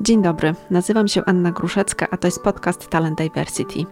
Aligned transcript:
Dzień 0.00 0.22
dobry, 0.22 0.54
nazywam 0.70 1.08
się 1.08 1.24
Anna 1.24 1.52
Gruszecka, 1.52 2.06
a 2.10 2.16
to 2.16 2.26
jest 2.26 2.42
podcast 2.42 2.88
Talent 2.88 3.18
Diversity. 3.18 3.84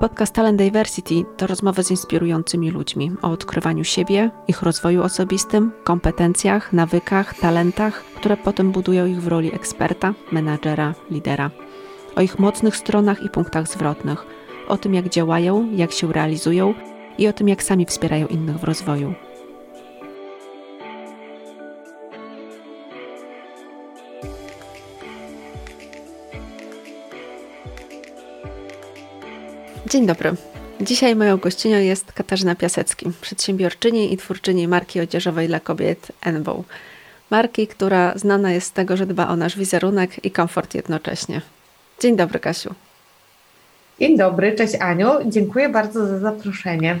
Podcast 0.00 0.34
Talent 0.34 0.58
Diversity 0.58 1.14
to 1.36 1.46
rozmowy 1.46 1.84
z 1.84 1.90
inspirującymi 1.90 2.70
ludźmi 2.70 3.12
o 3.22 3.30
odkrywaniu 3.30 3.84
siebie, 3.84 4.30
ich 4.48 4.62
rozwoju 4.62 5.02
osobistym, 5.02 5.72
kompetencjach, 5.84 6.72
nawykach, 6.72 7.34
talentach, 7.34 8.04
które 8.04 8.36
potem 8.36 8.72
budują 8.72 9.06
ich 9.06 9.22
w 9.22 9.28
roli 9.28 9.54
eksperta, 9.54 10.14
menadżera, 10.32 10.94
lidera. 11.10 11.50
O 12.16 12.20
ich 12.20 12.38
mocnych 12.38 12.76
stronach 12.76 13.22
i 13.22 13.30
punktach 13.30 13.68
zwrotnych, 13.68 14.26
o 14.68 14.76
tym 14.76 14.94
jak 14.94 15.08
działają, 15.08 15.72
jak 15.72 15.92
się 15.92 16.12
realizują 16.12 16.74
i 17.18 17.28
o 17.28 17.32
tym 17.32 17.48
jak 17.48 17.62
sami 17.62 17.86
wspierają 17.86 18.26
innych 18.26 18.58
w 18.58 18.64
rozwoju. 18.64 19.14
Dzień 29.96 30.06
dobry. 30.06 30.32
Dzisiaj 30.80 31.16
moją 31.16 31.36
gościnią 31.36 31.78
jest 31.78 32.12
Katarzyna 32.12 32.54
Piasecki, 32.54 33.06
przedsiębiorczyni 33.20 34.12
i 34.12 34.16
twórczyni 34.16 34.68
marki 34.68 35.00
odzieżowej 35.00 35.48
dla 35.48 35.60
kobiet 35.60 36.12
Enbow. 36.22 36.64
Marki, 37.30 37.66
która 37.66 38.18
znana 38.18 38.52
jest 38.52 38.66
z 38.66 38.72
tego, 38.72 38.96
że 38.96 39.06
dba 39.06 39.28
o 39.28 39.36
nasz 39.36 39.58
wizerunek 39.58 40.24
i 40.24 40.30
komfort 40.30 40.74
jednocześnie. 40.74 41.40
Dzień 42.00 42.16
dobry, 42.16 42.38
Kasiu. 42.38 42.74
Dzień 44.00 44.18
dobry, 44.18 44.54
cześć 44.56 44.74
Aniu. 44.80 45.10
Dziękuję 45.26 45.68
bardzo 45.68 46.06
za 46.06 46.18
zaproszenie. 46.18 46.96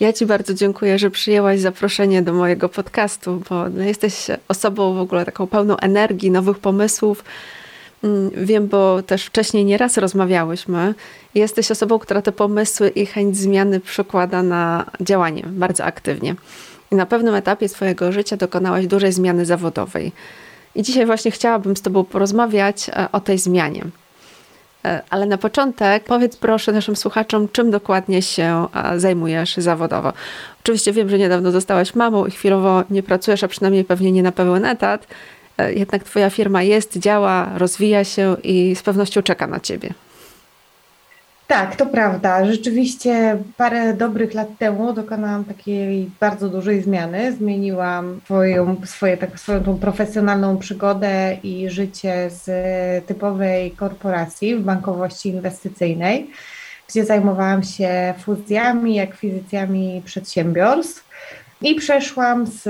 Ja 0.00 0.12
Ci 0.12 0.26
bardzo 0.26 0.54
dziękuję, 0.54 0.98
że 0.98 1.10
przyjęłaś 1.10 1.60
zaproszenie 1.60 2.22
do 2.22 2.32
mojego 2.32 2.68
podcastu, 2.68 3.42
bo 3.50 3.68
jesteś 3.68 4.26
osobą 4.48 4.94
w 4.94 4.98
ogóle 4.98 5.24
taką 5.24 5.46
pełną 5.46 5.76
energii, 5.76 6.30
nowych 6.30 6.58
pomysłów 6.58 7.24
wiem, 8.34 8.68
bo 8.68 9.02
też 9.02 9.24
wcześniej 9.24 9.64
nieraz 9.64 9.98
rozmawiałyśmy. 9.98 10.94
Jesteś 11.34 11.70
osobą, 11.70 11.98
która 11.98 12.22
te 12.22 12.32
pomysły 12.32 12.88
i 12.88 13.06
chęć 13.06 13.36
zmiany 13.36 13.80
przekłada 13.80 14.42
na 14.42 14.86
działanie 15.00 15.42
bardzo 15.46 15.84
aktywnie. 15.84 16.34
I 16.92 16.94
na 16.94 17.06
pewnym 17.06 17.34
etapie 17.34 17.68
swojego 17.68 18.12
życia 18.12 18.36
dokonałaś 18.36 18.86
dużej 18.86 19.12
zmiany 19.12 19.46
zawodowej. 19.46 20.12
I 20.74 20.82
dzisiaj 20.82 21.06
właśnie 21.06 21.30
chciałabym 21.30 21.76
z 21.76 21.82
Tobą 21.82 22.04
porozmawiać 22.04 22.88
e, 22.88 23.08
o 23.12 23.20
tej 23.20 23.38
zmianie. 23.38 23.84
E, 24.84 25.02
ale 25.10 25.26
na 25.26 25.38
początek 25.38 26.04
powiedz 26.04 26.36
proszę 26.36 26.72
naszym 26.72 26.96
słuchaczom, 26.96 27.48
czym 27.52 27.70
dokładnie 27.70 28.22
się 28.22 28.66
e, 28.74 29.00
zajmujesz 29.00 29.56
zawodowo. 29.56 30.12
Oczywiście 30.62 30.92
wiem, 30.92 31.08
że 31.08 31.18
niedawno 31.18 31.50
zostałaś 31.50 31.94
mamą 31.94 32.26
i 32.26 32.30
chwilowo 32.30 32.84
nie 32.90 33.02
pracujesz, 33.02 33.44
a 33.44 33.48
przynajmniej 33.48 33.84
pewnie 33.84 34.12
nie 34.12 34.22
na 34.22 34.32
pełen 34.32 34.64
etat, 34.64 35.06
jednak 35.74 36.04
Twoja 36.04 36.30
firma 36.30 36.62
jest, 36.62 36.98
działa, 36.98 37.50
rozwija 37.56 38.04
się 38.04 38.36
i 38.42 38.76
z 38.76 38.82
pewnością 38.82 39.22
czeka 39.22 39.46
na 39.46 39.60
Ciebie. 39.60 39.94
Tak, 41.50 41.76
to 41.76 41.86
prawda. 41.86 42.44
Rzeczywiście 42.44 43.38
parę 43.56 43.94
dobrych 43.94 44.34
lat 44.34 44.48
temu 44.58 44.92
dokonałam 44.92 45.44
takiej 45.44 46.10
bardzo 46.20 46.48
dużej 46.48 46.82
zmiany. 46.82 47.32
Zmieniłam 47.32 48.20
swoją, 48.24 48.76
swoje, 48.84 49.16
tak, 49.16 49.40
swoją 49.40 49.64
tą 49.64 49.78
profesjonalną 49.78 50.58
przygodę 50.58 51.36
i 51.42 51.70
życie 51.70 52.30
z 52.30 52.46
typowej 53.06 53.70
korporacji 53.70 54.56
w 54.56 54.62
bankowości 54.62 55.28
inwestycyjnej, 55.28 56.30
gdzie 56.88 57.04
zajmowałam 57.04 57.62
się 57.62 58.14
fuzjami, 58.18 59.00
akwizycjami 59.00 60.02
przedsiębiorstw 60.04 61.04
i 61.62 61.74
przeszłam 61.74 62.46
z 62.46 62.68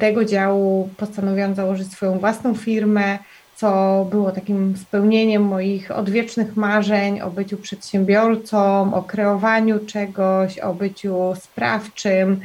tego 0.00 0.24
działu 0.24 0.90
postanowiłam 0.96 1.54
założyć 1.54 1.92
swoją 1.92 2.18
własną 2.18 2.54
firmę, 2.54 3.18
co 3.56 4.06
było 4.10 4.32
takim 4.32 4.76
spełnieniem 4.76 5.42
moich 5.42 5.90
odwiecznych 5.90 6.56
marzeń 6.56 7.20
o 7.20 7.30
byciu 7.30 7.56
przedsiębiorcą, 7.56 8.94
o 8.94 9.02
kreowaniu 9.02 9.78
czegoś, 9.78 10.58
o 10.58 10.74
byciu 10.74 11.34
sprawczym, 11.40 12.40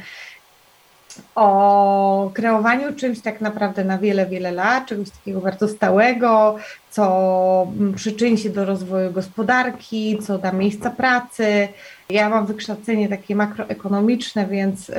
o 1.34 2.30
kreowaniu 2.34 2.94
czymś 2.94 3.20
tak 3.20 3.40
naprawdę 3.40 3.84
na 3.84 3.98
wiele, 3.98 4.26
wiele 4.26 4.52
lat, 4.52 4.86
czegoś 4.86 5.10
takiego 5.10 5.40
bardzo 5.40 5.68
stałego, 5.68 6.56
co 6.90 7.66
przyczyni 7.96 8.38
się 8.38 8.50
do 8.50 8.64
rozwoju 8.64 9.12
gospodarki, 9.12 10.18
co 10.18 10.38
da 10.38 10.52
miejsca 10.52 10.90
pracy. 10.90 11.68
Ja 12.12 12.28
mam 12.28 12.46
wykształcenie 12.46 13.08
takie 13.08 13.36
makroekonomiczne, 13.36 14.46
więc 14.46 14.90
y, 14.90 14.94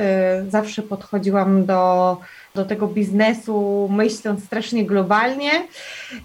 zawsze 0.48 0.82
podchodziłam 0.82 1.66
do, 1.66 2.16
do 2.54 2.64
tego 2.64 2.86
biznesu 2.86 3.88
myśląc 3.92 4.44
strasznie 4.44 4.86
globalnie. 4.86 5.50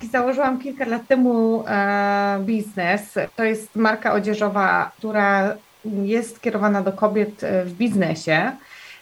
I 0.03 0.07
założyłam 0.07 0.59
kilka 0.59 0.85
lat 0.85 1.07
temu 1.07 1.63
e, 1.67 2.39
biznes. 2.41 3.01
To 3.35 3.43
jest 3.43 3.75
marka 3.75 4.13
odzieżowa, 4.13 4.91
która 4.97 5.55
jest 5.85 6.41
kierowana 6.41 6.81
do 6.81 6.91
kobiet 6.91 7.43
e, 7.43 7.65
w 7.65 7.73
biznesie. 7.73 8.51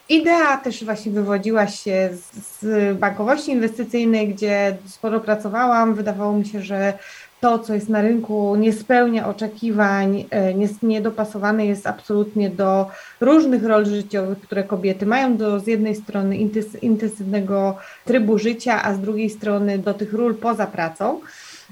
Idea 0.08 0.56
też 0.56 0.84
właśnie 0.84 1.12
wywodziła 1.12 1.66
się 1.66 2.10
z, 2.12 2.60
z 2.60 2.98
bankowości 2.98 3.50
inwestycyjnej, 3.50 4.28
gdzie 4.28 4.76
sporo 4.86 5.20
pracowałam. 5.20 5.94
Wydawało 5.94 6.32
mi 6.32 6.46
się, 6.46 6.62
że 6.62 6.98
to, 7.40 7.58
co 7.58 7.74
jest 7.74 7.88
na 7.88 8.02
rynku, 8.02 8.56
nie 8.56 8.72
spełnia 8.72 9.28
oczekiwań, 9.28 10.24
nie, 10.54 10.68
niedopasowane 10.82 11.66
jest 11.66 11.86
absolutnie 11.86 12.50
do 12.50 12.86
różnych 13.20 13.64
rol 13.64 13.86
życiowych, 13.86 14.40
które 14.40 14.64
kobiety 14.64 15.06
mają, 15.06 15.36
do 15.36 15.60
z 15.60 15.66
jednej 15.66 15.94
strony 15.94 16.36
intensywnego 16.82 17.76
trybu 18.04 18.38
życia, 18.38 18.82
a 18.82 18.94
z 18.94 19.00
drugiej 19.00 19.30
strony 19.30 19.78
do 19.78 19.94
tych 19.94 20.12
ról 20.12 20.34
poza 20.34 20.66
pracą. 20.66 21.20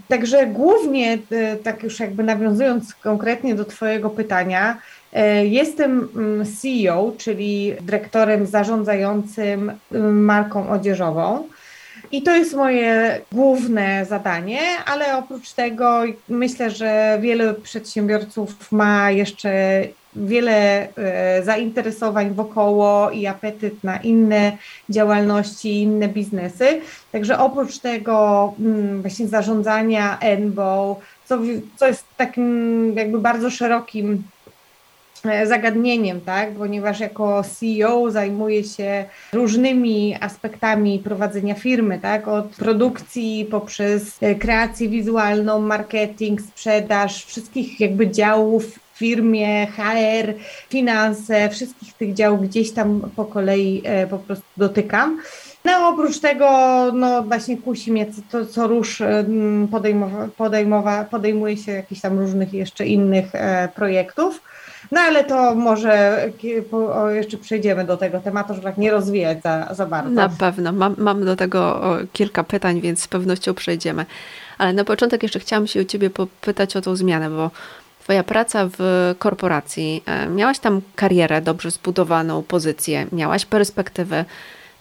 Także 0.09 0.47
głównie, 0.47 1.19
e, 1.31 1.57
tak 1.57 1.83
już 1.83 2.01
jakby 2.01 2.23
nawiązując 2.23 2.95
konkretnie 2.95 3.55
do 3.55 3.65
Twojego 3.65 4.11
pytania, 4.11 4.79
E, 5.17 5.47
jestem 5.47 6.09
mm, 6.17 6.47
CEO, 6.47 7.13
czyli 7.19 7.75
dyrektorem 7.81 8.47
zarządzającym 8.47 9.73
mm, 9.93 10.25
marką 10.25 10.71
odzieżową. 10.71 11.49
I 12.13 12.23
to 12.23 12.37
jest 12.37 12.55
moje 12.55 13.21
główne 13.33 14.07
zadanie, 14.09 14.61
ale 14.87 15.19
oprócz 15.19 15.53
tego 15.53 16.03
myślę, 16.29 16.71
że 16.71 17.19
wiele 17.21 17.55
przedsiębiorców 17.55 18.73
ma 18.73 19.11
jeszcze 19.11 19.83
wiele 20.17 20.89
e, 20.97 21.43
zainteresowań 21.45 22.35
wokoło 22.35 23.11
i 23.11 23.27
apetyt 23.27 23.85
na 23.85 23.97
inne 23.97 24.57
działalności, 24.91 25.83
inne 25.83 26.09
biznesy. 26.09 26.81
Także 27.13 27.39
oprócz 27.39 27.79
tego 27.79 28.55
mm, 28.61 29.03
właśnie 29.03 29.29
zarządzania 29.29 30.19
ENBO, 30.19 31.01
co, 31.25 31.39
co 31.77 31.87
jest 31.87 32.05
takim 32.17 32.93
jakby 32.97 33.19
bardzo 33.19 33.51
szerokim 33.51 34.23
zagadnieniem, 35.45 36.21
tak? 36.21 36.51
ponieważ 36.51 37.01
jako 37.01 37.43
CEO 37.59 38.11
zajmuję 38.11 38.65
się 38.65 39.05
różnymi 39.33 40.17
aspektami 40.21 40.99
prowadzenia 40.99 41.55
firmy, 41.55 41.99
tak? 42.03 42.29
od 42.29 42.47
produkcji 42.47 43.49
poprzez 43.51 44.23
e, 44.23 44.35
kreację 44.35 44.89
wizualną, 44.89 45.61
marketing, 45.61 46.41
sprzedaż, 46.41 47.25
wszystkich 47.25 47.81
jakby 47.81 48.11
działów 48.11 48.79
firmie, 48.95 49.67
HR, 49.67 50.35
finanse, 50.69 51.49
wszystkich 51.49 51.95
tych 51.95 52.15
działów 52.15 52.43
gdzieś 52.43 52.73
tam 52.73 53.11
po 53.17 53.25
kolei 53.25 53.83
e, 53.85 54.07
po 54.07 54.19
prostu 54.19 54.45
dotykam. 54.57 55.21
No 55.65 55.89
oprócz 55.89 56.19
tego, 56.19 56.49
no 56.93 57.23
właśnie 57.23 57.57
kusi 57.57 57.93
mnie 57.93 58.07
to, 58.31 58.47
co 58.47 58.69
rusz 58.69 59.03
podejmowa, 59.71 60.29
podejmowa, 60.37 61.05
podejmuje 61.05 61.57
się 61.57 61.73
jakichś 61.73 62.01
tam 62.01 62.19
różnych 62.19 62.55
jeszcze 62.55 62.87
innych 62.87 63.27
projektów. 63.75 64.41
No 64.91 65.01
ale 65.01 65.25
to 65.25 65.55
może 65.55 66.25
jeszcze 67.15 67.37
przejdziemy 67.37 67.85
do 67.85 67.97
tego 67.97 68.21
tematu, 68.21 68.55
żeby 68.55 68.65
tak 68.65 68.79
nie 68.79 68.91
rozwijać 68.91 69.43
za, 69.43 69.75
za 69.75 69.87
bardzo. 69.87 70.11
Na 70.11 70.29
pewno. 70.29 70.73
Mam, 70.73 70.95
mam 70.99 71.25
do 71.25 71.37
tego 71.37 71.81
kilka 72.13 72.45
pytań, 72.45 72.81
więc 72.81 73.03
z 73.03 73.09
pewnością 73.09 73.55
przejdziemy. 73.55 74.07
Ale 74.59 74.73
na 74.73 74.85
początek 74.85 75.23
jeszcze 75.23 75.41
chciałam 75.41 75.67
się 75.67 75.81
u 75.81 75.85
Ciebie 75.85 76.11
popytać 76.11 76.77
o 76.77 76.81
tą 76.81 76.97
zmianę, 76.97 77.31
bo 77.31 77.51
Twoja 78.07 78.25
praca 78.25 78.69
w 78.79 79.15
korporacji, 79.19 80.03
e, 80.07 80.29
miałaś 80.29 80.59
tam 80.59 80.81
karierę 80.97 81.43
dobrze 81.43 81.71
zbudowaną, 81.71 82.43
pozycję, 82.43 83.07
miałaś 83.13 83.47
perspektywy. 83.47 84.25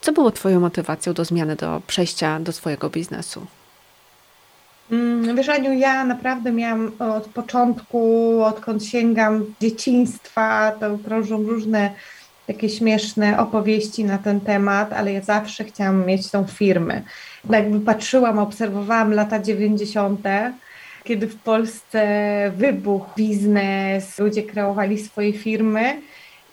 Co 0.02 0.12
było 0.12 0.32
Twoją 0.32 0.60
motywacją 0.60 1.14
do 1.14 1.26
zmiany, 1.26 1.56
do 1.56 1.82
przejścia 1.88 2.40
do 2.40 2.52
swojego 2.52 2.90
biznesu? 2.90 3.46
Mm, 4.92 5.36
wiesz, 5.36 5.50
Aniu, 5.50 5.74
ja 5.74 6.06
naprawdę 6.06 6.52
miałam 6.52 6.92
od 7.00 7.28
początku, 7.28 8.44
odkąd 8.44 8.86
sięgam 8.86 9.46
dzieciństwa, 9.62 10.72
to 10.80 10.98
krążą 11.06 11.44
różne 11.44 11.92
takie 12.48 12.70
śmieszne 12.70 13.40
opowieści 13.40 14.04
na 14.04 14.18
ten 14.18 14.42
temat, 14.42 14.94
ale 14.94 15.14
ja 15.14 15.22
zawsze 15.22 15.64
chciałam 15.64 16.06
mieć 16.06 16.32
tą 16.32 16.44
firmę. 16.48 17.02
Jakby 17.50 17.80
patrzyłam, 17.80 18.40
obserwowałam 18.40 19.14
lata 19.14 19.40
90., 19.40 20.22
kiedy 21.04 21.28
w 21.28 21.36
Polsce 21.36 22.02
wybuchł 22.58 23.10
biznes, 23.18 24.20
ludzie 24.20 24.44
kreowali 24.44 25.00
swoje 25.00 25.34
firmy 25.34 26.02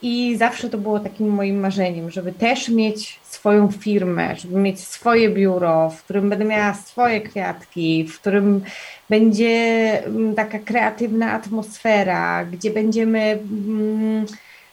I 0.02 0.36
zawsze 0.36 0.70
to 0.70 0.78
było 0.78 1.00
takim 1.00 1.28
moim 1.28 1.60
marzeniem, 1.60 2.10
żeby 2.10 2.32
też 2.32 2.68
mieć 2.68 3.20
swoją 3.42 3.70
firmę, 3.70 4.36
żeby 4.36 4.56
mieć 4.56 4.80
swoje 4.80 5.30
biuro, 5.30 5.90
w 5.90 6.02
którym 6.02 6.30
będę 6.30 6.44
miała 6.44 6.74
swoje 6.74 7.20
kwiatki, 7.20 8.04
w 8.04 8.20
którym 8.20 8.60
będzie 9.10 9.48
mm, 10.04 10.34
taka 10.34 10.58
kreatywna 10.58 11.32
atmosfera, 11.32 12.44
gdzie 12.44 12.70
będziemy 12.70 13.38
mm, 13.66 14.26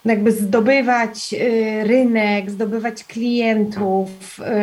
jakby 0.04 0.32
zdobywać 0.32 1.34
y, 1.34 1.84
rynek, 1.84 2.50
zdobywać 2.50 3.04
klientów, 3.04 4.08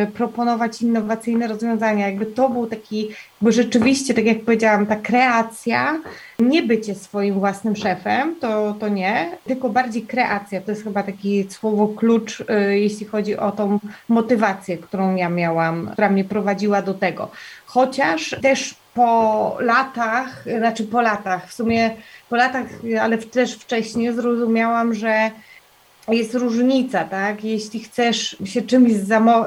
y, 0.02 0.06
proponować 0.06 0.82
innowacyjne 0.82 1.48
rozwiązania. 1.48 2.06
Jakby 2.06 2.26
to 2.26 2.48
był 2.48 2.66
taki, 2.66 3.08
bo 3.40 3.52
rzeczywiście, 3.52 4.14
tak 4.14 4.24
jak 4.24 4.40
powiedziałam, 4.40 4.86
ta 4.86 4.96
kreacja, 4.96 6.00
nie 6.38 6.62
bycie 6.62 6.94
swoim 6.94 7.34
własnym 7.34 7.76
szefem, 7.76 8.36
to, 8.40 8.76
to 8.80 8.88
nie, 8.88 9.30
tylko 9.46 9.68
bardziej 9.68 10.02
kreacja. 10.02 10.60
To 10.60 10.70
jest 10.70 10.84
chyba 10.84 11.02
taki 11.02 11.46
słowo 11.50 11.88
klucz, 11.88 12.40
y, 12.40 12.44
jeśli 12.78 13.06
chodzi 13.06 13.36
o 13.36 13.52
tą 13.52 13.78
motywację, 14.08 14.78
którą 14.78 15.16
ja 15.16 15.28
miałam, 15.28 15.88
która 15.92 16.08
mnie 16.08 16.24
prowadziła 16.24 16.82
do 16.82 16.94
tego. 16.94 17.30
Chociaż 17.66 18.36
też 18.42 18.74
po 18.98 19.56
latach, 19.60 20.44
znaczy 20.58 20.84
po 20.84 21.00
latach, 21.00 21.48
w 21.48 21.52
sumie 21.54 21.90
po 22.28 22.36
latach, 22.36 22.66
ale 23.00 23.18
też 23.18 23.54
wcześniej 23.54 24.12
zrozumiałam, 24.12 24.94
że 24.94 25.30
jest 26.08 26.34
różnica, 26.34 27.04
tak? 27.04 27.44
Jeśli 27.44 27.80
chcesz 27.80 28.36
się 28.44 28.62
czymś 28.62 28.92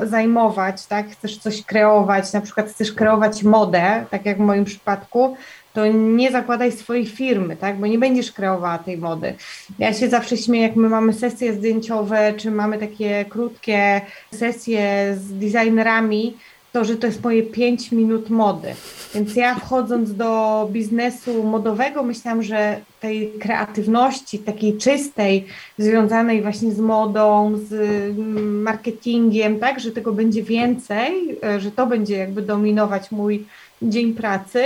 zajmować, 0.03 0.85
tak? 0.85 1.11
Chcesz 1.11 1.37
coś 1.37 1.63
kreować, 1.63 2.33
na 2.33 2.41
przykład 2.41 2.69
chcesz 2.69 2.93
kreować 2.93 3.43
modę, 3.43 4.05
tak 4.09 4.25
jak 4.25 4.37
w 4.37 4.39
moim 4.39 4.65
przypadku, 4.65 5.37
to 5.73 5.87
nie 5.87 6.31
zakładaj 6.31 6.71
swojej 6.71 7.05
firmy, 7.05 7.57
tak? 7.57 7.79
Bo 7.79 7.87
nie 7.87 7.99
będziesz 7.99 8.31
kreowała 8.31 8.77
tej 8.77 8.97
mody. 8.97 9.33
Ja 9.79 9.93
się 9.93 10.09
zawsze 10.09 10.37
śmieję, 10.37 10.67
jak 10.67 10.75
my 10.75 10.89
mamy 10.89 11.13
sesje 11.13 11.53
zdjęciowe, 11.53 12.33
czy 12.37 12.51
mamy 12.51 12.77
takie 12.77 13.25
krótkie 13.29 14.01
sesje 14.33 15.15
z 15.17 15.33
designerami, 15.33 16.37
to, 16.71 16.85
że 16.85 16.95
to 16.95 17.07
jest 17.07 17.23
moje 17.23 17.43
5 17.43 17.91
minut 17.91 18.29
mody. 18.29 18.67
Więc 19.15 19.35
ja 19.35 19.55
wchodząc 19.55 20.15
do 20.15 20.69
biznesu 20.71 21.43
modowego, 21.43 22.03
myślałam, 22.03 22.43
że 22.43 22.81
tej 22.99 23.31
kreatywności, 23.39 24.39
takiej 24.39 24.77
czystej, 24.77 25.45
związanej 25.77 26.41
właśnie 26.41 26.71
z 26.71 26.79
modą, 26.79 27.57
z 27.67 27.73
mm, 27.73 28.61
marketingiem, 28.61 29.59
tak, 29.59 29.79
że 29.79 29.91
tego 29.91 30.13
będzie 30.13 30.43
więcej, 30.43 31.37
e, 31.43 31.59
że 31.59 31.71
to 31.71 31.87
będzie 31.87 32.17
jakby 32.17 32.41
dominować 32.41 33.11
mój 33.11 33.45
dzień 33.81 34.13
pracy. 34.13 34.63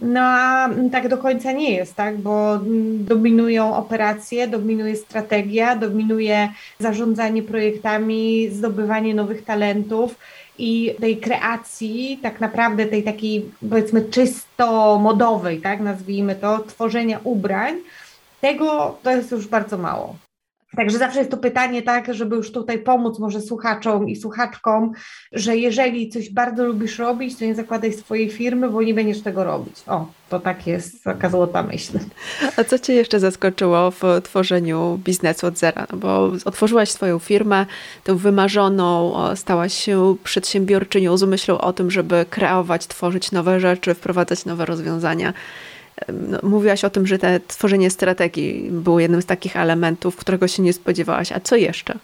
No 0.00 0.20
a 0.20 0.70
tak 0.92 1.08
do 1.08 1.18
końca 1.18 1.52
nie 1.52 1.70
jest, 1.70 1.94
tak, 1.94 2.18
bo 2.18 2.54
mm, 2.54 3.04
dominują 3.04 3.76
operacje, 3.76 4.48
dominuje 4.48 4.96
strategia, 4.96 5.76
dominuje 5.76 6.48
zarządzanie 6.78 7.42
projektami, 7.42 8.48
zdobywanie 8.52 9.14
nowych 9.14 9.44
talentów 9.44 10.14
i 10.58 10.94
tej 11.00 11.16
kreacji, 11.16 12.18
tak 12.22 12.40
naprawdę 12.40 12.86
tej 12.86 13.02
takiej 13.02 13.50
powiedzmy 13.70 14.02
czysto 14.02 14.98
modowej, 14.98 15.60
tak 15.60 15.80
nazwijmy 15.80 16.34
to, 16.34 16.58
tworzenia 16.58 17.20
ubrań, 17.24 17.74
tego 18.40 18.98
to 19.02 19.10
jest 19.10 19.30
już 19.30 19.46
bardzo 19.46 19.78
mało. 19.78 20.16
Także 20.76 20.98
zawsze 20.98 21.18
jest 21.18 21.30
to 21.30 21.36
pytanie, 21.36 21.82
tak, 21.82 22.14
żeby 22.14 22.36
już 22.36 22.52
tutaj 22.52 22.78
pomóc 22.78 23.18
może 23.18 23.40
słuchaczom 23.40 24.08
i 24.08 24.16
słuchaczkom, 24.16 24.92
że 25.32 25.56
jeżeli 25.56 26.08
coś 26.08 26.30
bardzo 26.30 26.64
lubisz 26.64 26.98
robić, 26.98 27.36
to 27.38 27.44
nie 27.44 27.54
zakładaj 27.54 27.92
swojej 27.92 28.30
firmy, 28.30 28.68
bo 28.68 28.82
nie 28.82 28.94
będziesz 28.94 29.22
tego 29.22 29.44
robić. 29.44 29.76
O, 29.86 30.06
to 30.28 30.40
tak 30.40 30.66
jest 30.66 31.04
taka 31.04 31.30
złota 31.30 31.62
myśl. 31.62 31.98
A 32.56 32.64
co 32.64 32.78
Cię 32.78 32.94
jeszcze 32.94 33.20
zaskoczyło 33.20 33.90
w 33.90 34.02
tworzeniu 34.22 35.00
biznesu 35.04 35.46
od 35.46 35.58
zera? 35.58 35.86
No 35.92 35.98
bo 35.98 36.32
otworzyłaś 36.44 36.90
swoją 36.90 37.18
firmę, 37.18 37.66
tą 38.04 38.16
wymarzoną, 38.16 39.14
stałaś 39.34 39.74
się 39.74 40.16
przedsiębiorczynią 40.24 41.16
z 41.16 41.22
myślą 41.22 41.58
o 41.58 41.72
tym, 41.72 41.90
żeby 41.90 42.26
kreować, 42.30 42.86
tworzyć 42.86 43.32
nowe 43.32 43.60
rzeczy, 43.60 43.94
wprowadzać 43.94 44.44
nowe 44.44 44.66
rozwiązania. 44.66 45.32
No, 46.12 46.38
mówiłaś 46.42 46.84
o 46.84 46.90
tym, 46.90 47.06
że 47.06 47.18
te 47.18 47.40
tworzenie 47.40 47.90
strategii 47.90 48.68
było 48.70 49.00
jednym 49.00 49.22
z 49.22 49.26
takich 49.26 49.56
elementów, 49.56 50.16
którego 50.16 50.48
się 50.48 50.62
nie 50.62 50.72
spodziewałaś. 50.72 51.32
A 51.32 51.40
co 51.40 51.56
jeszcze? 51.56 51.98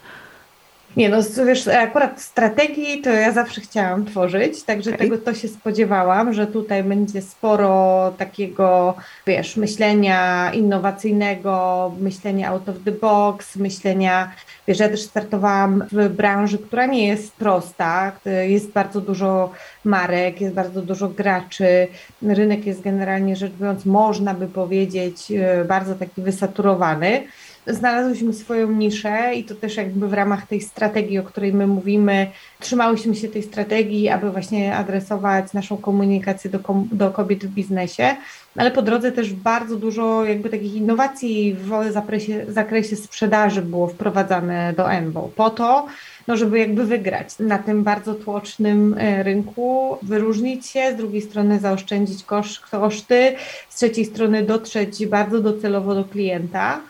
Nie, 0.96 1.08
no 1.08 1.16
wiesz, 1.46 1.68
akurat 1.68 2.22
strategii 2.22 3.00
to 3.00 3.10
ja 3.10 3.32
zawsze 3.32 3.60
chciałam 3.60 4.04
tworzyć, 4.04 4.62
także 4.62 4.90
okay. 4.90 4.98
tego 4.98 5.18
to 5.18 5.34
się 5.34 5.48
spodziewałam, 5.48 6.32
że 6.32 6.46
tutaj 6.46 6.84
będzie 6.84 7.22
sporo 7.22 8.12
takiego, 8.18 8.94
wiesz, 9.26 9.56
myślenia 9.56 10.50
innowacyjnego, 10.54 11.92
myślenia 12.00 12.48
out 12.48 12.68
of 12.68 12.76
the 12.84 12.92
box, 12.92 13.56
myślenia, 13.56 14.32
wiesz, 14.68 14.78
ja 14.78 14.88
też 14.88 15.02
startowałam 15.02 15.84
w 15.92 16.08
branży, 16.08 16.58
która 16.58 16.86
nie 16.86 17.06
jest 17.06 17.32
prosta, 17.32 18.12
jest 18.48 18.70
bardzo 18.70 19.00
dużo 19.00 19.52
marek, 19.84 20.40
jest 20.40 20.54
bardzo 20.54 20.82
dużo 20.82 21.08
graczy, 21.08 21.88
rynek 22.22 22.66
jest 22.66 22.80
generalnie 22.80 23.36
rzecz 23.36 23.52
biorąc, 23.52 23.86
można 23.86 24.34
by 24.34 24.46
powiedzieć, 24.46 25.32
e, 25.32 25.64
bardzo 25.64 25.94
taki 25.94 26.22
wysaturowany 26.22 27.22
znalazłyśmy 27.66 28.32
swoją 28.32 28.70
niszę 28.70 29.34
i 29.34 29.44
to 29.44 29.54
też 29.54 29.76
jakby 29.76 30.08
w 30.08 30.12
ramach 30.12 30.46
tej 30.46 30.60
strategii, 30.60 31.18
o 31.18 31.22
której 31.22 31.52
my 31.52 31.66
mówimy, 31.66 32.26
trzymałyśmy 32.60 33.14
się 33.14 33.28
tej 33.28 33.42
strategii, 33.42 34.08
aby 34.08 34.30
właśnie 34.30 34.76
adresować 34.76 35.52
naszą 35.52 35.76
komunikację 35.76 36.50
do, 36.50 36.58
do 36.92 37.10
kobiet 37.10 37.46
w 37.46 37.48
biznesie, 37.48 38.16
ale 38.56 38.70
po 38.70 38.82
drodze 38.82 39.12
też 39.12 39.32
bardzo 39.32 39.76
dużo 39.76 40.24
jakby 40.24 40.50
takich 40.50 40.74
innowacji 40.74 41.54
w 41.54 41.92
zakresie, 41.92 42.44
zakresie 42.48 42.96
sprzedaży 42.96 43.62
było 43.62 43.86
wprowadzane 43.86 44.72
do 44.76 44.92
ENBO 44.92 45.30
po 45.36 45.50
to, 45.50 45.86
no 46.28 46.36
żeby 46.36 46.58
jakby 46.58 46.84
wygrać 46.84 47.38
na 47.38 47.58
tym 47.58 47.84
bardzo 47.84 48.14
tłocznym 48.14 48.96
e, 48.98 49.22
rynku, 49.22 49.98
wyróżnić 50.02 50.66
się, 50.66 50.92
z 50.92 50.96
drugiej 50.96 51.22
strony 51.22 51.58
zaoszczędzić 51.58 52.24
koszty, 52.70 53.34
z 53.68 53.76
trzeciej 53.76 54.04
strony 54.04 54.42
dotrzeć 54.42 55.06
bardzo 55.06 55.40
docelowo 55.40 55.94
do 55.94 56.04
klienta. 56.04 56.80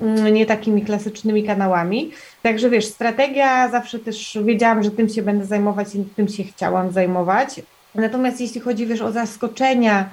Mm, 0.00 0.34
nie 0.34 0.46
takimi 0.46 0.82
klasycznymi 0.82 1.44
kanałami. 1.44 2.10
Także 2.42 2.70
wiesz, 2.70 2.86
strategia 2.86 3.68
zawsze 3.68 3.98
też 3.98 4.38
wiedziałam, 4.44 4.82
że 4.82 4.90
tym 4.90 5.08
się 5.08 5.22
będę 5.22 5.44
zajmować 5.44 5.94
i 5.94 6.04
tym 6.04 6.28
się 6.28 6.44
chciałam 6.44 6.92
zajmować. 6.92 7.60
Natomiast 7.94 8.40
jeśli 8.40 8.60
chodzi 8.60 8.86
wiesz 8.86 9.00
o 9.00 9.12
zaskoczenia, 9.12 10.10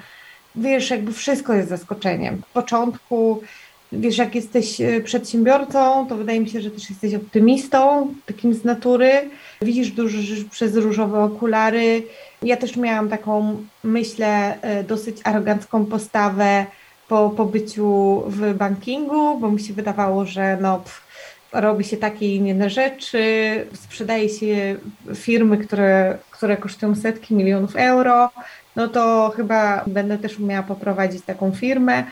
wiesz, 0.55 0.89
jakby 0.89 1.13
wszystko 1.13 1.53
jest 1.53 1.69
zaskoczeniem. 1.69 2.41
W 2.49 2.53
początku, 2.53 3.41
wiesz, 3.91 4.17
jak 4.17 4.35
jesteś 4.35 4.81
e, 4.81 5.01
przedsiębiorcą, 5.01 6.07
to 6.07 6.15
wydaje 6.15 6.39
mi 6.39 6.49
się, 6.49 6.61
że 6.61 6.71
też 6.71 6.89
jesteś 6.89 7.13
optymistą, 7.13 8.13
takim 8.25 8.53
z 8.53 8.63
natury. 8.63 9.11
Widzisz 9.61 9.91
dużo 9.91 10.21
rzeczy 10.21 10.49
przez 10.49 10.75
różowe 10.75 11.23
okulary. 11.23 12.03
Ja 12.41 12.57
też 12.57 12.75
miałam 12.75 13.09
taką, 13.09 13.57
myślę, 13.83 14.61
e, 14.61 14.83
dosyć 14.83 15.17
arogancką 15.23 15.85
postawę 15.85 16.65
po 17.07 17.29
pobyciu 17.29 18.23
w 18.27 18.53
bankingu, 18.53 19.39
bo 19.39 19.51
mi 19.51 19.59
się 19.59 19.73
wydawało, 19.73 20.25
że 20.25 20.57
no, 20.61 20.83
robi 21.53 21.83
się 21.83 21.97
takie 21.97 22.25
i 22.25 22.35
inne 22.35 22.69
rzeczy, 22.69 23.21
sprzedaje 23.73 24.29
się 24.29 24.75
firmy, 25.15 25.57
które, 25.57 26.17
które 26.31 26.57
kosztują 26.57 26.95
setki 26.95 27.35
milionów 27.35 27.75
euro, 27.75 28.29
no 28.75 28.87
to 28.87 29.33
chyba 29.35 29.83
będę 29.87 30.17
też 30.17 30.39
umiała 30.39 30.63
poprowadzić 30.63 31.25
taką 31.25 31.51
firmę. 31.51 32.03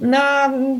No, 0.00 0.18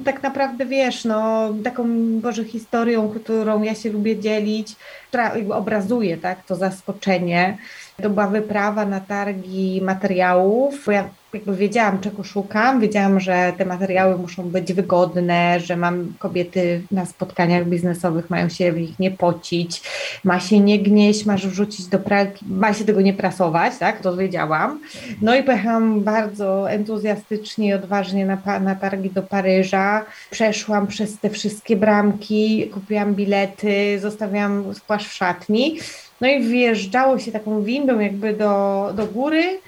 tak 0.04 0.22
naprawdę 0.22 0.66
wiesz, 0.66 1.04
no, 1.04 1.50
taką 1.64 1.84
Boże 2.20 2.44
historią, 2.44 3.08
którą 3.08 3.62
ja 3.62 3.74
się 3.74 3.92
lubię 3.92 4.20
dzielić, 4.20 4.76
która 5.08 5.32
obrazuje 5.50 6.16
tak, 6.16 6.44
to 6.46 6.56
zaskoczenie. 6.56 7.58
To 8.02 8.10
była 8.10 8.26
wyprawa 8.26 8.86
na 8.86 9.00
targi 9.00 9.80
materiałów. 9.82 10.86
Ja 10.86 11.08
jakby 11.34 11.56
wiedziałam, 11.56 12.00
czego 12.00 12.25
szukam, 12.25 12.80
wiedziałam, 12.80 13.20
że 13.20 13.52
te 13.58 13.64
materiały 13.64 14.18
muszą 14.18 14.42
być 14.42 14.72
wygodne, 14.72 15.60
że 15.60 15.76
mam 15.76 16.14
kobiety 16.18 16.82
na 16.90 17.06
spotkaniach 17.06 17.66
biznesowych, 17.66 18.30
mają 18.30 18.49
się 18.49 18.72
w 18.72 18.80
nich 18.80 18.99
nie 18.99 19.10
pocić, 19.10 19.82
ma 20.25 20.40
się 20.40 20.60
nie 20.60 20.78
gnieść, 20.78 21.26
masz 21.26 21.46
wrzucić 21.46 21.87
do 21.87 21.99
pralki, 21.99 22.44
ma 22.49 22.75
się 22.75 22.84
tego 22.84 23.00
nie 23.00 23.14
prasować, 23.14 23.78
tak, 23.78 24.00
to 24.00 24.16
wiedziałam. 24.16 24.80
No 25.22 25.37
i 25.37 25.42
pojechałam 25.42 26.00
bardzo 26.00 26.70
entuzjastycznie 26.70 27.68
i 27.68 27.72
odważnie 27.72 28.26
na, 28.26 28.60
na 28.60 28.75
targi 28.75 29.10
do 29.10 29.22
Paryża, 29.22 30.04
przeszłam 30.30 30.87
przez 30.87 31.18
te 31.18 31.30
wszystkie 31.30 31.76
bramki, 31.76 32.70
kupiłam 32.75 33.14
bilety, 33.14 33.99
zostawiłam 34.00 34.64
płaszcz 34.87 35.08
w 35.08 35.12
szatni, 35.12 35.78
no 36.20 36.28
i 36.28 36.42
wjeżdżało 36.42 37.18
się 37.18 37.32
taką 37.32 37.62
windą 37.62 37.99
jakby 37.99 38.32
do, 38.32 38.92
do 38.96 39.06
góry, 39.06 39.58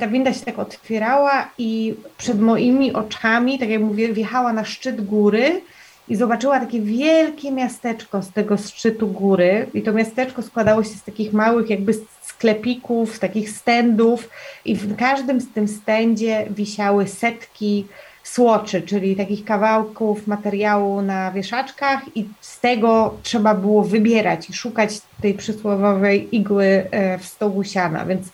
ta 0.00 0.06
winda 0.08 0.32
się 0.32 0.44
tak 0.44 0.58
otwierała 0.58 1.50
i 1.58 1.94
przed 2.18 2.40
moimi 2.40 2.92
oczami, 2.92 3.58
tak 3.58 3.68
jak 3.68 3.80
mówię, 3.80 4.12
wjechała 4.12 4.52
na 4.52 4.64
szczyt 4.64 5.04
góry 5.04 5.60
i 6.08 6.16
zobaczyła 6.16 6.60
takie 6.60 6.80
wielkie 6.80 7.52
miasteczko 7.52 8.22
z 8.22 8.30
tego 8.30 8.56
szczytu 8.56 9.06
góry. 9.06 9.66
I 9.74 9.82
to 9.82 9.92
miasteczko 9.92 10.42
składało 10.42 10.82
się 10.82 10.90
z 10.90 11.02
takich 11.02 11.32
małych 11.32 11.70
jakby 11.70 11.94
sklepików, 12.22 13.18
takich 13.18 13.50
stendów 13.50 14.28
i 14.64 14.76
w 14.76 14.96
każdym 14.96 15.40
z 15.40 15.52
tym 15.52 15.68
stędzie 15.68 16.46
wisiały 16.50 17.08
setki 17.08 17.86
słoczy, 18.24 18.82
czyli 18.82 19.16
takich 19.16 19.44
kawałków 19.44 20.26
materiału 20.26 21.02
na 21.02 21.32
wieszaczkach 21.32 22.16
i 22.16 22.28
z 22.40 22.60
tego 22.60 23.14
trzeba 23.22 23.54
było 23.54 23.84
wybierać 23.84 24.50
i 24.50 24.52
szukać 24.52 25.00
tej 25.22 25.34
przysłowiowej 25.34 26.36
igły 26.36 26.86
e, 26.90 27.18
w 27.18 27.24
stołu 27.24 27.64
siana, 27.64 28.04
więc 28.06 28.28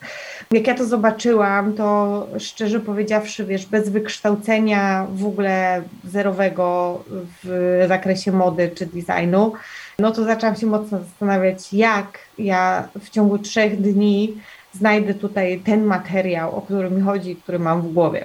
jak 0.51 0.67
ja 0.67 0.75
to 0.75 0.85
zobaczyłam, 0.87 1.73
to 1.73 2.27
szczerze 2.39 2.81
powiedziawszy, 2.81 3.45
wiesz, 3.45 3.67
bez 3.67 3.89
wykształcenia 3.89 5.07
w 5.15 5.27
ogóle 5.27 5.83
zerowego 6.05 7.05
w 7.45 7.85
zakresie 7.89 8.33
mody 8.33 8.71
czy 8.75 8.87
designu, 8.87 9.53
no 9.99 10.11
to 10.11 10.25
zaczęłam 10.25 10.57
się 10.57 10.67
mocno 10.67 10.99
zastanawiać, 10.99 11.73
jak 11.73 12.19
ja 12.39 12.89
w 13.01 13.11
ciągu 13.11 13.39
trzech 13.39 13.81
dni 13.81 14.35
znajdę 14.73 15.15
tutaj 15.15 15.61
ten 15.65 15.85
materiał, 15.85 16.57
o 16.57 16.63
który 16.63 16.91
mi 16.91 17.03
chodzi, 17.03 17.37
który 17.37 17.59
mam 17.59 17.83
w 17.83 17.93
głowie. 17.93 18.25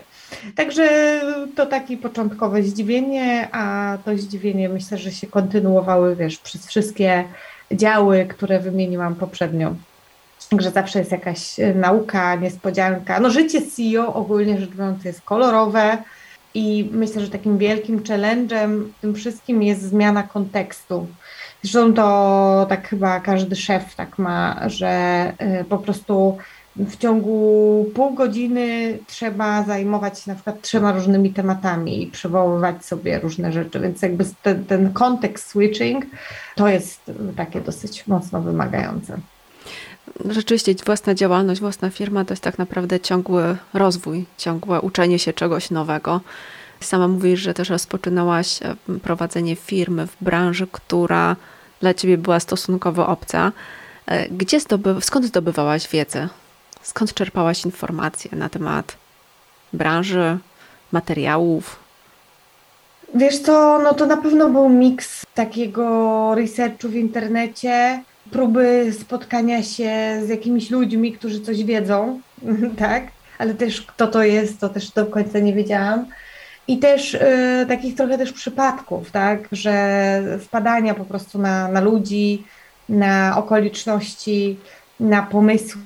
Także 0.55 1.21
to 1.55 1.65
takie 1.65 1.97
początkowe 1.97 2.63
zdziwienie, 2.63 3.47
a 3.51 3.97
to 4.05 4.17
zdziwienie 4.17 4.69
myślę, 4.69 4.97
że 4.97 5.11
się 5.11 5.27
kontynuowały, 5.27 6.15
wiesz, 6.15 6.37
przez 6.37 6.67
wszystkie 6.67 7.23
działy, 7.71 8.25
które 8.25 8.59
wymieniłam 8.59 9.15
poprzednio. 9.15 9.75
Także 10.49 10.71
zawsze 10.71 10.99
jest 10.99 11.11
jakaś 11.11 11.59
e, 11.59 11.73
nauka, 11.73 12.35
niespodzianka. 12.35 13.19
No 13.19 13.29
życie 13.29 13.61
CEO 13.61 14.13
ogólnie 14.13 14.59
rzecz 14.59 14.69
biorąc 14.69 15.05
jest 15.05 15.21
kolorowe 15.21 15.97
i 16.53 16.89
myślę, 16.91 17.21
że 17.21 17.29
takim 17.29 17.57
wielkim 17.57 17.99
challenge'em 17.99 18.83
w 18.97 19.01
tym 19.01 19.15
wszystkim 19.15 19.63
jest 19.63 19.81
zmiana 19.81 20.23
kontekstu. 20.23 21.07
Zresztą 21.61 21.93
to 21.93 22.65
tak 22.69 22.87
chyba 22.87 23.19
każdy 23.19 23.55
szef 23.55 23.95
tak 23.95 24.19
ma, 24.19 24.69
że 24.69 24.87
e, 25.37 25.63
po 25.63 25.77
prostu 25.77 26.37
w 26.77 26.97
ciągu 26.97 27.85
pół 27.93 28.13
godziny 28.13 28.97
trzeba 29.07 29.63
zajmować 29.63 30.19
się 30.19 30.31
na 30.31 30.35
przykład 30.35 30.61
trzema 30.61 30.91
różnymi 30.91 31.33
tematami 31.33 32.03
i 32.03 32.07
przywoływać 32.07 32.85
sobie 32.85 33.19
różne 33.19 33.51
rzeczy, 33.51 33.79
więc 33.79 34.01
jakby 34.01 34.25
ten, 34.43 34.65
ten 34.65 34.93
kontekst 34.93 35.47
switching 35.47 36.05
to 36.55 36.67
jest 36.67 37.11
takie 37.37 37.61
dosyć 37.61 38.07
mocno 38.07 38.41
wymagające. 38.41 39.17
Rzeczywiście 40.29 40.75
własna 40.85 41.13
działalność, 41.15 41.61
własna 41.61 41.89
firma 41.89 42.25
to 42.25 42.33
jest 42.33 42.43
tak 42.43 42.57
naprawdę 42.57 42.99
ciągły 42.99 43.57
rozwój, 43.73 44.25
ciągłe 44.37 44.81
uczenie 44.81 45.19
się 45.19 45.33
czegoś 45.33 45.71
nowego. 45.71 46.21
Sama 46.79 47.07
mówisz, 47.07 47.39
że 47.39 47.53
też 47.53 47.69
rozpoczynałaś 47.69 48.59
e, 48.61 48.75
prowadzenie 48.99 49.55
firmy 49.55 50.07
w 50.07 50.15
branży, 50.21 50.67
która 50.71 51.35
dla 51.79 51.93
ciebie 51.93 52.17
była 52.17 52.39
stosunkowo 52.39 53.07
obca. 53.07 53.51
E, 54.05 54.29
gdzie 54.29 54.59
zdoby, 54.59 54.95
skąd 55.01 55.25
zdobywałaś 55.25 55.89
wiedzę? 55.89 56.29
Skąd 56.85 57.13
czerpałaś 57.13 57.65
informacje 57.65 58.31
na 58.33 58.49
temat 58.49 58.97
branży, 59.73 60.37
materiałów? 60.91 61.79
Wiesz 63.15 63.39
co, 63.39 63.79
no 63.79 63.93
to 63.93 64.05
na 64.05 64.17
pewno 64.17 64.49
był 64.49 64.69
miks 64.69 65.25
takiego 65.33 66.35
researchu 66.35 66.89
w 66.89 66.95
internecie, 66.95 68.03
próby 68.31 68.93
spotkania 68.99 69.63
się 69.63 70.21
z 70.25 70.29
jakimiś 70.29 70.69
ludźmi, 70.69 71.13
którzy 71.13 71.41
coś 71.41 71.63
wiedzą, 71.63 72.19
tak? 72.77 73.03
Ale 73.37 73.53
też 73.53 73.81
kto 73.81 74.07
to 74.07 74.23
jest, 74.23 74.59
to 74.59 74.69
też 74.69 74.91
do 74.91 75.05
końca 75.05 75.39
nie 75.39 75.53
wiedziałam. 75.53 76.05
I 76.67 76.77
też 76.77 77.13
y, 77.13 77.65
takich 77.67 77.95
trochę 77.95 78.17
też 78.17 78.33
przypadków, 78.33 79.11
tak? 79.11 79.47
Że 79.51 80.21
wpadania 80.41 80.93
po 80.93 81.05
prostu 81.05 81.39
na, 81.39 81.67
na 81.67 81.81
ludzi, 81.81 82.43
na 82.89 83.37
okoliczności, 83.37 84.57
na 84.99 85.23
pomysły, 85.23 85.81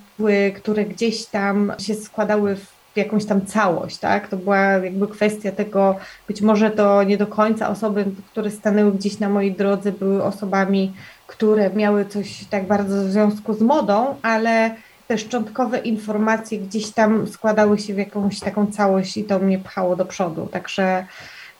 które 0.56 0.86
gdzieś 0.86 1.26
tam 1.26 1.74
się 1.80 1.96
składały 1.96 2.56
w 2.56 2.80
jakąś 2.96 3.26
tam 3.26 3.46
całość, 3.46 3.98
tak? 3.98 4.28
To 4.28 4.38
była 4.38 4.58
jakby 4.58 5.08
kwestia 5.08 5.52
tego, 5.52 5.96
być 6.28 6.42
może 6.42 6.72
to 6.72 7.04
nie 7.04 7.18
do 7.18 7.28
końca 7.28 7.70
osoby, 7.70 8.06
które 8.32 8.52
stanęły 8.52 8.92
gdzieś 8.92 9.20
na 9.20 9.30
mojej 9.30 9.52
drodze, 9.52 9.92
były 9.92 10.24
osobami, 10.24 10.94
które 11.28 11.70
miały 11.70 12.06
coś 12.06 12.46
tak 12.50 12.68
bardzo 12.68 13.04
w 13.04 13.12
związku 13.12 13.54
z 13.54 13.62
modą, 13.62 14.16
ale 14.22 14.76
te 15.08 15.18
szczątkowe 15.18 15.78
informacje 15.78 16.60
gdzieś 16.60 16.92
tam 16.92 17.28
składały 17.28 17.80
się 17.80 17.94
w 17.94 17.98
jakąś 17.98 18.40
taką 18.40 18.68
całość 18.68 19.18
i 19.18 19.24
to 19.24 19.40
mnie 19.40 19.60
pchało 19.60 19.96
do 19.96 20.06
przodu. 20.06 20.48
Także, 20.52 21.06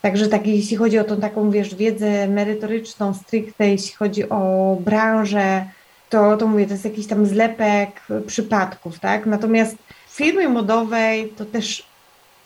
także 0.02 0.28
tak, 0.28 0.48
jeśli 0.48 0.78
chodzi 0.78 1.00
o 1.00 1.04
tą 1.04 1.18
taką, 1.18 1.52
wiesz, 1.52 1.76
wiedzę 1.76 2.28
merytoryczną, 2.28 3.14
stricte, 3.14 3.70
jeśli 3.70 3.96
chodzi 3.96 4.30
o 4.30 4.78
branżę, 4.80 5.66
to, 6.10 6.38
to 6.38 6.48
mówię, 6.48 6.66
to 6.66 6.74
jest 6.74 6.86
jakiś 6.86 7.08
tam 7.08 7.26
zlepek 7.26 8.02
przypadków, 8.28 9.00
tak? 9.00 9.26
Natomiast 9.26 9.76
w 10.10 10.16
firmie 10.16 10.50
modowej 10.50 11.34
to 11.38 11.46
też 11.46 11.90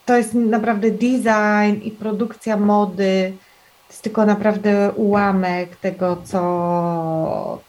to 0.05 0.17
jest 0.17 0.33
naprawdę 0.33 0.91
design 0.91 1.81
i 1.83 1.91
produkcja 1.91 2.57
mody, 2.57 3.33
to 3.87 3.93
jest 3.93 4.01
tylko 4.01 4.25
naprawdę 4.25 4.91
ułamek 4.95 5.75
tego, 5.75 6.21
co 6.25 7.59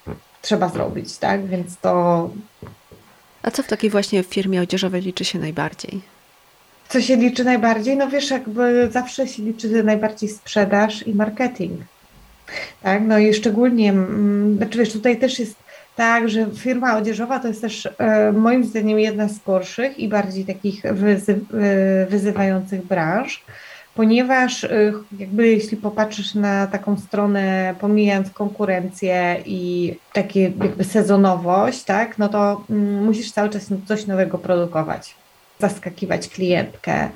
trzeba 0.43 0.69
zrobić, 0.69 1.17
tak? 1.19 1.47
Więc 1.47 1.77
to. 1.77 2.31
A 3.43 3.51
co 3.51 3.63
w 3.63 3.67
takiej 3.67 3.91
właśnie 3.91 4.23
firmie 4.23 4.61
odzieżowej 4.61 5.03
liczy 5.03 5.25
się 5.25 5.39
najbardziej? 5.39 6.01
Co 6.89 7.01
się 7.01 7.17
liczy 7.17 7.45
najbardziej? 7.45 7.97
No 7.97 8.09
wiesz, 8.09 8.31
jakby 8.31 8.89
zawsze 8.93 9.29
się 9.29 9.43
liczy 9.43 9.85
najbardziej 9.85 10.29
sprzedaż 10.29 11.07
i 11.07 11.15
marketing. 11.15 11.81
Tak, 12.83 13.03
no 13.03 13.19
i 13.19 13.35
szczególnie, 13.35 13.91
mm, 13.91 14.57
znaczy 14.57 14.79
wiesz, 14.79 14.93
tutaj 14.93 15.19
też 15.19 15.39
jest 15.39 15.64
tak, 15.97 16.29
że 16.29 16.47
firma 16.55 16.97
odzieżowa 16.97 17.41
to 17.41 17.49
jest 17.49 17.61
też 17.61 17.89
e, 17.99 18.33
moim 18.33 18.65
zdaniem 18.65 18.99
jedna 18.99 19.29
z 19.29 19.39
gorszych 19.39 19.99
i 19.99 20.09
bardziej 20.09 20.45
takich 20.45 20.83
wyzy, 20.83 21.33
e, 21.33 22.07
wyzywających 22.07 22.87
branż, 22.87 23.45
ponieważ 23.95 24.65
e, 24.65 24.93
jakby 25.19 25.49
jeśli 25.49 25.77
popatrzysz 25.77 26.35
na 26.35 26.67
taką 26.67 26.97
stronę, 26.97 27.75
pomijając 27.81 28.31
konkurencję 28.31 29.37
i 29.47 29.95
takie 30.13 30.43
jakby 30.43 30.85
sezonowość, 30.85 31.85
tak, 31.85 32.19
no 32.19 32.29
to 32.29 32.65
mm, 32.71 33.05
musisz 33.05 33.33
cały 33.33 33.51
czas 33.51 33.69
coś 33.87 34.07
nowego 34.07 34.39
produkować 34.39 35.24
zaskakiwać 35.59 36.29
klientkę, 36.29 37.09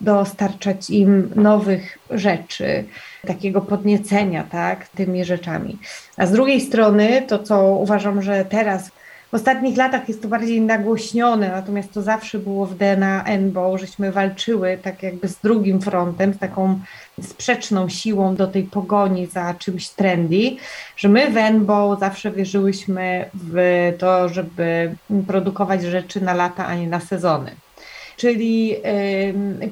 dostarczać 0.00 0.90
im 0.90 1.30
nowych 1.34 1.98
rzeczy, 2.10 2.84
takiego 3.26 3.60
podniecenia 3.60 4.44
tak, 4.50 4.88
tymi 4.88 5.24
rzeczami. 5.24 5.78
A 6.16 6.26
z 6.26 6.32
drugiej 6.32 6.60
strony 6.60 7.22
to, 7.28 7.38
co 7.38 7.62
uważam, 7.62 8.22
że 8.22 8.44
teraz 8.44 8.90
w 9.32 9.34
ostatnich 9.34 9.76
latach 9.76 10.08
jest 10.08 10.22
to 10.22 10.28
bardziej 10.28 10.60
nagłośnione, 10.60 11.48
natomiast 11.48 11.92
to 11.92 12.02
zawsze 12.02 12.38
było 12.38 12.66
w 12.66 12.74
DNA 12.74 13.24
NBO, 13.38 13.78
żeśmy 13.78 14.12
walczyły 14.12 14.78
tak 14.82 15.02
jakby 15.02 15.28
z 15.28 15.40
drugim 15.40 15.80
frontem, 15.80 16.34
z 16.34 16.38
taką 16.38 16.80
sprzeczną 17.22 17.88
siłą 17.88 18.36
do 18.36 18.46
tej 18.46 18.64
pogoni 18.64 19.26
za 19.26 19.54
czymś 19.54 19.88
trendy, 19.88 20.56
że 20.96 21.08
my 21.08 21.30
w 21.30 21.36
NBO 21.52 21.96
zawsze 22.00 22.30
wierzyłyśmy 22.30 23.30
w 23.34 23.92
to, 23.98 24.28
żeby 24.28 24.94
produkować 25.26 25.82
rzeczy 25.82 26.20
na 26.20 26.34
lata, 26.34 26.66
a 26.66 26.74
nie 26.74 26.86
na 26.86 27.00
sezony 27.00 27.50
czyli 28.16 28.76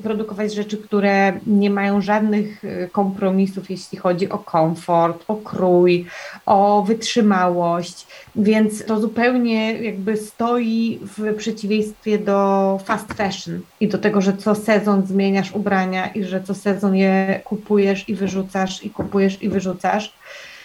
produkować 0.02 0.54
rzeczy, 0.54 0.76
które 0.76 1.32
nie 1.46 1.70
mają 1.70 2.00
żadnych 2.00 2.64
e, 2.64 2.88
kompromisów, 2.88 3.70
jeśli 3.70 3.98
chodzi 3.98 4.28
o 4.28 4.38
komfort, 4.38 5.24
o 5.28 5.36
krój, 5.36 6.06
o 6.46 6.84
wytrzymałość, 6.86 8.06
więc 8.36 8.84
to 8.84 9.00
zupełnie 9.00 9.72
jakby 9.72 10.16
stoi 10.16 10.98
w 11.02 11.34
przeciwieństwie 11.34 12.18
do 12.18 12.78
fast 12.84 13.12
fashion 13.12 13.60
i 13.80 13.88
do 13.88 13.98
tego, 13.98 14.20
że 14.20 14.36
co 14.36 14.54
sezon 14.54 15.06
zmieniasz 15.06 15.52
ubrania 15.52 16.06
i 16.06 16.24
że 16.24 16.42
co 16.42 16.54
sezon 16.54 16.96
je 16.96 17.40
kupujesz 17.44 18.08
i 18.08 18.14
wyrzucasz 18.14 18.84
i 18.84 18.90
kupujesz 18.90 19.42
i 19.42 19.48
wyrzucasz. 19.48 20.12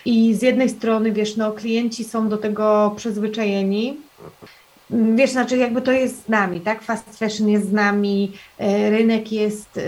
I 0.05 0.33
z 0.33 0.41
jednej 0.41 0.69
strony, 0.69 1.11
wiesz, 1.11 1.37
no, 1.37 1.51
klienci 1.51 2.03
są 2.03 2.29
do 2.29 2.37
tego 2.37 2.93
przyzwyczajeni, 2.95 3.97
wiesz, 4.89 5.31
znaczy 5.31 5.57
jakby 5.57 5.81
to 5.81 5.91
jest 5.91 6.25
z 6.25 6.29
nami, 6.29 6.61
tak? 6.61 6.81
Fast 6.81 7.19
fashion 7.19 7.49
jest 7.49 7.69
z 7.69 7.73
nami, 7.73 8.31
e, 8.59 8.89
rynek 8.89 9.31
jest, 9.31 9.77
e, 9.77 9.81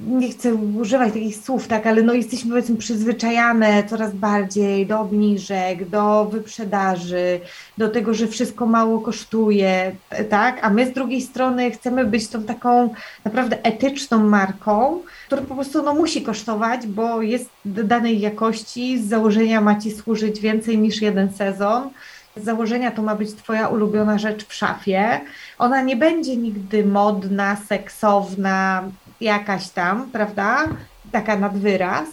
nie 0.00 0.30
chcę 0.30 0.54
używać 0.54 1.12
takich 1.12 1.36
słów, 1.36 1.68
tak, 1.68 1.86
ale 1.86 2.02
no 2.02 2.14
jesteśmy 2.14 2.50
powiedzmy 2.50 2.76
przyzwyczajane 2.76 3.84
coraz 3.84 4.14
bardziej 4.14 4.86
do 4.86 5.00
obniżek, 5.00 5.88
do 5.88 6.24
wyprzedaży, 6.24 7.40
do 7.78 7.88
tego, 7.88 8.14
że 8.14 8.26
wszystko 8.26 8.66
mało 8.66 9.00
kosztuje, 9.00 9.96
tak? 10.30 10.58
A 10.62 10.70
my 10.70 10.86
z 10.86 10.92
drugiej 10.92 11.22
strony 11.22 11.70
chcemy 11.70 12.04
być 12.04 12.28
tą 12.28 12.42
taką 12.42 12.90
naprawdę 13.24 13.64
etyczną 13.64 14.18
marką, 14.18 15.00
która 15.26 15.42
po 15.42 15.54
prostu 15.54 15.82
no, 15.82 15.94
musi 15.94 16.22
kosztować, 16.22 16.86
bo 16.86 17.22
jest 17.22 17.50
danej 17.64 18.20
jakości, 18.20 18.98
z 18.98 19.08
założenia 19.08 19.60
ma 19.60 19.80
ci 19.80 19.90
służyć 19.90 20.40
więcej 20.40 20.78
niż 20.78 21.02
jeden 21.02 21.32
sezon 21.32 21.90
z 22.36 22.44
założenia 22.44 22.90
to 22.90 23.02
ma 23.02 23.14
być 23.14 23.34
Twoja 23.34 23.68
ulubiona 23.68 24.18
rzecz 24.18 24.46
w 24.46 24.54
szafie. 24.54 25.20
Ona 25.58 25.82
nie 25.82 25.96
będzie 25.96 26.36
nigdy 26.36 26.84
modna, 26.84 27.56
seksowna, 27.56 28.84
jakaś 29.20 29.68
tam, 29.68 30.10
prawda? 30.10 30.64
Taka 31.12 31.36
nad 31.36 31.58
wyraz, 31.58 32.08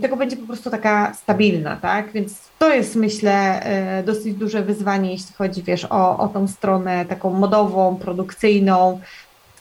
tylko 0.00 0.16
będzie 0.16 0.36
po 0.36 0.46
prostu 0.46 0.70
taka 0.70 1.14
stabilna, 1.14 1.76
tak? 1.76 2.12
Więc 2.12 2.34
to 2.58 2.74
jest, 2.74 2.96
myślę, 2.96 3.62
e, 3.62 4.02
dosyć 4.02 4.34
duże 4.34 4.62
wyzwanie, 4.62 5.12
jeśli 5.12 5.34
chodzi, 5.34 5.62
wiesz, 5.62 5.84
o, 5.84 6.18
o 6.18 6.28
tą 6.28 6.48
stronę 6.48 7.04
taką 7.04 7.30
modową, 7.30 7.96
produkcyjną, 7.96 9.00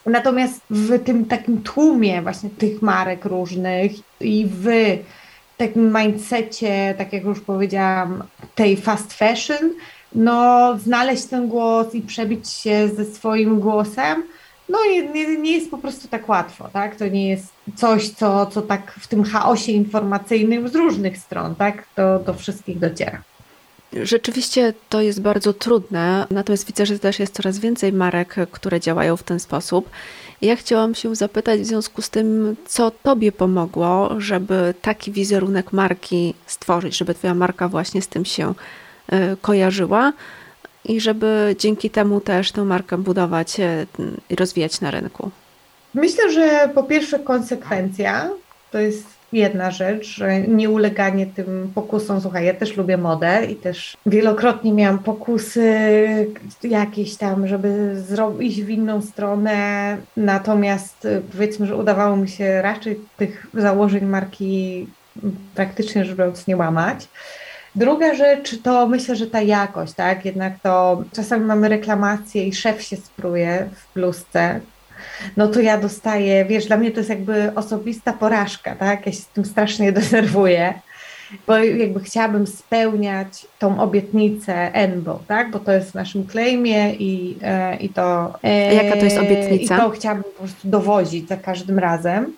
Natomiast 0.05 0.61
w 0.69 1.03
tym 1.03 1.25
takim 1.25 1.61
tłumie 1.63 2.21
właśnie 2.21 2.49
tych 2.49 2.81
marek 2.81 3.25
różnych 3.25 3.91
i 4.19 4.47
w 4.49 4.67
takim 5.57 5.97
mindsetie, 5.97 6.95
tak 6.97 7.13
jak 7.13 7.23
już 7.23 7.39
powiedziałam, 7.39 8.23
tej 8.55 8.77
fast 8.77 9.13
fashion, 9.13 9.73
no 10.15 10.77
znaleźć 10.83 11.25
ten 11.25 11.47
głos 11.47 11.95
i 11.95 12.01
przebić 12.01 12.49
się 12.49 12.89
ze 12.95 13.05
swoim 13.05 13.59
głosem, 13.59 14.23
no 14.69 14.79
nie, 15.13 15.37
nie 15.37 15.51
jest 15.51 15.71
po 15.71 15.77
prostu 15.77 16.07
tak 16.07 16.29
łatwo, 16.29 16.69
tak? 16.73 16.95
To 16.95 17.07
nie 17.07 17.29
jest 17.29 17.53
coś, 17.75 18.09
co, 18.09 18.45
co 18.45 18.61
tak 18.61 18.91
w 18.91 19.07
tym 19.07 19.23
chaosie 19.23 19.71
informacyjnym 19.71 20.69
z 20.69 20.75
różnych 20.75 21.17
stron, 21.17 21.55
tak? 21.55 21.85
Do, 21.95 22.19
do 22.19 22.33
wszystkich 22.33 22.79
dociera. 22.79 23.21
Rzeczywiście 23.93 24.73
to 24.89 25.01
jest 25.01 25.21
bardzo 25.21 25.53
trudne, 25.53 26.27
natomiast 26.29 26.67
widzę, 26.67 26.85
że 26.85 26.99
też 26.99 27.19
jest 27.19 27.35
coraz 27.35 27.59
więcej 27.59 27.93
marek, 27.93 28.35
które 28.51 28.79
działają 28.79 29.17
w 29.17 29.23
ten 29.23 29.39
sposób. 29.39 29.89
Ja 30.41 30.55
chciałam 30.55 30.95
się 30.95 31.15
zapytać 31.15 31.59
w 31.59 31.65
związku 31.65 32.01
z 32.01 32.09
tym, 32.09 32.55
co 32.65 32.91
Tobie 32.91 33.31
pomogło, 33.31 34.09
żeby 34.17 34.73
taki 34.81 35.11
wizerunek 35.11 35.73
marki 35.73 36.33
stworzyć, 36.47 36.97
żeby 36.97 37.13
Twoja 37.13 37.33
marka 37.33 37.67
właśnie 37.69 38.01
z 38.01 38.07
tym 38.07 38.25
się 38.25 38.53
kojarzyła 39.41 40.13
i 40.85 41.01
żeby 41.01 41.55
dzięki 41.59 41.89
temu 41.89 42.21
też 42.21 42.51
tę 42.51 42.63
markę 42.63 42.97
budować 42.97 43.59
e, 43.59 43.85
i 44.29 44.35
rozwijać 44.35 44.81
na 44.81 44.91
rynku. 44.91 45.31
Myślę, 45.93 46.31
że 46.31 46.69
po 46.75 46.83
pierwsze 46.83 47.19
konsekwencja 47.19 48.29
to 48.71 48.79
jest 48.79 49.05
jedna 49.33 49.71
rzecz, 49.71 50.07
że 50.07 50.41
nie 50.41 50.69
uleganie 50.69 51.25
tym 51.25 51.71
pokusom. 51.75 52.21
Słuchaj, 52.21 52.45
ja 52.45 52.53
też 52.53 52.77
lubię 52.77 52.97
modę 52.97 53.45
i 53.45 53.55
też 53.55 53.97
wielokrotnie 54.05 54.73
miałam 54.73 54.99
pokusy 54.99 55.69
jakieś 56.63 57.15
tam, 57.15 57.47
żeby 57.47 58.01
zrobić 58.07 58.63
w 58.63 58.69
inną 58.69 59.01
stronę. 59.01 59.97
Natomiast 60.17 61.05
y, 61.05 61.21
powiedzmy, 61.31 61.65
że 61.67 61.75
udawało 61.75 62.17
mi 62.17 62.29
się 62.29 62.61
raczej 62.61 62.99
tych 63.17 63.47
założeń 63.53 64.05
marki 64.05 64.87
praktycznie 65.55 66.05
rzecz 66.05 66.17
biorąc 66.17 66.47
nie 66.47 66.57
łamać. 66.57 67.07
Druga 67.75 68.13
rzecz 68.13 68.61
to 68.61 68.87
myślę, 68.87 69.15
że 69.15 69.27
ta 69.27 69.41
jakość, 69.41 69.93
tak? 69.93 70.25
Jednak 70.25 70.53
to 70.63 71.03
czasami 71.15 71.45
mamy 71.45 71.69
reklamację 71.69 72.47
i 72.47 72.53
szef 72.53 72.81
się 72.81 72.97
spruje 72.97 73.69
w 73.75 73.93
bluzce, 73.93 74.59
no 75.37 75.47
to 75.47 75.59
ja 75.59 75.77
dostaję, 75.77 76.45
wiesz, 76.45 76.65
dla 76.65 76.77
mnie 76.77 76.91
to 76.91 76.97
jest 76.97 77.09
jakby 77.09 77.51
osobista 77.55 78.13
porażka, 78.13 78.75
tak? 78.75 79.05
Ja 79.05 79.11
się 79.11 79.17
z 79.17 79.27
tym 79.27 79.45
strasznie 79.45 79.91
denerwuję, 80.01 80.73
bo 81.47 81.57
jakby 81.57 81.99
chciałabym 81.99 82.47
spełniać 82.47 83.45
tą 83.59 83.79
obietnicę 83.79 84.73
ENBO, 84.73 85.19
tak? 85.27 85.51
Bo 85.51 85.59
to 85.59 85.71
jest 85.71 85.91
w 85.91 85.95
naszym 85.95 86.27
claimie 86.27 86.93
i, 86.93 87.37
e, 87.41 87.75
i 87.75 87.89
to... 87.89 88.33
E, 88.43 88.73
Jaka 88.73 88.97
to 88.99 89.05
jest 89.05 89.17
obietnica? 89.17 89.75
I 89.75 89.79
to 89.79 89.89
chciałabym 89.89 90.23
po 90.23 90.29
prostu 90.29 90.67
dowozić 90.67 91.27
za 91.27 91.37
każdym 91.37 91.79
razem. 91.79 92.33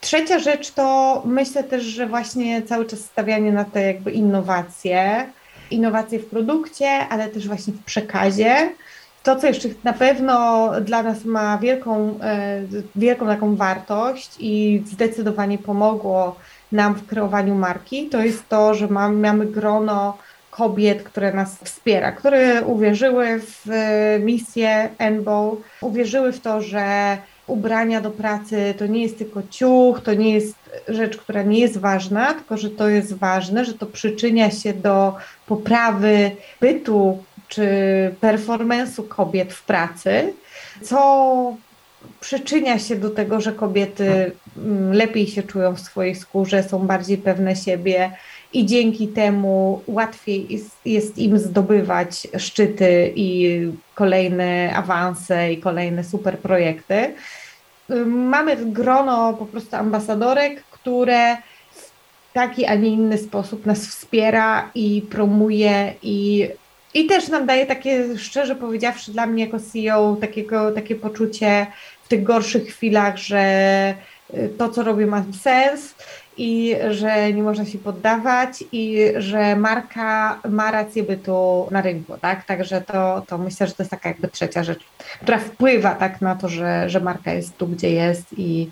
Trzecia 0.00 0.38
rzecz 0.38 0.70
to 0.70 1.22
myślę 1.26 1.64
też, 1.64 1.84
że 1.84 2.06
właśnie 2.06 2.62
cały 2.62 2.86
czas 2.86 3.00
stawianie 3.00 3.52
na 3.52 3.64
te 3.64 3.82
jakby 3.82 4.10
innowacje, 4.10 5.26
innowacje 5.70 6.18
w 6.18 6.26
produkcie, 6.26 6.88
ale 6.88 7.28
też 7.28 7.48
właśnie 7.48 7.72
w 7.72 7.84
przekazie, 7.84 8.70
to, 9.22 9.36
co 9.36 9.46
jeszcze 9.46 9.68
na 9.84 9.92
pewno 9.92 10.70
dla 10.80 11.02
nas 11.02 11.24
ma 11.24 11.58
wielką, 11.58 12.18
e, 12.22 12.62
wielką 12.96 13.26
taką 13.26 13.56
wartość 13.56 14.30
i 14.38 14.82
zdecydowanie 14.86 15.58
pomogło 15.58 16.36
nam 16.72 16.94
w 16.94 17.06
kreowaniu 17.06 17.54
marki, 17.54 18.08
to 18.08 18.22
jest 18.22 18.48
to, 18.48 18.74
że 18.74 18.88
mamy, 18.88 19.16
mamy 19.16 19.46
grono 19.46 20.18
kobiet, 20.50 21.02
które 21.02 21.32
nas 21.32 21.58
wspiera, 21.64 22.12
które 22.12 22.64
uwierzyły 22.64 23.40
w 23.40 23.66
misję 24.20 24.88
Enbow, 24.98 25.58
uwierzyły 25.80 26.32
w 26.32 26.40
to, 26.40 26.62
że 26.62 27.18
ubrania 27.50 28.00
do 28.00 28.10
pracy 28.10 28.74
to 28.78 28.86
nie 28.86 29.02
jest 29.02 29.18
tylko 29.18 29.42
ciuch, 29.50 30.00
to 30.00 30.14
nie 30.14 30.34
jest 30.34 30.54
rzecz, 30.88 31.16
która 31.16 31.42
nie 31.42 31.58
jest 31.58 31.78
ważna, 31.78 32.34
tylko 32.34 32.56
że 32.56 32.70
to 32.70 32.88
jest 32.88 33.14
ważne, 33.14 33.64
że 33.64 33.74
to 33.74 33.86
przyczynia 33.86 34.50
się 34.50 34.72
do 34.72 35.14
poprawy 35.46 36.30
bytu 36.60 37.24
czy 37.48 37.66
performance'u 38.20 39.08
kobiet 39.08 39.52
w 39.52 39.62
pracy, 39.62 40.32
co 40.82 41.56
przyczynia 42.20 42.78
się 42.78 42.96
do 42.96 43.10
tego, 43.10 43.40
że 43.40 43.52
kobiety 43.52 44.32
mm, 44.56 44.92
lepiej 44.92 45.26
się 45.26 45.42
czują 45.42 45.74
w 45.74 45.80
swojej 45.80 46.14
skórze, 46.14 46.62
są 46.62 46.78
bardziej 46.78 47.18
pewne 47.18 47.56
siebie 47.56 48.10
i 48.52 48.66
dzięki 48.66 49.08
temu 49.08 49.82
łatwiej 49.86 50.60
jest 50.84 51.18
im 51.18 51.38
zdobywać 51.38 52.28
szczyty 52.38 53.12
i 53.16 53.60
kolejne 53.94 54.72
awanse 54.74 55.52
i 55.52 55.58
kolejne 55.58 56.04
super 56.04 56.38
projekty. 56.38 57.14
Mamy 58.06 58.56
grono 58.56 59.34
po 59.34 59.46
prostu 59.46 59.76
ambasadorek, 59.76 60.64
które 60.64 61.36
w 61.72 62.32
taki, 62.32 62.66
a 62.66 62.74
nie 62.74 62.88
inny 62.88 63.18
sposób 63.18 63.66
nas 63.66 63.86
wspiera 63.86 64.70
i 64.74 65.02
promuje 65.02 65.94
i 66.02 66.48
i 66.94 67.06
też 67.06 67.28
nam 67.28 67.46
daje 67.46 67.66
takie, 67.66 68.18
szczerze 68.18 68.56
powiedziawszy, 68.56 69.12
dla 69.12 69.26
mnie 69.26 69.44
jako 69.44 69.58
CEO, 69.60 70.16
takiego, 70.20 70.72
takie 70.72 70.94
poczucie 70.96 71.66
w 72.04 72.08
tych 72.08 72.22
gorszych 72.22 72.66
chwilach, 72.66 73.16
że 73.16 73.94
y, 74.34 74.50
to, 74.58 74.68
co 74.68 74.82
robię, 74.82 75.06
ma 75.06 75.24
sens 75.42 75.94
i 76.36 76.76
że 76.90 77.32
nie 77.32 77.42
można 77.42 77.64
się 77.64 77.78
poddawać 77.78 78.64
i 78.72 79.12
że 79.16 79.56
marka 79.56 80.40
ma 80.48 80.70
rację 80.70 81.02
bytu 81.02 81.68
na 81.70 81.82
rynku, 81.82 82.18
tak? 82.20 82.44
Także 82.44 82.80
to, 82.80 83.22
to 83.26 83.38
myślę, 83.38 83.66
że 83.66 83.72
to 83.72 83.82
jest 83.82 83.90
taka 83.90 84.08
jakby 84.08 84.28
trzecia 84.28 84.64
rzecz, 84.64 84.80
która 85.22 85.38
wpływa 85.38 85.94
tak 85.94 86.20
na 86.20 86.34
to, 86.34 86.48
że, 86.48 86.90
że 86.90 87.00
marka 87.00 87.32
jest 87.32 87.56
tu, 87.56 87.66
gdzie 87.66 87.90
jest 87.90 88.38
i, 88.38 88.70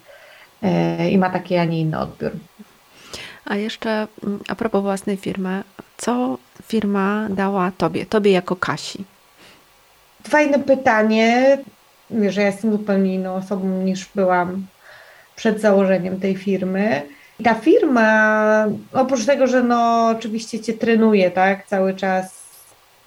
yy, 0.62 1.10
i 1.10 1.18
ma 1.18 1.30
taki, 1.30 1.56
a 1.56 1.64
nie 1.64 1.80
inny 1.80 1.98
odbiór. 1.98 2.32
A 3.44 3.56
jeszcze 3.56 4.06
mm, 4.24 4.40
a 4.48 4.54
propos 4.54 4.82
własnej 4.82 5.16
firmy, 5.16 5.62
co 5.96 6.38
firma 6.66 7.26
dała 7.30 7.72
Tobie, 7.78 8.06
Tobie 8.06 8.32
jako 8.32 8.56
Kasi? 8.56 9.04
Fajne 10.28 10.58
pytanie, 10.58 11.58
że 12.28 12.40
ja 12.40 12.46
jestem 12.46 12.72
zupełnie 12.72 13.14
inną 13.14 13.34
osobą 13.34 13.82
niż 13.82 14.06
byłam 14.14 14.66
przed 15.36 15.60
założeniem 15.60 16.20
tej 16.20 16.36
firmy. 16.36 17.02
Ta 17.44 17.54
firma, 17.54 18.66
oprócz 18.92 19.26
tego, 19.26 19.46
że 19.46 19.62
no 19.62 20.08
oczywiście 20.08 20.60
Cię 20.60 20.74
trenuje, 20.74 21.30
tak, 21.30 21.66
cały 21.66 21.94
czas, 21.94 22.48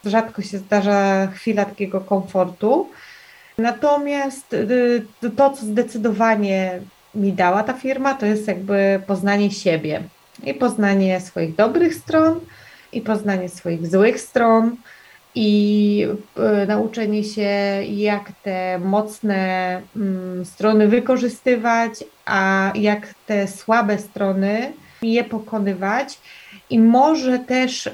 rzadko 0.06 0.41
się 0.41 0.58
zdarza 0.58 1.28
chwila 1.28 1.65
takiego 1.65 2.02
komfortu, 2.02 2.89
natomiast 3.58 4.54
y, 4.54 5.06
to, 5.38 5.50
co 5.50 5.65
zdecydowanie 5.65 6.82
mi 7.15 7.34
dała 7.34 7.63
ta 7.63 7.74
firma, 7.74 8.13
to 8.13 8.26
jest 8.26 8.48
jakby 8.48 9.02
poznanie 9.08 9.52
siebie 9.52 10.04
i 10.44 10.54
poznanie 10.54 11.22
swoich 11.22 11.56
dobrych 11.56 11.96
stron, 11.96 12.39
i 12.91 13.02
poznanie 13.02 13.50
swoich 13.50 13.88
złych 13.88 14.22
stron 14.22 14.76
i 15.36 16.08
y, 16.63 16.67
nauczenie 16.67 17.24
się, 17.24 17.50
jak 17.89 18.32
te 18.44 18.80
mocne 18.80 19.82
y, 20.41 20.46
strony 20.46 20.88
wykorzystywać, 20.88 21.91
a 22.26 22.72
jak 22.76 23.13
te 23.28 23.48
słabe 23.48 23.98
strony 23.98 24.74
je 25.02 25.24
pokonywać 25.24 26.20
i 26.72 26.80
może 26.80 27.40
też 27.40 27.88
y, 27.88 27.92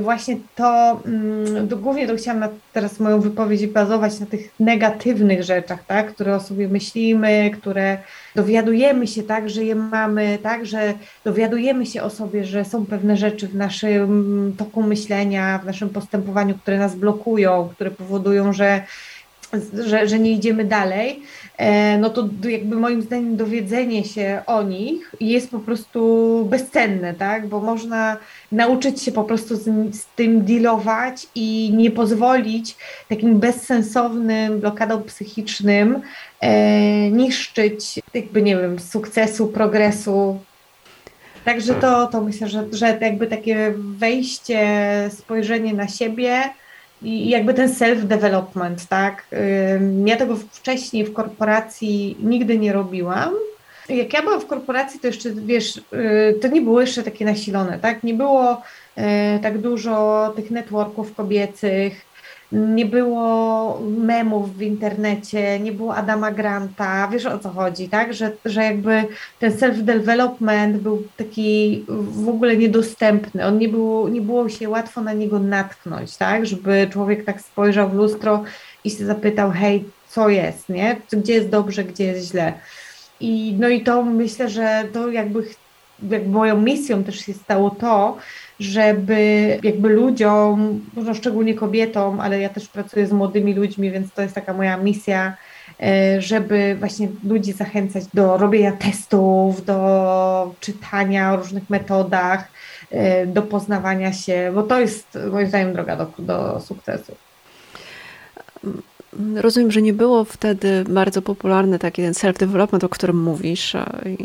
właśnie 0.00 0.36
to, 0.54 1.00
mm, 1.06 1.68
głównie 1.68 2.06
to 2.06 2.16
chciałam 2.16 2.44
teraz 2.72 3.00
moją 3.00 3.20
wypowiedź 3.20 3.66
bazować 3.66 4.20
na 4.20 4.26
tych 4.26 4.50
negatywnych 4.60 5.42
rzeczach, 5.42 5.86
tak, 5.86 6.14
które 6.14 6.36
o 6.36 6.40
sobie 6.40 6.68
myślimy, 6.68 7.50
które 7.60 7.98
dowiadujemy 8.34 9.06
się 9.06 9.22
tak, 9.22 9.50
że 9.50 9.64
je 9.64 9.74
mamy, 9.74 10.38
tak, 10.42 10.66
że 10.66 10.94
dowiadujemy 11.24 11.86
się 11.86 12.02
o 12.02 12.10
sobie, 12.10 12.44
że 12.44 12.64
są 12.64 12.86
pewne 12.86 13.16
rzeczy 13.16 13.48
w 13.48 13.54
naszym 13.54 14.54
toku 14.58 14.82
myślenia, 14.82 15.58
w 15.58 15.66
naszym 15.66 15.90
postępowaniu, 15.90 16.54
które 16.54 16.78
nas 16.78 16.96
blokują, 16.96 17.68
które 17.74 17.90
powodują, 17.90 18.52
że 18.52 18.82
że, 19.86 20.08
że 20.08 20.18
nie 20.18 20.32
idziemy 20.32 20.64
dalej, 20.64 21.22
e, 21.56 21.98
no 21.98 22.10
to 22.10 22.28
jakby 22.48 22.76
moim 22.76 23.02
zdaniem 23.02 23.36
dowiedzenie 23.36 24.04
się 24.04 24.42
o 24.46 24.62
nich 24.62 25.14
jest 25.20 25.50
po 25.50 25.58
prostu 25.58 26.46
bezcenne, 26.50 27.14
tak? 27.14 27.46
Bo 27.46 27.60
można 27.60 28.16
nauczyć 28.52 29.02
się 29.02 29.12
po 29.12 29.24
prostu 29.24 29.56
z, 29.56 29.94
z 29.96 30.06
tym 30.16 30.44
dealować 30.44 31.26
i 31.34 31.72
nie 31.76 31.90
pozwolić 31.90 32.76
takim 33.08 33.38
bezsensownym 33.38 34.60
blokadom 34.60 35.02
psychicznym 35.02 36.00
e, 36.40 37.10
niszczyć 37.10 38.00
jakby, 38.14 38.42
nie 38.42 38.56
wiem, 38.56 38.78
sukcesu, 38.78 39.46
progresu. 39.46 40.38
Także 41.44 41.74
to, 41.74 42.06
to 42.06 42.20
myślę, 42.20 42.48
że, 42.48 42.64
że 42.72 42.98
jakby 43.00 43.26
takie 43.26 43.74
wejście, 43.76 44.60
spojrzenie 45.12 45.74
na 45.74 45.88
siebie, 45.88 46.42
i 47.04 47.28
jakby 47.28 47.54
ten 47.54 47.68
self-development, 47.68 48.86
tak? 48.88 49.26
Ja 50.04 50.16
tego 50.16 50.36
wcześniej 50.36 51.04
w 51.04 51.12
korporacji 51.12 52.16
nigdy 52.22 52.58
nie 52.58 52.72
robiłam. 52.72 53.34
Jak 53.88 54.12
ja 54.12 54.22
byłam 54.22 54.40
w 54.40 54.46
korporacji, 54.46 55.00
to 55.00 55.06
jeszcze, 55.06 55.30
wiesz, 55.30 55.76
y, 55.76 56.38
to 56.42 56.48
nie 56.48 56.60
było 56.60 56.80
jeszcze 56.80 57.02
takie 57.02 57.24
nasilone, 57.24 57.78
tak? 57.78 58.02
Nie 58.02 58.14
było 58.14 58.62
y, 58.98 59.02
tak 59.42 59.58
dużo 59.58 60.32
tych 60.36 60.50
networków 60.50 61.14
kobiecych, 61.14 62.13
nie 62.52 62.86
było 62.86 63.80
memów 63.98 64.56
w 64.56 64.62
internecie, 64.62 65.60
nie 65.60 65.72
było 65.72 65.96
Adama 65.96 66.30
Granta, 66.30 67.08
wiesz 67.08 67.26
o 67.26 67.38
co 67.38 67.50
chodzi, 67.50 67.88
tak? 67.88 68.14
Że, 68.14 68.32
że 68.44 68.64
jakby 68.64 69.04
ten 69.38 69.52
self-development 69.52 70.72
był 70.72 71.02
taki 71.16 71.84
w 71.88 72.28
ogóle 72.28 72.56
niedostępny, 72.56 73.46
on 73.46 73.58
nie 73.58 73.68
było, 73.68 74.08
nie 74.08 74.20
było 74.20 74.48
się 74.48 74.68
łatwo 74.68 75.00
na 75.00 75.12
niego 75.12 75.38
natknąć, 75.38 76.16
tak? 76.16 76.46
Żeby 76.46 76.88
człowiek 76.92 77.24
tak 77.24 77.40
spojrzał 77.40 77.88
w 77.90 77.94
lustro 77.94 78.44
i 78.84 78.90
się 78.90 79.06
zapytał, 79.06 79.50
hej, 79.50 79.84
co 80.08 80.28
jest, 80.28 80.68
nie? 80.68 80.96
Gdzie 81.12 81.34
jest 81.34 81.48
dobrze, 81.48 81.84
gdzie 81.84 82.04
jest 82.04 82.30
źle. 82.30 82.52
I, 83.20 83.56
no 83.60 83.68
i 83.68 83.80
to 83.80 84.02
myślę, 84.02 84.48
że 84.48 84.84
to 84.92 85.10
jakby, 85.10 85.44
jakby 86.10 86.28
moją 86.28 86.60
misją 86.60 87.04
też 87.04 87.18
się 87.18 87.32
stało 87.32 87.70
to, 87.70 88.16
żeby 88.60 89.58
jakby 89.62 89.88
ludziom, 89.88 90.80
no 90.96 91.14
szczególnie 91.14 91.54
kobietom, 91.54 92.20
ale 92.20 92.40
ja 92.40 92.48
też 92.48 92.68
pracuję 92.68 93.06
z 93.06 93.12
młodymi 93.12 93.54
ludźmi, 93.54 93.90
więc 93.90 94.12
to 94.12 94.22
jest 94.22 94.34
taka 94.34 94.52
moja 94.54 94.76
misja, 94.76 95.36
e, 95.82 96.22
żeby 96.22 96.76
właśnie 96.78 97.08
ludzi 97.24 97.52
zachęcać 97.52 98.04
do 98.14 98.36
robienia 98.36 98.72
testów, 98.72 99.64
do 99.64 100.54
czytania 100.60 101.32
o 101.32 101.36
różnych 101.36 101.70
metodach, 101.70 102.48
e, 102.90 103.26
do 103.26 103.42
poznawania 103.42 104.12
się, 104.12 104.52
bo 104.54 104.62
to 104.62 104.80
jest 104.80 105.18
moim 105.32 105.48
zdaniem 105.48 105.72
droga 105.72 105.96
do, 105.96 106.10
do 106.18 106.60
sukcesu. 106.60 107.12
Rozumiem, 109.36 109.70
że 109.70 109.82
nie 109.82 109.92
było 109.92 110.24
wtedy 110.24 110.84
bardzo 110.88 111.22
popularny 111.22 111.78
taki 111.78 112.02
ten 112.02 112.12
self-development, 112.12 112.84
o 112.84 112.88
którym 112.88 113.22
mówisz 113.22 113.76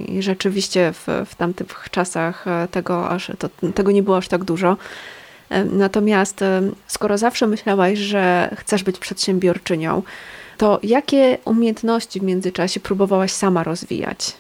i 0.08 0.22
rzeczywiście 0.22 0.94
w, 0.94 1.08
w 1.26 1.36
tamtych 1.36 1.88
czasach 1.92 2.46
tego, 2.72 3.10
aż, 3.10 3.32
to, 3.40 3.50
tego 3.76 3.92
nie 3.92 4.04
było 4.04 4.18
aż 4.18 4.28
tak 4.28 4.44
dużo. 4.44 4.78
Natomiast 5.72 6.44
skoro 6.88 7.18
zawsze 7.18 7.48
myślałaś, 7.48 8.00
że 8.00 8.56
chcesz 8.58 8.84
być 8.84 8.98
przedsiębiorczynią, 8.98 10.04
to 10.58 10.80
jakie 10.84 11.38
umiejętności 11.46 12.20
w 12.20 12.24
międzyczasie 12.24 12.80
próbowałaś 12.80 13.32
sama 13.32 13.64
rozwijać? 13.64 14.34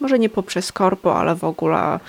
Może 0.00 0.18
nie 0.18 0.28
poprzez 0.28 0.72
korpo, 0.72 1.16
ale 1.16 1.34
w 1.34 1.44
ogóle 1.44 2.00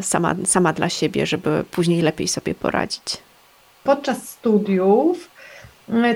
sama, 0.00 0.34
sama 0.44 0.72
dla 0.72 0.88
siebie, 0.88 1.26
żeby 1.26 1.64
później 1.70 2.02
lepiej 2.02 2.28
sobie 2.28 2.54
poradzić. 2.54 3.16
Podczas 3.84 4.28
studiów 4.28 5.33
E, 5.33 5.33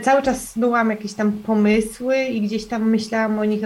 cały 0.02 0.22
czas 0.22 0.48
snułam 0.50 0.90
jakieś 0.90 1.14
tam 1.14 1.32
pomysły 1.32 2.18
i 2.24 2.40
gdzieś 2.40 2.64
tam 2.66 2.90
myślałam 2.90 3.38
o 3.38 3.44
nich, 3.44 3.62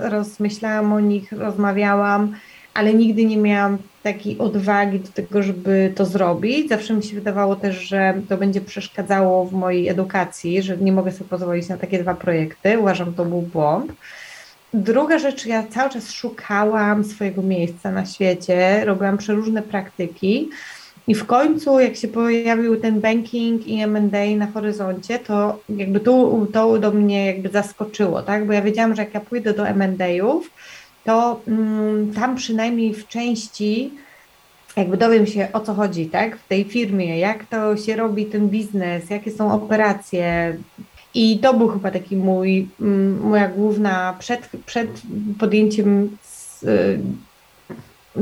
rozmyślałam 0.00 0.92
o 0.92 1.00
nich, 1.00 1.32
rozmawiałam, 1.32 2.36
ale 2.74 2.94
nigdy 2.94 3.24
nie 3.24 3.36
miałam 3.36 3.78
takiej 4.02 4.38
odwagi 4.38 5.00
do 5.00 5.08
tego, 5.08 5.42
żeby 5.42 5.92
to 5.96 6.04
zrobić. 6.04 6.68
Zawsze 6.68 6.94
mi 6.94 7.02
się 7.02 7.14
wydawało 7.14 7.56
też, 7.56 7.76
że 7.76 8.14
to 8.28 8.36
będzie 8.36 8.60
przeszkadzało 8.60 9.44
w 9.44 9.52
mojej 9.52 9.88
edukacji, 9.88 10.62
że 10.62 10.76
nie 10.76 10.92
mogę 10.92 11.12
sobie 11.12 11.30
pozwolić 11.30 11.68
na 11.68 11.76
takie 11.76 12.02
dwa 12.02 12.14
projekty. 12.14 12.78
Uważam, 12.78 13.14
to 13.14 13.24
był 13.24 13.42
błąd. 13.42 13.92
Druga 14.74 15.18
rzecz, 15.18 15.46
ja 15.46 15.62
cały 15.70 15.90
czas 15.90 16.12
szukałam 16.12 17.04
swojego 17.04 17.42
miejsca 17.42 17.90
na 17.90 18.06
świecie, 18.06 18.84
robiłam 18.84 19.18
przeróżne 19.18 19.62
praktyki. 19.62 20.50
I 21.08 21.14
w 21.14 21.26
końcu, 21.26 21.80
jak 21.80 21.96
się 21.96 22.08
pojawił 22.08 22.80
ten 22.80 23.00
banking 23.00 23.66
i 23.66 23.80
M&A 23.80 24.36
na 24.36 24.46
horyzoncie, 24.46 25.18
to 25.18 25.58
jakby 25.68 26.00
to, 26.00 26.46
to 26.52 26.78
do 26.78 26.90
mnie 26.90 27.26
jakby 27.26 27.48
zaskoczyło, 27.48 28.22
tak? 28.22 28.46
Bo 28.46 28.52
ja 28.52 28.62
wiedziałam, 28.62 28.96
że 28.96 29.02
jak 29.02 29.14
ja 29.14 29.20
pójdę 29.20 29.54
do 29.54 29.68
M&A'ów, 29.68 30.50
to 31.04 31.40
mm, 31.48 32.12
tam 32.12 32.36
przynajmniej 32.36 32.94
w 32.94 33.08
części 33.08 33.90
jakby 34.76 34.96
dowiem 34.96 35.26
się 35.26 35.48
o 35.52 35.60
co 35.60 35.74
chodzi, 35.74 36.06
tak? 36.06 36.36
W 36.36 36.48
tej 36.48 36.64
firmie, 36.64 37.18
jak 37.18 37.44
to 37.44 37.76
się 37.76 37.96
robi 37.96 38.26
ten 38.26 38.48
biznes, 38.48 39.10
jakie 39.10 39.30
są 39.30 39.52
operacje. 39.52 40.56
I 41.14 41.38
to 41.38 41.54
był 41.54 41.68
chyba 41.68 41.90
taki 41.90 42.16
mój, 42.16 42.68
mm, 42.80 43.20
moja 43.20 43.48
główna 43.48 44.16
przed, 44.18 44.48
przed 44.66 44.88
podjęciem 45.38 46.16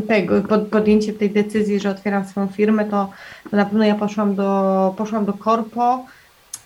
tego, 0.02 0.42
pod, 0.42 0.68
podjęcie 0.68 1.12
tej 1.12 1.30
decyzji, 1.30 1.80
że 1.80 1.90
otwieram 1.90 2.24
swoją 2.24 2.46
firmę, 2.46 2.84
to, 2.84 3.10
to 3.50 3.56
na 3.56 3.64
pewno 3.64 3.84
ja 3.84 3.94
poszłam 3.94 4.34
do, 4.34 4.94
poszłam 4.98 5.24
do 5.24 5.32
korpo. 5.32 6.06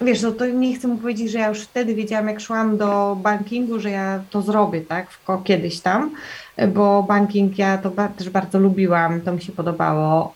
Wiesz, 0.00 0.22
no 0.22 0.32
to 0.32 0.46
nie 0.46 0.74
chcę 0.74 0.88
mu 0.88 0.96
powiedzieć, 0.96 1.30
że 1.30 1.38
ja 1.38 1.48
już 1.48 1.60
wtedy 1.60 1.94
wiedziałam, 1.94 2.28
jak 2.28 2.40
szłam 2.40 2.76
do 2.76 3.16
bankingu, 3.22 3.80
że 3.80 3.90
ja 3.90 4.20
to 4.30 4.42
zrobię, 4.42 4.80
tak, 4.80 5.06
kiedyś 5.44 5.80
tam, 5.80 6.10
bo 6.74 7.02
banking 7.02 7.58
ja 7.58 7.78
to 7.78 7.90
ba 7.90 8.08
też 8.08 8.30
bardzo 8.30 8.58
lubiłam, 8.58 9.20
to 9.20 9.32
mi 9.32 9.42
się 9.42 9.52
podobało, 9.52 10.34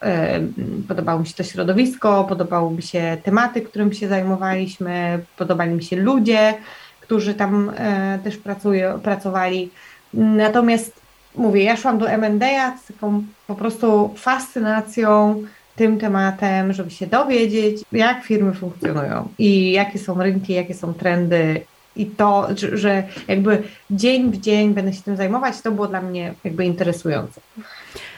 podobało 0.88 1.20
mi 1.20 1.26
się 1.26 1.34
to 1.34 1.42
środowisko, 1.42 2.24
podobały 2.28 2.74
mi 2.74 2.82
się 2.82 3.16
tematy, 3.22 3.60
którym 3.60 3.92
się 3.92 4.08
zajmowaliśmy, 4.08 5.24
podobali 5.38 5.70
mi 5.70 5.82
się 5.82 5.96
ludzie, 5.96 6.54
którzy 7.00 7.34
tam 7.34 7.72
yy, 8.12 8.18
też 8.24 8.36
pracują, 8.36 9.00
pracowali. 9.00 9.70
Natomiast 10.14 11.01
mówię, 11.34 11.64
ja 11.64 11.76
szłam 11.76 11.98
do 11.98 12.10
M&A 12.10 12.76
z 12.78 12.86
taką 12.86 13.22
po 13.46 13.54
prostu 13.54 14.14
fascynacją 14.16 15.42
tym 15.76 15.98
tematem, 15.98 16.72
żeby 16.72 16.90
się 16.90 17.06
dowiedzieć, 17.06 17.82
jak 17.92 18.24
firmy 18.24 18.54
funkcjonują 18.54 19.28
i 19.38 19.72
jakie 19.72 19.98
są 19.98 20.22
rynki, 20.22 20.52
jakie 20.52 20.74
są 20.74 20.94
trendy 20.94 21.60
i 21.96 22.06
to, 22.06 22.48
że 22.72 23.02
jakby 23.28 23.62
dzień 23.90 24.30
w 24.30 24.40
dzień 24.40 24.74
będę 24.74 24.92
się 24.92 25.02
tym 25.02 25.16
zajmować, 25.16 25.60
to 25.60 25.72
było 25.72 25.86
dla 25.86 26.02
mnie 26.02 26.34
jakby 26.44 26.64
interesujące. 26.64 27.40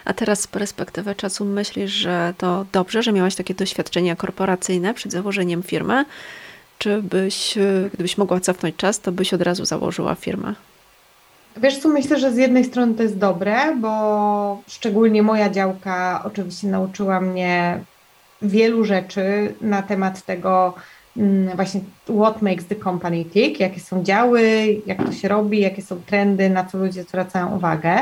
A 0.04 0.12
teraz 0.14 0.40
z 0.40 0.46
perspektywy 0.46 1.14
czasu 1.14 1.44
myślisz, 1.44 1.92
że 1.92 2.34
to 2.38 2.66
dobrze, 2.72 3.02
że 3.02 3.12
miałaś 3.12 3.34
takie 3.34 3.54
doświadczenia 3.54 4.16
korporacyjne 4.16 4.94
przed 4.94 5.12
założeniem 5.12 5.62
firmy? 5.62 6.04
Czy 6.78 7.02
byś, 7.02 7.54
gdybyś 7.94 8.18
mogła 8.18 8.40
cofnąć 8.40 8.76
czas, 8.76 9.00
to 9.00 9.12
byś 9.12 9.34
od 9.34 9.42
razu 9.42 9.64
założyła 9.64 10.14
firmę? 10.14 10.54
Wiesz 11.56 11.78
co, 11.78 11.88
myślę, 11.88 12.18
że 12.18 12.32
z 12.32 12.36
jednej 12.36 12.64
strony 12.64 12.94
to 12.94 13.02
jest 13.02 13.18
dobre, 13.18 13.76
bo 13.76 14.62
szczególnie 14.66 15.22
moja 15.22 15.50
działka 15.50 16.22
oczywiście 16.24 16.68
nauczyła 16.68 17.20
mnie 17.20 17.80
wielu 18.42 18.84
rzeczy 18.84 19.54
na 19.60 19.82
temat 19.82 20.22
tego 20.22 20.74
mm, 21.16 21.56
właśnie 21.56 21.80
what 22.20 22.42
makes 22.42 22.66
the 22.66 22.76
company 22.76 23.24
tick, 23.24 23.60
jakie 23.60 23.80
są 23.80 24.04
działy, 24.04 24.76
jak 24.86 25.04
to 25.04 25.12
się 25.12 25.28
robi, 25.28 25.60
jakie 25.60 25.82
są 25.82 26.00
trendy, 26.06 26.50
na 26.50 26.64
co 26.64 26.78
ludzie 26.78 27.02
zwracają 27.02 27.56
uwagę. 27.56 27.98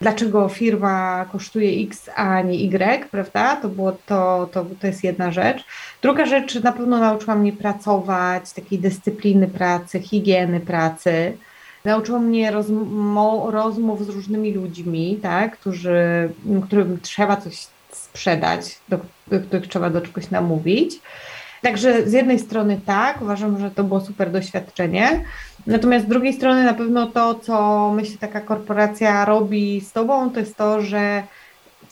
Dlaczego 0.00 0.48
firma 0.48 1.26
kosztuje 1.32 1.84
X, 1.86 2.10
a 2.16 2.40
nie 2.40 2.54
Y, 2.54 3.10
prawda? 3.10 3.56
To, 3.56 3.68
było 3.68 3.92
to, 4.06 4.48
to, 4.52 4.66
to 4.80 4.86
jest 4.86 5.04
jedna 5.04 5.32
rzecz. 5.32 5.64
Druga 6.02 6.26
rzecz, 6.26 6.62
na 6.62 6.72
pewno 6.72 6.98
nauczyła 6.98 7.34
mnie 7.34 7.52
pracować, 7.52 8.52
takiej 8.52 8.78
dyscypliny 8.78 9.48
pracy, 9.48 10.00
higieny 10.00 10.60
pracy 10.60 11.36
Nauczyło 11.84 12.18
mnie 12.18 12.52
rozmo- 12.52 13.50
rozmów 13.50 14.06
z 14.06 14.08
różnymi 14.08 14.52
ludźmi, 14.52 15.18
tak, 15.22 15.58
którzy, 15.58 16.30
którym 16.66 16.98
trzeba 17.02 17.36
coś 17.36 17.66
sprzedać, 17.92 18.78
do, 18.88 18.98
do 19.28 19.40
których 19.40 19.68
trzeba 19.68 19.90
do 19.90 20.00
czegoś 20.00 20.30
namówić. 20.30 21.00
Także 21.62 22.08
z 22.08 22.12
jednej 22.12 22.38
strony 22.38 22.80
tak, 22.86 23.22
uważam, 23.22 23.60
że 23.60 23.70
to 23.70 23.84
było 23.84 24.00
super 24.00 24.30
doświadczenie. 24.30 25.24
Natomiast 25.66 26.06
z 26.06 26.08
drugiej 26.08 26.32
strony 26.32 26.64
na 26.64 26.74
pewno 26.74 27.06
to, 27.06 27.34
co 27.34 27.90
myślę 27.96 28.16
taka 28.20 28.40
korporacja 28.40 29.24
robi 29.24 29.80
z 29.80 29.92
tobą, 29.92 30.30
to 30.30 30.40
jest 30.40 30.56
to, 30.56 30.80
że 30.82 31.22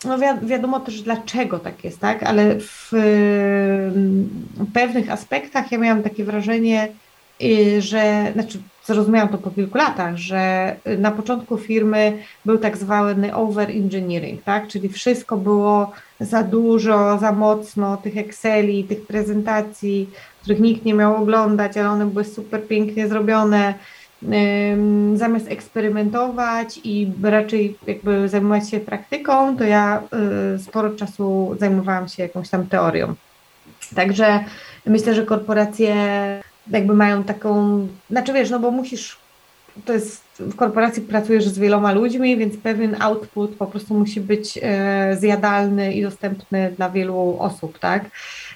no 0.04 0.18
wi- 0.18 0.46
wiadomo 0.46 0.80
też 0.80 1.02
dlaczego 1.02 1.58
tak 1.58 1.84
jest, 1.84 2.00
tak? 2.00 2.22
Ale 2.22 2.60
w, 2.60 2.88
w 4.56 4.72
pewnych 4.74 5.10
aspektach 5.10 5.72
ja 5.72 5.78
miałam 5.78 6.02
takie 6.02 6.24
wrażenie, 6.24 6.88
y, 7.42 7.82
że, 7.82 8.32
znaczy 8.32 8.58
zrozumiałam 8.94 9.28
to 9.28 9.38
po 9.38 9.50
kilku 9.50 9.78
latach, 9.78 10.16
że 10.16 10.76
na 10.98 11.10
początku 11.10 11.58
firmy 11.58 12.18
był 12.44 12.58
tak 12.58 12.76
zwany 12.76 13.34
over-engineering, 13.34 14.42
tak? 14.42 14.68
czyli 14.68 14.88
wszystko 14.88 15.36
było 15.36 15.92
za 16.20 16.42
dużo, 16.42 17.18
za 17.18 17.32
mocno, 17.32 17.96
tych 17.96 18.16
Exceli, 18.16 18.84
tych 18.84 19.06
prezentacji, 19.06 20.10
których 20.42 20.60
nikt 20.60 20.84
nie 20.84 20.94
miał 20.94 21.22
oglądać, 21.22 21.76
ale 21.76 21.90
one 21.90 22.06
były 22.06 22.24
super 22.24 22.66
pięknie 22.66 23.08
zrobione. 23.08 23.74
Zamiast 25.14 25.48
eksperymentować 25.48 26.80
i 26.84 27.12
raczej 27.22 27.76
jakby 27.86 28.28
zajmować 28.28 28.70
się 28.70 28.80
praktyką, 28.80 29.56
to 29.56 29.64
ja 29.64 30.02
y, 30.54 30.58
sporo 30.58 30.90
czasu 30.90 31.56
zajmowałam 31.58 32.08
się 32.08 32.22
jakąś 32.22 32.48
tam 32.48 32.66
teorią. 32.66 33.14
Także 33.94 34.44
myślę, 34.86 35.14
że 35.14 35.26
korporacje 35.26 35.94
jakby 36.68 36.94
mają 36.94 37.24
taką, 37.24 37.86
znaczy 38.10 38.32
wiesz, 38.32 38.50
no 38.50 38.60
bo 38.60 38.70
musisz, 38.70 39.16
to 39.84 39.92
jest, 39.92 40.22
w 40.38 40.56
korporacji 40.56 41.02
pracujesz 41.02 41.48
z 41.48 41.58
wieloma 41.58 41.92
ludźmi, 41.92 42.36
więc 42.36 42.56
pewien 42.56 42.96
output 43.02 43.56
po 43.56 43.66
prostu 43.66 43.94
musi 43.94 44.20
być 44.20 44.58
e, 44.62 45.16
zjadalny 45.20 45.92
i 45.94 46.02
dostępny 46.02 46.72
dla 46.76 46.90
wielu 46.90 47.36
osób, 47.38 47.78
tak, 47.78 48.04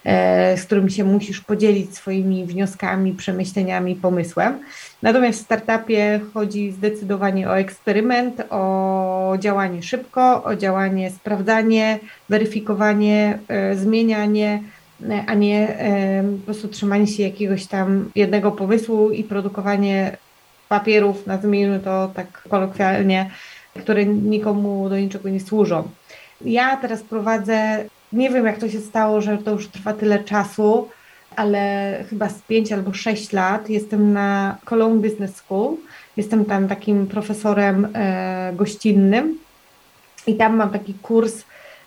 e, 0.05 0.57
z 0.57 0.65
którymi 0.65 0.91
się 0.91 1.05
musisz 1.05 1.41
podzielić 1.41 1.97
swoimi 1.97 2.47
wnioskami, 2.47 3.13
przemyśleniami, 3.13 3.95
pomysłem. 3.95 4.59
Natomiast 5.03 5.41
w 5.41 5.45
startupie 5.45 6.21
chodzi 6.35 6.73
zdecydowanie 6.73 7.49
o 7.49 7.59
eksperyment, 7.59 8.43
o 8.51 9.37
działanie 9.39 9.83
szybko, 9.83 10.45
o 10.45 10.57
działanie, 10.57 11.11
sprawdzanie, 11.11 11.99
weryfikowanie, 12.29 13.39
e, 13.49 13.77
zmienianie, 13.77 14.63
a 15.27 15.35
nie 15.35 15.77
po 16.41 16.45
prostu 16.45 16.69
trzymanie 16.69 17.07
się 17.07 17.23
jakiegoś 17.23 17.67
tam 17.67 18.11
jednego 18.15 18.53
pomysłu 18.53 19.11
i 19.11 19.25
produkowanie 19.25 20.17
papierów, 20.69 21.27
nazwijmy 21.27 21.81
to 21.81 22.11
tak 22.15 22.43
kolokwialnie, 22.49 23.31
które 23.81 24.05
nikomu 24.07 24.89
do 24.89 24.99
niczego 24.99 25.29
nie 25.29 25.41
służą. 25.41 25.89
Ja 26.45 26.77
teraz 26.77 27.03
prowadzę, 27.03 27.85
nie 28.13 28.31
wiem 28.31 28.47
jak 28.47 28.59
to 28.59 28.69
się 28.69 28.81
stało, 28.81 29.21
że 29.21 29.39
to 29.39 29.51
już 29.51 29.69
trwa 29.69 29.93
tyle 29.93 30.25
czasu, 30.25 30.89
ale 31.37 32.05
chyba 32.11 32.29
z 32.29 32.43
5 32.43 32.73
albo 32.73 32.93
6 32.93 33.33
lat 33.33 33.71
jestem 33.71 34.13
na 34.13 34.57
Cologne 34.65 35.09
Business 35.09 35.37
School. 35.37 35.77
Jestem 36.17 36.45
tam 36.45 36.69
takim 36.69 37.07
profesorem 37.07 37.89
e, 37.95 38.53
gościnnym 38.57 39.39
i 40.27 40.35
tam 40.35 40.57
mam 40.57 40.71
taki 40.71 40.95
kurs 40.95 41.45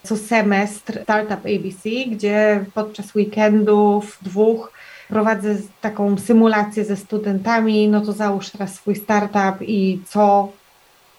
co 0.07 0.17
semestr 0.17 1.03
Startup 1.03 1.45
ABC, 1.45 1.89
gdzie 2.11 2.65
podczas 2.73 3.15
weekendów 3.15 4.17
dwóch 4.21 4.71
prowadzę 5.09 5.55
taką 5.81 6.17
symulację 6.17 6.85
ze 6.85 6.95
studentami, 6.95 7.87
no 7.87 8.01
to 8.01 8.13
załóż 8.13 8.49
teraz 8.49 8.75
swój 8.75 8.95
startup 8.95 9.61
i 9.61 10.01
co 10.07 10.49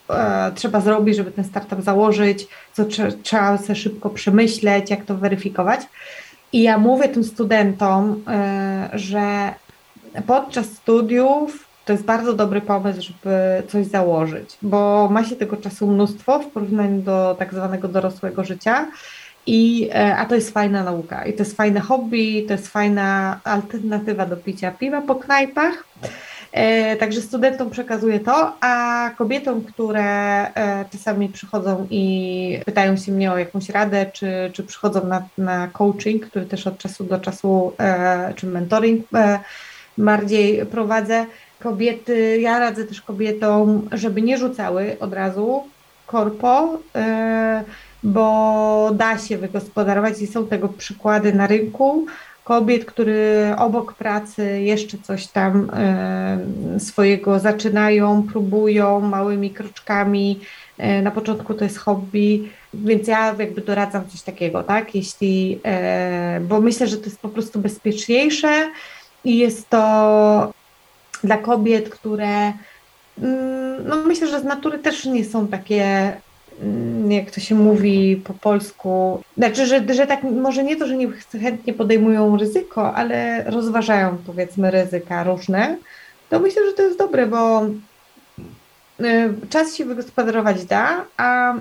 e, 0.09 0.51
trzeba 0.55 0.81
zrobić, 0.81 1.15
żeby 1.15 1.31
ten 1.31 1.45
startup 1.45 1.81
założyć, 1.81 2.47
co 2.73 2.85
trze 2.85 3.11
trzeba 3.11 3.57
sobie 3.57 3.75
szybko 3.75 4.09
przemyśleć, 4.09 4.89
jak 4.89 5.05
to 5.05 5.15
weryfikować. 5.15 5.81
I 6.53 6.61
ja 6.61 6.77
mówię 6.77 7.09
tym 7.09 7.23
studentom, 7.23 8.23
e, 8.27 8.89
że 8.93 9.53
podczas 10.27 10.65
studiów 10.65 11.68
to 11.89 11.93
jest 11.93 12.05
bardzo 12.05 12.33
dobry 12.33 12.61
pomysł, 12.61 13.01
żeby 13.01 13.63
coś 13.67 13.85
założyć, 13.85 14.57
bo 14.61 15.09
ma 15.11 15.25
się 15.25 15.35
tego 15.35 15.57
czasu 15.57 15.87
mnóstwo 15.87 16.39
w 16.39 16.47
porównaniu 16.47 17.01
do 17.01 17.35
tak 17.39 17.53
zwanego 17.53 17.87
dorosłego 17.87 18.43
życia. 18.43 18.87
I, 19.45 19.89
e, 19.93 20.15
a 20.15 20.25
to 20.25 20.35
jest 20.35 20.53
fajna 20.53 20.83
nauka 20.83 21.25
i 21.25 21.33
to 21.33 21.43
jest 21.43 21.57
fajne 21.57 21.79
hobby, 21.79 22.45
to 22.47 22.53
jest 22.53 22.67
fajna 22.67 23.39
alternatywa 23.43 24.25
do 24.25 24.37
picia 24.37 24.71
piwa 24.71 25.01
po 25.01 25.15
knajpach. 25.15 25.83
E, 26.51 26.95
także 26.95 27.21
studentom 27.21 27.69
przekazuję 27.69 28.19
to, 28.19 28.53
a 28.61 29.11
kobietom, 29.17 29.63
które 29.63 30.03
e, 30.53 30.85
czasami 30.91 31.29
przychodzą 31.29 31.87
i 31.89 32.59
pytają 32.65 32.97
się 32.97 33.11
mnie 33.11 33.31
o 33.31 33.37
jakąś 33.37 33.69
radę, 33.69 34.05
czy, 34.13 34.51
czy 34.53 34.63
przychodzą 34.63 35.07
na, 35.07 35.23
na 35.37 35.67
coaching, 35.67 36.25
który 36.25 36.45
też 36.45 36.67
od 36.67 36.77
czasu 36.77 37.03
do 37.03 37.19
czasu, 37.19 37.73
e, 37.79 38.33
czy 38.35 38.47
mentoring 38.47 39.05
e, 39.13 39.39
bardziej 39.97 40.65
prowadzę, 40.65 41.25
kobiety, 41.59 42.39
ja 42.41 42.59
radzę 42.59 42.85
też 42.85 43.01
kobietom, 43.01 43.89
żeby 43.91 44.21
nie 44.21 44.37
rzucały 44.37 44.97
od 44.99 45.13
razu 45.13 45.63
korpo, 46.07 46.77
e, 46.95 47.63
bo 48.03 48.91
da 48.93 49.17
się 49.17 49.37
wygospodarować 49.37 50.21
i 50.21 50.27
są 50.27 50.47
tego 50.47 50.67
przykłady 50.67 51.33
na 51.33 51.47
rynku 51.47 52.05
kobiet, 52.43 52.85
które 52.85 53.55
obok 53.57 53.93
pracy 53.93 54.61
jeszcze 54.61 54.97
coś 54.97 55.27
tam 55.27 55.71
e, 55.73 56.79
swojego 56.79 57.39
zaczynają, 57.39 58.23
próbują 58.23 58.99
małymi 58.99 59.49
kroczkami. 59.49 60.39
E, 60.77 61.01
na 61.01 61.11
początku 61.11 61.53
to 61.53 61.63
jest 61.63 61.77
hobby, 61.77 62.49
więc 62.73 63.07
ja 63.07 63.35
jakby 63.39 63.61
doradzam 63.61 64.07
coś 64.07 64.21
takiego, 64.21 64.63
tak? 64.63 64.95
Jeśli, 64.95 65.59
bo 66.41 66.61
myślę, 66.61 66.87
że 66.87 66.97
to 66.97 67.05
jest 67.05 67.19
po 67.19 67.29
prostu 67.29 67.59
bezpieczniejsze 67.59 68.69
i 69.23 69.37
jest 69.37 69.69
to 69.69 70.58
dla 71.23 71.37
kobiet, 71.37 71.89
które 71.89 72.53
mm, 73.21 73.87
no 73.87 73.95
myślę, 73.95 74.27
że 74.27 74.39
z 74.39 74.43
natury 74.43 74.79
też 74.79 75.05
nie 75.05 75.25
są 75.25 75.47
takie, 75.47 76.13
mm, 76.61 77.11
jak 77.11 77.31
to 77.31 77.39
się 77.39 77.55
mówi 77.55 78.21
po 78.23 78.33
polsku, 78.33 79.21
znaczy, 79.37 79.65
że, 79.65 79.93
że 79.93 80.07
tak 80.07 80.23
może 80.23 80.63
nie 80.63 80.75
to, 80.75 80.87
że 80.87 80.95
nie 80.95 81.07
chętnie 81.41 81.73
podejmują 81.73 82.37
ryzyko, 82.37 82.95
ale 82.95 83.43
rozważają 83.43 84.17
powiedzmy 84.25 84.71
ryzyka 84.71 85.23
różne, 85.23 85.77
to 86.29 86.39
myślę, 86.39 86.65
że 86.65 86.73
to 86.73 86.81
jest 86.81 86.97
dobre, 86.97 87.25
bo 87.25 87.65
y, 87.65 87.73
czas 89.49 89.75
się 89.75 89.85
wygospodarować 89.85 90.65
da, 90.65 91.05
a, 91.17 91.53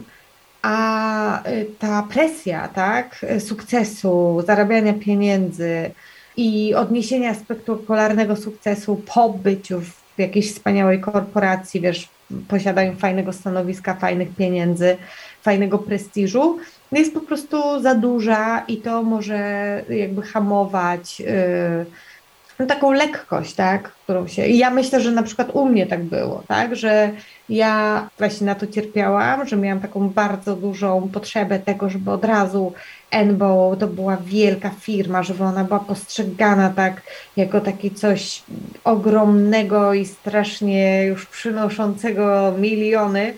a 0.63 1.49
y, 1.49 1.67
ta 1.79 2.07
presja, 2.11 2.69
tak, 2.69 3.27
sukcesu, 3.39 4.43
zarabiania 4.47 4.93
pieniędzy, 4.93 5.91
i 6.39 6.75
odniesienia 6.75 7.35
spektakularnego 7.35 8.37
sukcesu 8.37 9.03
po 9.15 9.29
byciu 9.29 9.81
w 9.81 10.19
jakiejś 10.19 10.53
wspaniałej 10.53 11.01
korporacji, 11.01 11.81
wiesz, 11.81 12.09
posiadają 12.49 12.97
fajnego 12.97 13.33
stanowiska, 13.33 13.95
fajnych 13.95 14.29
pieniędzy, 14.37 14.97
fajnego 15.43 15.79
prestiżu, 15.79 16.59
jest 16.93 17.15
po 17.15 17.21
prostu 17.21 17.81
za 17.83 17.95
duża 17.95 18.65
i 18.69 18.77
to 18.77 19.03
może 19.03 19.39
jakby 19.89 20.23
hamować. 20.23 21.21
Yy, 21.21 21.87
no, 22.59 22.67
taką 22.67 22.93
lekkość, 22.93 23.55
tak, 23.55 23.93
którą 23.93 24.27
się. 24.27 24.47
I 24.47 24.59
ja 24.59 24.71
myślę, 24.71 25.01
że 25.01 25.11
na 25.11 25.23
przykład 25.23 25.51
u 25.53 25.69
mnie 25.69 25.87
tak 25.87 26.05
było, 26.05 26.43
tak, 26.49 26.77
że 26.77 27.11
ja 27.49 28.09
właśnie 28.19 28.47
na 28.47 28.55
to 28.55 28.67
cierpiałam, 28.67 29.47
że 29.47 29.57
miałam 29.57 29.81
taką 29.81 30.09
bardzo 30.09 30.57
dużą 30.57 31.09
potrzebę 31.13 31.59
tego, 31.59 31.91
żeby 31.91 32.11
od 32.11 32.25
razu 32.25 32.73
Enbo 33.11 33.77
to 33.81 33.87
była 33.87 34.17
wielka 34.17 34.71
firma, 34.71 35.23
żeby 35.23 35.45
ona 35.45 35.65
była 35.65 35.81
postrzegana 35.81 36.71
tak 36.71 37.03
jako 37.37 37.61
taki 37.61 37.91
coś 37.91 38.43
ogromnego 38.85 39.95
i 39.95 40.07
strasznie 40.07 41.05
już 41.05 41.27
przynoszącego 41.27 42.55
miliony. 42.59 43.35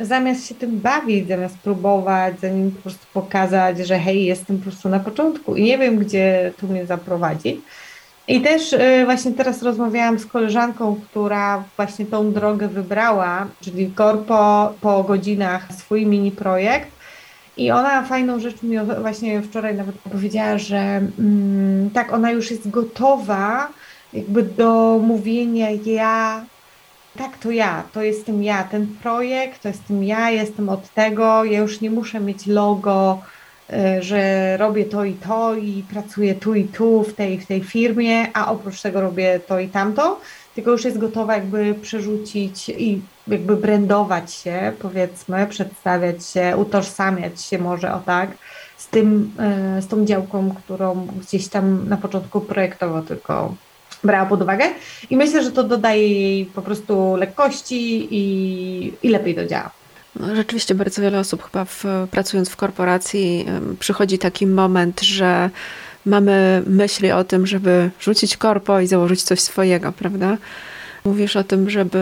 Zamiast 0.00 0.48
się 0.48 0.54
tym 0.54 0.80
bawić, 0.80 1.28
zamiast 1.28 1.58
próbować, 1.58 2.40
zanim 2.40 2.70
po 2.70 2.82
prostu 2.82 3.06
pokazać, 3.12 3.78
że 3.78 3.98
hej, 3.98 4.24
jestem 4.24 4.58
po 4.58 4.62
prostu 4.62 4.88
na 4.88 5.00
początku 5.00 5.56
i 5.56 5.62
nie 5.62 5.78
wiem, 5.78 5.98
gdzie 5.98 6.52
tu 6.56 6.66
mnie 6.66 6.86
zaprowadzi. 6.86 7.60
I 8.28 8.40
też 8.40 8.72
y, 8.72 9.02
właśnie 9.04 9.32
teraz 9.32 9.62
rozmawiałam 9.62 10.18
z 10.18 10.26
koleżanką, 10.26 11.00
która 11.10 11.64
właśnie 11.76 12.06
tą 12.06 12.32
drogę 12.32 12.68
wybrała, 12.68 13.46
czyli 13.60 13.90
korpo 13.90 14.72
po 14.80 15.04
godzinach 15.04 15.72
swój 15.72 16.06
mini 16.06 16.30
projekt. 16.30 16.93
I 17.56 17.70
ona 17.70 18.02
fajną 18.02 18.40
rzecz 18.40 18.62
mi 18.62 18.76
właśnie 19.00 19.42
wczoraj 19.42 19.74
nawet 19.74 19.96
powiedziała, 20.12 20.58
że 20.58 21.00
mm, 21.18 21.90
tak, 21.90 22.12
ona 22.12 22.30
już 22.30 22.50
jest 22.50 22.70
gotowa 22.70 23.68
jakby 24.12 24.42
do 24.42 25.00
mówienia 25.02 25.70
ja, 25.70 26.44
tak 27.18 27.38
to 27.38 27.50
ja, 27.50 27.82
to 27.92 28.02
jestem 28.02 28.42
ja, 28.42 28.64
ten 28.64 28.86
projekt, 29.02 29.62
to 29.62 29.68
jestem 29.68 30.04
ja, 30.04 30.30
jestem 30.30 30.68
od 30.68 30.88
tego, 30.88 31.44
ja 31.44 31.58
już 31.58 31.80
nie 31.80 31.90
muszę 31.90 32.20
mieć 32.20 32.46
logo, 32.46 33.18
E, 33.70 34.02
że 34.02 34.56
robię 34.56 34.84
to 34.84 35.04
i 35.04 35.14
to 35.14 35.54
i 35.54 35.84
pracuję 35.90 36.34
tu 36.34 36.54
i 36.54 36.64
tu 36.64 37.02
w 37.02 37.14
tej, 37.14 37.40
w 37.40 37.46
tej 37.46 37.64
firmie, 37.64 38.36
a 38.36 38.52
oprócz 38.52 38.82
tego 38.82 39.00
robię 39.00 39.40
to 39.46 39.60
i 39.60 39.68
tamto, 39.68 40.20
tylko 40.54 40.70
już 40.70 40.84
jest 40.84 40.98
gotowa 40.98 41.34
jakby 41.34 41.74
przerzucić 41.74 42.68
i 42.68 43.00
jakby 43.28 43.56
brandować 43.56 44.34
się, 44.34 44.72
powiedzmy, 44.78 45.46
przedstawiać 45.46 46.26
się, 46.26 46.56
utożsamiać 46.56 47.42
się 47.42 47.58
może 47.58 47.94
o 47.94 48.00
tak, 48.00 48.30
z 48.76 48.88
tym, 48.88 49.32
e, 49.38 49.82
z 49.82 49.86
tą 49.86 50.04
działką, 50.04 50.54
którą 50.64 51.06
gdzieś 51.20 51.48
tam 51.48 51.88
na 51.88 51.96
początku 51.96 52.40
projektowo 52.40 53.02
tylko 53.02 53.54
brała 54.04 54.26
pod 54.26 54.42
uwagę 54.42 54.64
i 55.10 55.16
myślę, 55.16 55.42
że 55.42 55.52
to 55.52 55.64
dodaje 55.64 56.08
jej 56.08 56.46
po 56.46 56.62
prostu 56.62 57.16
lekkości 57.16 58.08
i, 58.10 58.92
i 59.02 59.08
lepiej 59.08 59.34
to 59.34 59.46
działa. 59.46 59.70
No, 60.20 60.36
rzeczywiście 60.36 60.74
bardzo 60.74 61.02
wiele 61.02 61.18
osób 61.18 61.42
chyba 61.42 61.64
w, 61.64 61.84
pracując 62.10 62.50
w 62.50 62.56
korporacji 62.56 63.46
przychodzi 63.78 64.18
taki 64.18 64.46
moment, 64.46 65.00
że 65.00 65.50
mamy 66.06 66.62
myśli 66.66 67.12
o 67.12 67.24
tym, 67.24 67.46
żeby 67.46 67.90
rzucić 68.00 68.36
korpo 68.36 68.80
i 68.80 68.86
założyć 68.86 69.22
coś 69.22 69.40
swojego, 69.40 69.92
prawda? 69.92 70.36
Mówisz 71.06 71.36
o 71.36 71.44
tym, 71.44 71.70
żeby 71.70 71.98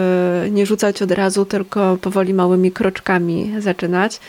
nie 0.51 0.67
rzucać 0.67 1.03
od 1.03 1.11
razu, 1.11 1.45
tylko 1.45 1.97
powoli 1.97 2.35
małymi 2.35 2.73
kroczkami 2.73 3.53
zaczynać. 3.59 4.21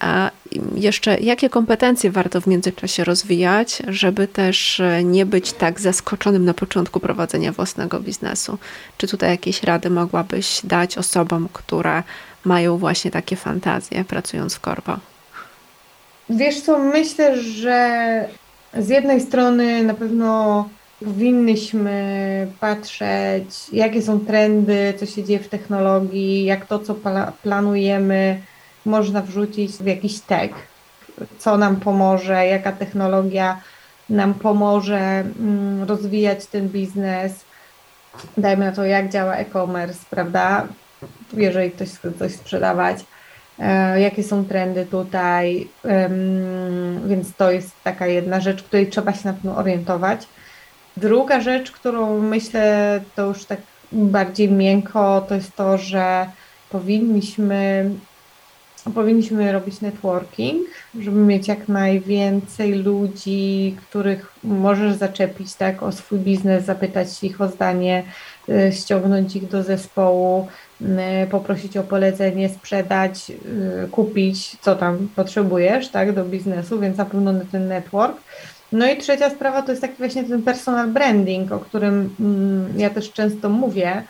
A 0.00 0.30
jeszcze 0.74 1.20
jakie 1.20 1.50
kompetencje 1.50 2.10
warto 2.10 2.40
w 2.40 2.46
międzyczasie 2.46 3.04
rozwijać, 3.04 3.82
żeby 3.88 4.28
też 4.28 4.82
nie 5.04 5.26
być 5.26 5.52
tak 5.52 5.80
zaskoczonym 5.80 6.44
na 6.44 6.54
początku 6.54 7.00
prowadzenia 7.00 7.52
własnego 7.52 8.00
biznesu? 8.00 8.58
Czy 8.96 9.08
tutaj 9.08 9.30
jakieś 9.30 9.62
rady 9.62 9.90
mogłabyś 9.90 10.60
dać 10.64 10.98
osobom, 10.98 11.48
które 11.52 12.02
mają 12.44 12.78
właśnie 12.78 13.10
takie 13.10 13.36
fantazje 13.36 14.04
pracując 14.04 14.54
w 14.54 14.60
korpo? 14.60 14.96
Wiesz 16.30 16.60
co, 16.60 16.78
myślę, 16.78 17.42
że 17.42 18.24
z 18.78 18.88
jednej 18.88 19.20
strony 19.20 19.82
na 19.82 19.94
pewno 19.94 20.68
powinnyśmy 21.04 22.46
patrzeć, 22.60 23.70
jakie 23.72 24.02
są 24.02 24.20
trendy, 24.20 24.94
co 24.98 25.06
się 25.06 25.24
dzieje 25.24 25.38
w 25.38 25.48
technologii, 25.48 26.44
jak 26.44 26.66
to, 26.66 26.78
co 26.78 26.94
planujemy, 27.42 28.40
można 28.84 29.22
wrzucić 29.22 29.72
w 29.72 29.86
jakiś 29.86 30.20
tag, 30.20 30.50
co 31.38 31.56
nam 31.56 31.76
pomoże, 31.76 32.46
jaka 32.46 32.72
technologia 32.72 33.60
nam 34.08 34.34
pomoże 34.34 34.98
mm, 34.98 35.82
rozwijać 35.82 36.46
ten 36.46 36.68
biznes. 36.68 37.44
Dajmy 38.36 38.64
na 38.64 38.72
to, 38.72 38.84
jak 38.84 39.08
działa 39.08 39.34
e-commerce, 39.34 40.00
prawda? 40.10 40.66
jeżeli 41.32 41.70
ktoś 41.70 41.88
chce 41.88 42.12
coś 42.12 42.32
sprzedawać. 42.32 43.04
e, 43.58 44.00
jakie 44.00 44.22
są 44.22 44.44
trendy 44.44 44.86
tutaj, 44.86 45.68
więc 47.06 47.36
to 47.36 47.50
jest 47.50 47.70
taka 47.84 48.06
jedna 48.06 48.40
rzecz, 48.40 48.62
której 48.62 48.86
trzeba 48.90 49.12
się 49.12 49.20
na 49.24 49.32
pewno 49.32 49.56
orientować. 49.56 50.26
Druga 51.00 51.40
rzecz, 51.40 51.70
którą 51.70 52.20
myślę, 52.20 53.00
to 53.16 53.26
już 53.26 53.44
tak 53.44 53.60
bardziej 53.92 54.50
miękko, 54.52 55.26
to 55.28 55.34
jest 55.34 55.56
to, 55.56 55.78
że 55.78 56.26
powinniśmy 56.70 57.90
powinniśmy 58.94 59.52
robić 59.52 59.80
networking, 59.80 60.66
żeby 61.00 61.20
mieć 61.20 61.48
jak 61.48 61.68
najwięcej 61.68 62.74
ludzi, 62.74 63.76
których 63.88 64.32
możesz 64.44 64.94
zaczepić 64.94 65.54
tak, 65.54 65.82
o 65.82 65.92
swój 65.92 66.18
biznes, 66.18 66.64
zapytać 66.64 67.24
ich 67.24 67.40
o 67.40 67.48
zdanie, 67.48 68.02
y, 68.48 68.72
ściągnąć 68.72 69.36
ich 69.36 69.48
do 69.48 69.62
zespołu, 69.62 70.48
y, 70.80 70.86
poprosić 71.30 71.76
o 71.76 71.82
polecenie, 71.82 72.48
sprzedać, 72.48 73.30
y, 73.84 73.88
kupić, 73.88 74.56
co 74.60 74.76
tam 74.76 75.08
potrzebujesz 75.16 75.88
tak, 75.88 76.12
do 76.12 76.24
biznesu, 76.24 76.80
więc 76.80 76.96
na 76.96 77.04
pewno 77.04 77.32
ten 77.52 77.68
network. 77.68 78.16
No 78.72 78.90
i 78.90 78.96
trzecia 78.96 79.30
sprawa 79.30 79.62
to 79.62 79.72
jest 79.72 79.82
taki 79.82 79.94
właśnie 79.98 80.24
ten 80.24 80.42
personal 80.42 80.88
branding, 80.88 81.52
o 81.52 81.58
którym 81.58 82.14
mm, 82.20 82.80
ja 82.80 82.90
też 82.90 83.12
często 83.12 83.48
mówię, 83.48 84.02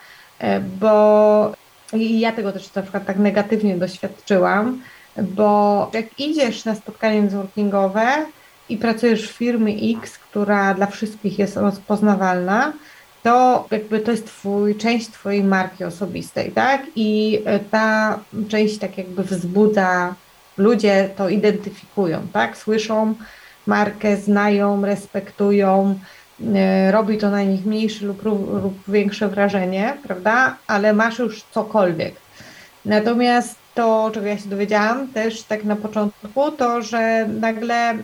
bo 0.80 1.52
i 1.92 2.20
ja 2.20 2.32
tego 2.32 2.52
też 2.52 2.74
na 2.74 2.82
przykład 2.82 3.06
tak 3.06 3.18
negatywnie 3.18 3.76
doświadczyłam, 3.78 4.82
bo 5.16 5.90
jak 5.94 6.20
idziesz 6.20 6.64
na 6.64 6.74
spotkanie 6.74 7.22
networkingowe 7.22 8.06
i 8.68 8.76
pracujesz 8.76 9.28
w 9.28 9.36
firmie 9.36 9.74
X, 9.98 10.18
która 10.18 10.74
dla 10.74 10.86
wszystkich 10.86 11.38
jest 11.38 11.56
rozpoznawalna, 11.56 12.72
to 13.22 13.66
jakby 13.70 14.00
to 14.00 14.10
jest 14.10 14.26
twój, 14.26 14.74
część 14.76 15.08
twojej 15.08 15.44
marki 15.44 15.84
osobistej, 15.84 16.52
tak? 16.52 16.82
I 16.96 17.40
ta 17.70 18.18
część 18.48 18.78
tak 18.78 18.98
jakby 18.98 19.22
wzbudza, 19.22 20.14
ludzie 20.58 21.10
to 21.16 21.28
identyfikują, 21.28 22.26
tak? 22.32 22.56
Słyszą 22.56 23.14
markę, 23.70 24.16
znają, 24.16 24.84
respektują, 24.86 25.94
E, 26.54 26.92
robi 26.92 27.18
to 27.18 27.30
na 27.30 27.42
nich 27.42 27.66
mniejsze 27.66 28.06
lub, 28.06 28.22
lub 28.62 28.74
większe 28.88 29.28
wrażenie, 29.28 29.96
prawda? 30.02 30.56
Ale 30.66 30.92
masz 30.92 31.18
już 31.18 31.42
cokolwiek. 31.42 32.14
Natomiast 32.84 33.56
to, 33.74 34.10
czego 34.14 34.26
ja 34.26 34.38
się 34.38 34.48
dowiedziałam 34.48 35.08
też 35.08 35.42
tak 35.42 35.64
na 35.64 35.76
początku, 35.76 36.50
to, 36.50 36.82
że 36.82 37.28
nagle 37.40 37.94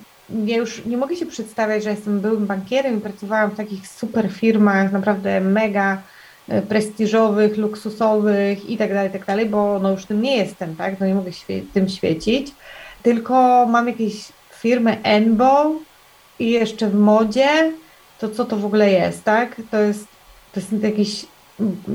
ja 0.44 0.56
już 0.56 0.84
nie 0.84 0.96
mogę 0.96 1.16
się 1.16 1.26
przedstawiać, 1.26 1.84
że 1.84 1.90
jestem 1.90 2.20
byłym 2.20 2.46
bankierem 2.46 2.98
i 2.98 3.00
pracowałam 3.00 3.50
w 3.50 3.56
takich 3.56 3.88
super 3.88 4.32
firmach, 4.32 4.92
naprawdę 4.92 5.40
mega 5.40 6.02
e, 6.48 6.62
prestiżowych, 6.62 7.56
luksusowych 7.56 8.70
i 8.70 8.76
tak 8.76 8.94
dalej, 8.94 9.10
tak 9.10 9.26
dalej, 9.26 9.46
bo 9.46 9.78
no 9.78 9.90
już 9.90 10.04
tym 10.04 10.22
nie 10.22 10.36
jestem, 10.36 10.76
tak? 10.76 11.00
No 11.00 11.06
nie 11.06 11.14
mogę 11.14 11.32
świe 11.32 11.62
tym 11.74 11.88
świecić, 11.88 12.54
tylko 13.02 13.66
mam 13.66 13.88
jakieś 13.88 14.28
firmy 14.66 15.02
Enbo 15.02 15.72
i 16.38 16.50
jeszcze 16.50 16.88
w 16.88 16.94
modzie, 16.94 17.72
to 18.18 18.28
co 18.28 18.44
to 18.44 18.56
w 18.56 18.64
ogóle 18.64 18.90
jest, 18.90 19.24
tak? 19.24 19.56
To 19.70 19.76
jest, 19.76 20.06
to 20.52 20.60
jest 20.60 20.72
jakiś, 20.82 21.26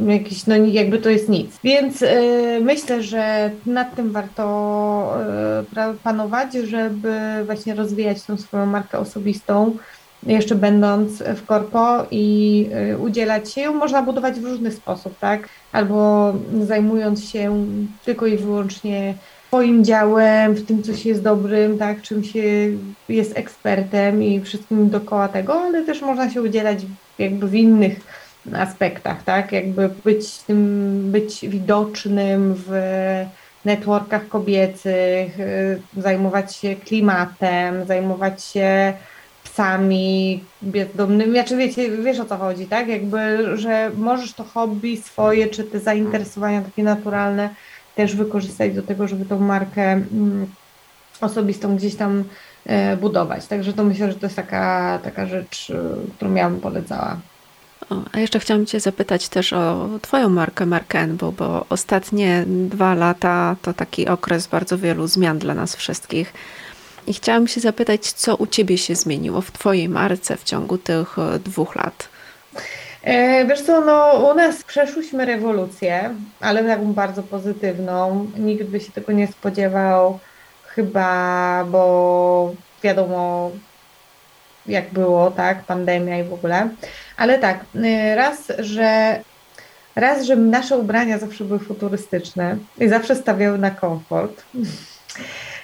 jakiś 0.07 0.47
no 0.47 0.55
jakby 0.55 0.97
to 0.99 1.09
jest 1.09 1.29
nic. 1.29 1.59
Więc 1.63 2.01
y, 2.01 2.59
myślę, 2.61 3.03
że 3.03 3.51
nad 3.65 3.95
tym 3.95 4.11
warto 4.11 4.43
y, 5.91 5.97
panować, 6.03 6.53
żeby 6.53 7.13
właśnie 7.45 7.75
rozwijać 7.75 8.23
tą 8.23 8.37
swoją 8.37 8.65
markę 8.65 8.99
osobistą, 8.99 9.77
jeszcze 10.23 10.55
będąc 10.55 11.23
w 11.23 11.45
korpo 11.45 12.05
i 12.11 12.65
y, 12.93 12.97
udzielać 12.97 13.53
się 13.53 13.61
ją 13.61 13.73
można 13.73 14.03
budować 14.03 14.39
w 14.39 14.45
różny 14.45 14.71
sposób, 14.71 15.19
tak? 15.19 15.49
Albo 15.71 16.33
zajmując 16.61 17.29
się 17.29 17.65
tylko 18.05 18.27
i 18.27 18.37
wyłącznie 18.37 19.13
swoim 19.51 19.85
działem, 19.85 20.53
w 20.53 20.65
tym, 20.65 20.83
co 20.83 20.95
się 20.95 21.09
jest 21.09 21.23
dobrym, 21.23 21.77
tak, 21.77 22.01
czym 22.01 22.23
się 22.23 22.43
jest 23.09 23.37
ekspertem 23.37 24.23
i 24.23 24.41
wszystkim 24.41 24.89
dookoła 24.89 25.27
tego, 25.27 25.53
ale 25.53 25.85
też 25.85 26.01
można 26.01 26.29
się 26.29 26.41
udzielać 26.41 26.79
jakby 27.19 27.47
w 27.47 27.55
innych 27.55 27.99
aspektach, 28.53 29.23
tak, 29.23 29.51
jakby 29.51 29.89
być 30.05 30.37
tym, 30.37 31.01
być 31.11 31.47
widocznym 31.47 32.55
w 32.67 32.71
networkach 33.65 34.27
kobiecych, 34.27 35.37
zajmować 35.97 36.55
się 36.55 36.75
klimatem, 36.75 37.85
zajmować 37.85 38.43
się 38.43 38.93
psami 39.43 40.43
bezdomnymi, 40.61 41.31
znaczy 41.31 41.57
wiecie, 41.57 41.91
wiesz 41.91 42.19
o 42.19 42.25
co 42.25 42.37
chodzi, 42.37 42.65
tak, 42.65 42.87
jakby, 42.87 43.47
że 43.57 43.91
możesz 43.97 44.33
to 44.33 44.43
hobby 44.43 44.97
swoje, 44.97 45.47
czy 45.47 45.63
te 45.63 45.79
zainteresowania 45.79 46.61
takie 46.61 46.83
naturalne 46.83 47.49
też 47.95 48.15
wykorzystać 48.15 48.75
do 48.75 48.81
tego, 48.81 49.07
żeby 49.07 49.25
tą 49.25 49.39
markę 49.39 49.91
mm, 49.91 50.47
osobistą 51.21 51.75
gdzieś 51.75 51.95
tam 51.95 52.23
e, 52.65 52.97
budować. 52.97 53.47
Także 53.47 53.73
to 53.73 53.83
myślę, 53.83 54.11
że 54.11 54.19
to 54.19 54.25
jest 54.25 54.35
taka, 54.35 54.99
taka 55.03 55.25
rzecz, 55.25 55.69
e, 55.69 55.75
którą 56.15 56.33
ja 56.33 56.49
bym 56.49 56.59
polecała. 56.59 57.17
O, 57.89 57.95
a 58.11 58.19
jeszcze 58.19 58.39
chciałam 58.39 58.65
Cię 58.65 58.79
zapytać 58.79 59.29
też 59.29 59.53
o 59.53 59.89
Twoją 60.01 60.29
markę, 60.29 60.65
markę 60.65 60.99
Enbo, 60.99 61.31
bo 61.31 61.65
ostatnie 61.69 62.45
dwa 62.47 62.95
lata 62.95 63.55
to 63.61 63.73
taki 63.73 64.07
okres 64.07 64.47
bardzo 64.47 64.77
wielu 64.77 65.07
zmian 65.07 65.39
dla 65.39 65.53
nas 65.53 65.75
wszystkich. 65.75 66.33
I 67.07 67.13
chciałam 67.13 67.47
się 67.47 67.61
zapytać, 67.61 68.11
co 68.11 68.35
u 68.35 68.47
Ciebie 68.47 68.77
się 68.77 68.95
zmieniło 68.95 69.41
w 69.41 69.51
Twojej 69.51 69.89
marce 69.89 70.37
w 70.37 70.43
ciągu 70.43 70.77
tych 70.77 71.19
e, 71.19 71.39
dwóch 71.39 71.75
lat? 71.75 72.10
E, 73.03 73.45
wiesz 73.45 73.61
co, 73.61 73.81
no 73.81 74.13
u 74.31 74.35
nas 74.35 74.63
przeszłyśmy 74.63 75.25
rewolucję, 75.25 76.15
ale 76.39 76.63
taką 76.63 76.93
bardzo 76.93 77.23
pozytywną. 77.23 78.27
Nikt 78.37 78.63
by 78.63 78.79
się 78.79 78.91
tego 78.91 79.11
nie 79.11 79.27
spodziewał 79.27 80.19
chyba, 80.65 81.65
bo 81.71 82.53
wiadomo 82.83 83.51
jak 84.65 84.93
było, 84.93 85.31
tak, 85.31 85.63
pandemia 85.63 86.19
i 86.19 86.23
w 86.23 86.33
ogóle. 86.33 86.69
Ale 87.17 87.39
tak, 87.39 87.59
e, 87.75 88.15
raz, 88.15 88.51
że 88.59 89.19
raz, 89.95 90.25
że 90.25 90.35
nasze 90.35 90.77
ubrania 90.77 91.17
zawsze 91.17 91.43
były 91.43 91.59
futurystyczne 91.59 92.57
i 92.79 92.87
zawsze 92.87 93.15
stawiały 93.15 93.57
na 93.57 93.71
komfort. 93.71 94.43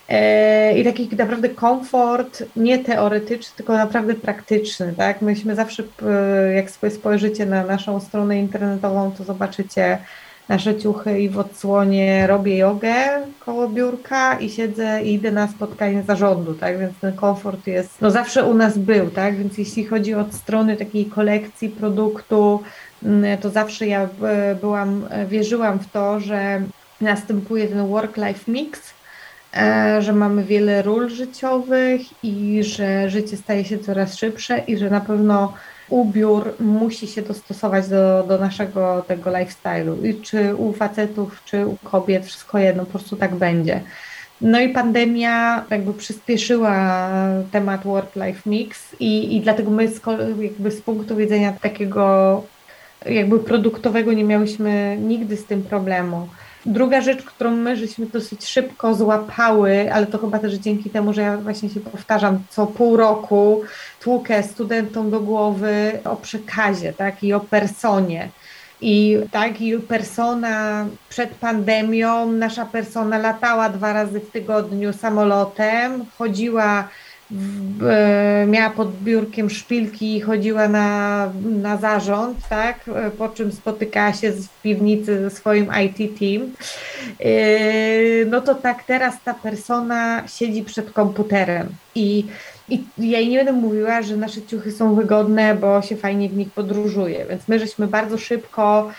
E, 0.10 0.78
i 0.78 0.84
taki 0.84 1.10
naprawdę 1.15 1.50
komfort 1.50 2.43
nie 2.56 2.80
teoretyczny, 2.80 3.56
tylko 3.56 3.74
naprawdę 3.74 4.13
praktyczny, 4.13 4.93
tak? 4.98 5.22
Myśmy 5.22 5.56
zawsze, 5.56 5.84
jak 6.56 6.72
sobie 6.72 6.91
spojrzycie 6.91 7.46
na 7.46 7.63
naszą 7.63 8.00
stronę 8.00 8.39
internetową, 8.39 9.12
to 9.12 9.24
zobaczycie 9.24 9.98
nasze 10.50 10.80
ciuchy 10.80 11.20
i 11.20 11.30
w 11.30 11.39
odsłonie 11.39 12.28
robię 12.28 12.58
jogę 12.58 12.93
koło 13.39 13.70
biurka 13.70 14.39
i 14.39 14.50
siedzę 14.50 15.04
i 15.04 15.13
idę 15.13 15.32
na 15.32 15.48
spotkanie 15.48 16.04
zarządu, 16.04 16.54
tak? 16.54 16.80
Więc 16.80 16.93
ten 17.02 17.13
komfort 17.13 17.67
jest, 17.67 18.02
no 18.02 18.12
zawsze 18.12 18.43
u 18.43 18.54
nas 18.54 18.78
był, 18.78 19.10
tak? 19.10 19.38
Więc 19.38 19.58
jeśli 19.58 19.86
chodzi 19.86 20.13
od 20.13 20.34
strony 20.34 20.78
takiej 20.78 21.06
kolekcji 21.06 21.70
produktu, 21.70 22.63
mm, 23.04 23.38
to 23.38 23.50
zawsze 23.50 23.88
ja 23.88 24.10
e, 24.24 24.56
byłam, 24.56 25.08
e, 25.10 25.26
wierzyłam 25.26 25.80
w 25.80 25.91
to, 25.91 26.20
że 26.20 26.62
następuje 27.02 27.67
ten 27.67 27.88
work-life 27.88 28.52
mix, 28.52 28.97
że 30.00 30.13
mamy 30.13 30.43
wiele 30.43 30.82
ról 30.82 31.10
życiowych 31.10 32.02
i 32.24 32.63
że 32.63 33.10
życie 33.10 33.38
staje 33.38 33.65
się 33.65 33.80
coraz 33.80 34.17
szybsze 34.17 34.58
i 34.58 34.78
że 34.78 34.89
na 34.89 35.02
pewno 35.02 35.54
ubiór 35.89 36.54
musi 36.60 37.08
się 37.08 37.22
dostosować 37.22 37.88
do, 37.88 38.24
do 38.28 38.38
naszego 38.38 39.06
tego 39.08 39.32
lifestyle'u. 39.32 40.06
I 40.06 40.22
czy 40.22 40.56
u 40.56 40.74
facetów, 40.74 41.41
czy 41.46 41.67
u 41.67 41.78
kobiet, 41.84 42.26
wszystko 42.26 42.58
jedno, 42.58 42.86
po 42.86 42.91
prostu 42.91 43.15
tak 43.15 43.36
będzie. 43.36 43.82
No 44.41 44.60
i 44.60 44.70
pandemia 44.70 45.65
jakby 45.70 45.93
przyspieszyła 45.93 47.10
temat 47.52 47.84
work-life 47.84 48.50
mix 48.50 48.96
i, 49.00 49.36
i 49.36 49.41
dlatego 49.41 49.72
my 49.72 49.88
z, 49.88 50.02
jakby 50.41 50.72
z 50.72 50.82
punktu 50.82 51.15
widzenia 51.15 51.54
takiego 51.62 52.43
jakby 53.06 53.39
produktowego 53.39 54.13
nie 54.13 54.24
miałyśmy 54.24 54.98
nigdy 55.02 55.38
z 55.38 55.46
tym 55.46 55.63
problemu. 55.63 56.28
Druga 56.68 57.02
rzecz, 57.02 57.24
którą 57.24 57.52
my 57.52 57.76
żeśmy 57.76 58.06
dosyć 58.06 58.46
szybko 58.46 58.96
złapały, 58.96 59.94
ale 59.94 60.08
to 60.08 60.18
chyba 60.18 60.40
też 60.40 60.54
dzięki 60.54 60.90
temu, 60.90 61.14
że 61.14 61.22
ja 61.22 61.38
właśnie 61.38 61.70
się 61.70 61.80
powtarzam 61.80 62.40
co 62.50 62.68
pół 62.68 62.98
roku, 62.98 63.62
tłukę 64.00 64.44
studentom 64.44 65.12
do 65.12 65.20
głowy 65.20 66.00
o 66.04 66.16
przekazie, 66.16 66.94
tak, 66.94 67.24
i 67.24 67.34
o 67.34 67.40
personie. 67.40 68.30
I 68.82 69.18
tak, 69.32 69.62
i 69.62 69.80
persona 69.80 70.86
przed 71.10 71.30
pandemią, 71.30 72.32
nasza 72.32 72.66
persona 72.66 73.18
latała 73.18 73.70
dwa 73.70 73.94
razy 73.94 74.20
w 74.20 74.32
tygodniu 74.32 74.94
samolotem, 74.94 76.06
chodziła 76.18 76.88
miała 78.48 78.69
pod 78.69 79.02
biurkiem 79.04 79.50
szpilki 79.50 80.15
i 80.15 80.21
chodziła 80.21 80.67
na, 80.67 81.32
na 81.44 81.78
zarząd, 81.78 82.38
tak? 82.50 82.80
E, 82.96 83.12
po 83.12 83.30
czym 83.30 83.52
spotykała 83.52 84.13
się 84.13 84.32
w 84.32 84.62
piwnicy 84.62 85.21
ze 85.21 85.30
swoim 85.30 85.67
IT 85.86 86.19
team. 86.19 86.52
E, 87.19 88.25
no 88.25 88.42
to 88.42 88.56
tak 88.56 88.84
teraz 88.84 89.15
ta 89.23 89.34
persona 89.34 90.23
siedzi 90.28 90.63
przed 90.63 90.92
komputerem 90.92 91.67
i, 91.96 92.25
i 92.69 92.84
ja 92.98 93.19
jej 93.19 93.30
nie 93.30 93.38
będę 93.38 93.54
mówiła, 93.54 94.02
że 94.02 94.17
nasze 94.17 94.42
ciuchy 94.42 94.71
są 94.71 94.96
wygodne, 94.96 95.56
bo 95.56 95.82
się 95.82 95.96
fajnie 95.96 96.30
w 96.30 96.38
nich 96.38 96.52
podróżuje, 96.52 97.25
więc 97.30 97.48
my 97.48 97.60
żeśmy 97.60 97.88
bardzo 97.88 98.17
szybko 98.17 98.92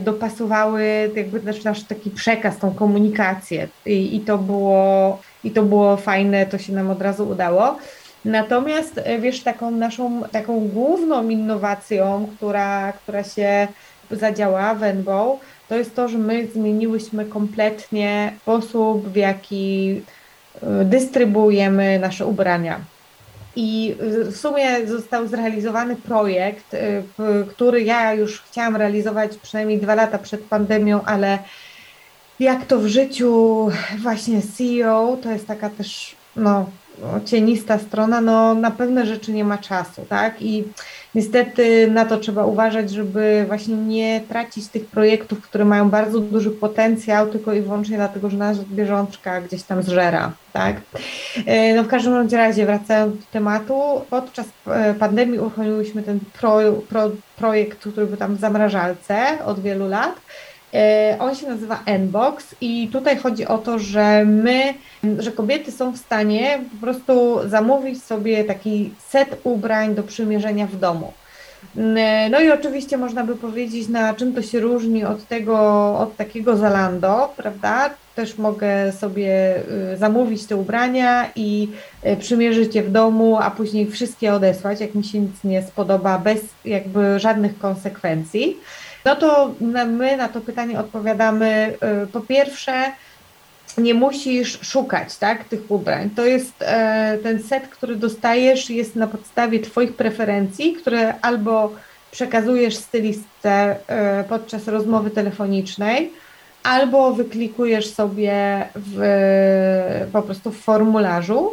dopasowały 0.00 1.10
jakby 1.16 1.42
nasz, 1.42 1.64
nasz 1.64 1.84
taki 1.84 2.10
przekaz, 2.10 2.58
tą 2.58 2.74
komunikację 2.74 3.68
I, 3.86 4.16
i 4.16 4.20
to 4.20 4.38
było 4.38 5.18
i 5.44 5.50
to 5.50 5.62
było 5.62 5.96
fajne, 5.96 6.46
to 6.46 6.58
się 6.58 6.72
nam 6.72 6.90
od 6.90 7.02
razu 7.02 7.28
udało. 7.28 7.78
Natomiast 8.24 9.00
wiesz, 9.20 9.42
taką 9.42 9.70
naszą 9.70 10.22
taką 10.32 10.68
główną 10.68 11.28
innowacją, 11.28 12.28
która, 12.36 12.92
która 12.92 13.24
się 13.24 13.68
zadziała 14.10 14.74
w 14.74 14.82
to 15.68 15.76
jest 15.76 15.96
to, 15.96 16.08
że 16.08 16.18
my 16.18 16.46
zmieniłyśmy 16.54 17.24
kompletnie 17.24 18.32
sposób, 18.42 19.08
w 19.08 19.16
jaki 19.16 20.00
dystrybuujemy 20.84 21.98
nasze 21.98 22.26
ubrania. 22.26 22.80
I 23.56 23.96
w 24.30 24.36
sumie 24.36 24.86
został 24.86 25.26
zrealizowany 25.26 25.96
projekt, 25.96 26.76
który 27.48 27.82
ja 27.82 28.14
już 28.14 28.40
chciałam 28.40 28.76
realizować 28.76 29.36
przynajmniej 29.36 29.78
dwa 29.78 29.94
lata 29.94 30.18
przed 30.18 30.40
pandemią, 30.40 31.00
ale 31.04 31.38
jak 32.42 32.66
to 32.66 32.78
w 32.78 32.86
życiu 32.86 33.68
właśnie 33.98 34.42
CEO, 34.42 35.16
to 35.22 35.30
jest 35.30 35.46
taka 35.46 35.70
też 35.70 36.16
no, 36.36 36.66
cienista 37.24 37.78
strona, 37.78 38.20
no 38.20 38.54
na 38.54 38.70
pewne 38.70 39.06
rzeczy 39.06 39.32
nie 39.32 39.44
ma 39.44 39.58
czasu, 39.58 40.06
tak? 40.08 40.42
I 40.42 40.64
niestety 41.14 41.90
na 41.90 42.04
to 42.04 42.18
trzeba 42.18 42.46
uważać, 42.46 42.90
żeby 42.90 43.44
właśnie 43.46 43.76
nie 43.76 44.20
tracić 44.28 44.68
tych 44.68 44.86
projektów, 44.86 45.40
które 45.40 45.64
mają 45.64 45.90
bardzo 45.90 46.20
duży 46.20 46.50
potencjał, 46.50 47.26
tylko 47.26 47.52
i 47.52 47.60
wyłącznie 47.60 47.96
dlatego, 47.96 48.30
że 48.30 48.36
nasza 48.36 48.62
bieżączka 48.70 49.40
gdzieś 49.40 49.62
tam 49.62 49.82
zżera, 49.82 50.32
tak? 50.52 50.76
E, 51.46 51.74
no 51.74 51.82
w 51.82 51.88
każdym 51.88 52.28
razie, 52.32 52.66
wracając 52.66 53.16
do 53.16 53.22
tematu, 53.32 53.82
podczas 54.10 54.46
e, 54.66 54.94
pandemii 54.94 55.38
uruchomiłyśmy 55.38 56.02
ten 56.02 56.20
pro, 56.40 56.58
pro, 56.88 57.10
projekt, 57.36 57.78
który 57.78 58.06
był 58.06 58.16
tam 58.16 58.36
w 58.36 58.40
zamrażalce 58.40 59.44
od 59.44 59.60
wielu 59.60 59.88
lat, 59.88 60.14
on 61.18 61.34
się 61.34 61.48
nazywa 61.48 61.80
Nbox 61.86 62.54
i 62.60 62.88
tutaj 62.92 63.16
chodzi 63.16 63.46
o 63.46 63.58
to, 63.58 63.78
że 63.78 64.24
my, 64.24 64.74
że 65.18 65.32
kobiety 65.32 65.72
są 65.72 65.92
w 65.92 65.98
stanie 65.98 66.58
po 66.72 66.86
prostu 66.86 67.40
zamówić 67.48 68.02
sobie 68.02 68.44
taki 68.44 68.94
set 69.08 69.40
ubrań 69.44 69.94
do 69.94 70.02
przymierzenia 70.02 70.66
w 70.66 70.76
domu. 70.76 71.12
E, 71.76 72.28
no 72.30 72.40
i 72.40 72.50
oczywiście 72.50 72.98
można 72.98 73.24
by 73.24 73.36
powiedzieć, 73.36 73.88
na 73.88 74.14
czym 74.14 74.34
to 74.34 74.42
się 74.42 74.60
różni 74.60 75.04
od 75.04 75.28
tego, 75.28 75.58
od 75.98 76.16
takiego 76.16 76.56
Zalando, 76.56 77.32
prawda? 77.36 77.90
Też 78.14 78.38
mogę 78.38 78.92
sobie 78.92 79.56
y, 79.92 79.96
zamówić 79.96 80.46
te 80.46 80.56
ubrania 80.56 81.30
i 81.36 81.68
y, 82.06 82.16
przymierzyć 82.16 82.74
je 82.74 82.82
w 82.82 82.90
domu, 82.90 83.38
a 83.40 83.50
później 83.50 83.86
wszystkie 83.86 84.34
odesłać, 84.34 84.80
jak 84.80 84.94
mi 84.94 85.04
się 85.04 85.20
nic 85.20 85.44
nie 85.44 85.62
spodoba, 85.62 86.18
bez 86.18 86.40
jakby 86.64 87.20
żadnych 87.20 87.58
konsekwencji. 87.58 88.56
No 89.04 89.16
to 89.16 89.54
my 89.86 90.16
na 90.16 90.28
to 90.28 90.40
pytanie 90.40 90.80
odpowiadamy 90.80 91.74
y, 92.04 92.06
po 92.06 92.20
pierwsze, 92.20 92.92
nie 93.78 93.94
musisz 93.94 94.58
szukać 94.62 95.16
tak, 95.16 95.44
tych 95.44 95.70
ubrań. 95.70 96.10
To 96.10 96.24
jest 96.24 96.52
e, 96.60 97.18
ten 97.22 97.42
set, 97.42 97.68
który 97.68 97.96
dostajesz, 97.96 98.70
jest 98.70 98.96
na 98.96 99.06
podstawie 99.06 99.60
Twoich 99.60 99.96
preferencji, 99.96 100.72
które 100.72 101.14
albo 101.20 101.72
przekazujesz 102.10 102.76
stylistce 102.76 103.76
e, 103.86 104.24
podczas 104.24 104.68
rozmowy 104.68 105.10
telefonicznej, 105.10 106.12
albo 106.62 107.12
wyklikujesz 107.12 107.94
sobie 107.94 108.66
w, 108.74 110.08
po 110.12 110.22
prostu 110.22 110.50
w 110.50 110.60
formularzu 110.60 111.52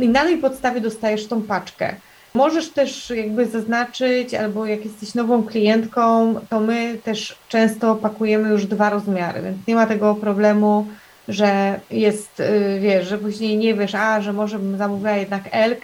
i 0.00 0.08
na 0.08 0.24
tej 0.24 0.38
podstawie 0.38 0.80
dostajesz 0.80 1.26
tą 1.26 1.42
paczkę. 1.42 1.94
Możesz 2.34 2.70
też 2.70 3.10
jakby 3.10 3.46
zaznaczyć, 3.46 4.34
albo 4.34 4.66
jak 4.66 4.84
jesteś 4.84 5.14
nową 5.14 5.42
klientką, 5.42 6.34
to 6.50 6.60
my 6.60 6.98
też 7.04 7.36
często 7.48 7.94
pakujemy 7.94 8.48
już 8.48 8.66
dwa 8.66 8.90
rozmiary, 8.90 9.42
więc 9.42 9.66
nie 9.66 9.74
ma 9.74 9.86
tego 9.86 10.14
problemu, 10.14 10.86
że 11.28 11.80
jest, 11.90 12.40
y, 12.40 12.78
wiesz, 12.80 13.08
że 13.08 13.18
później 13.18 13.56
nie 13.56 13.74
wiesz, 13.74 13.94
a, 13.94 14.20
że 14.20 14.32
może 14.32 14.58
bym 14.58 14.78
zamówiła 14.78 15.12
jednak 15.12 15.42
L, 15.50 15.76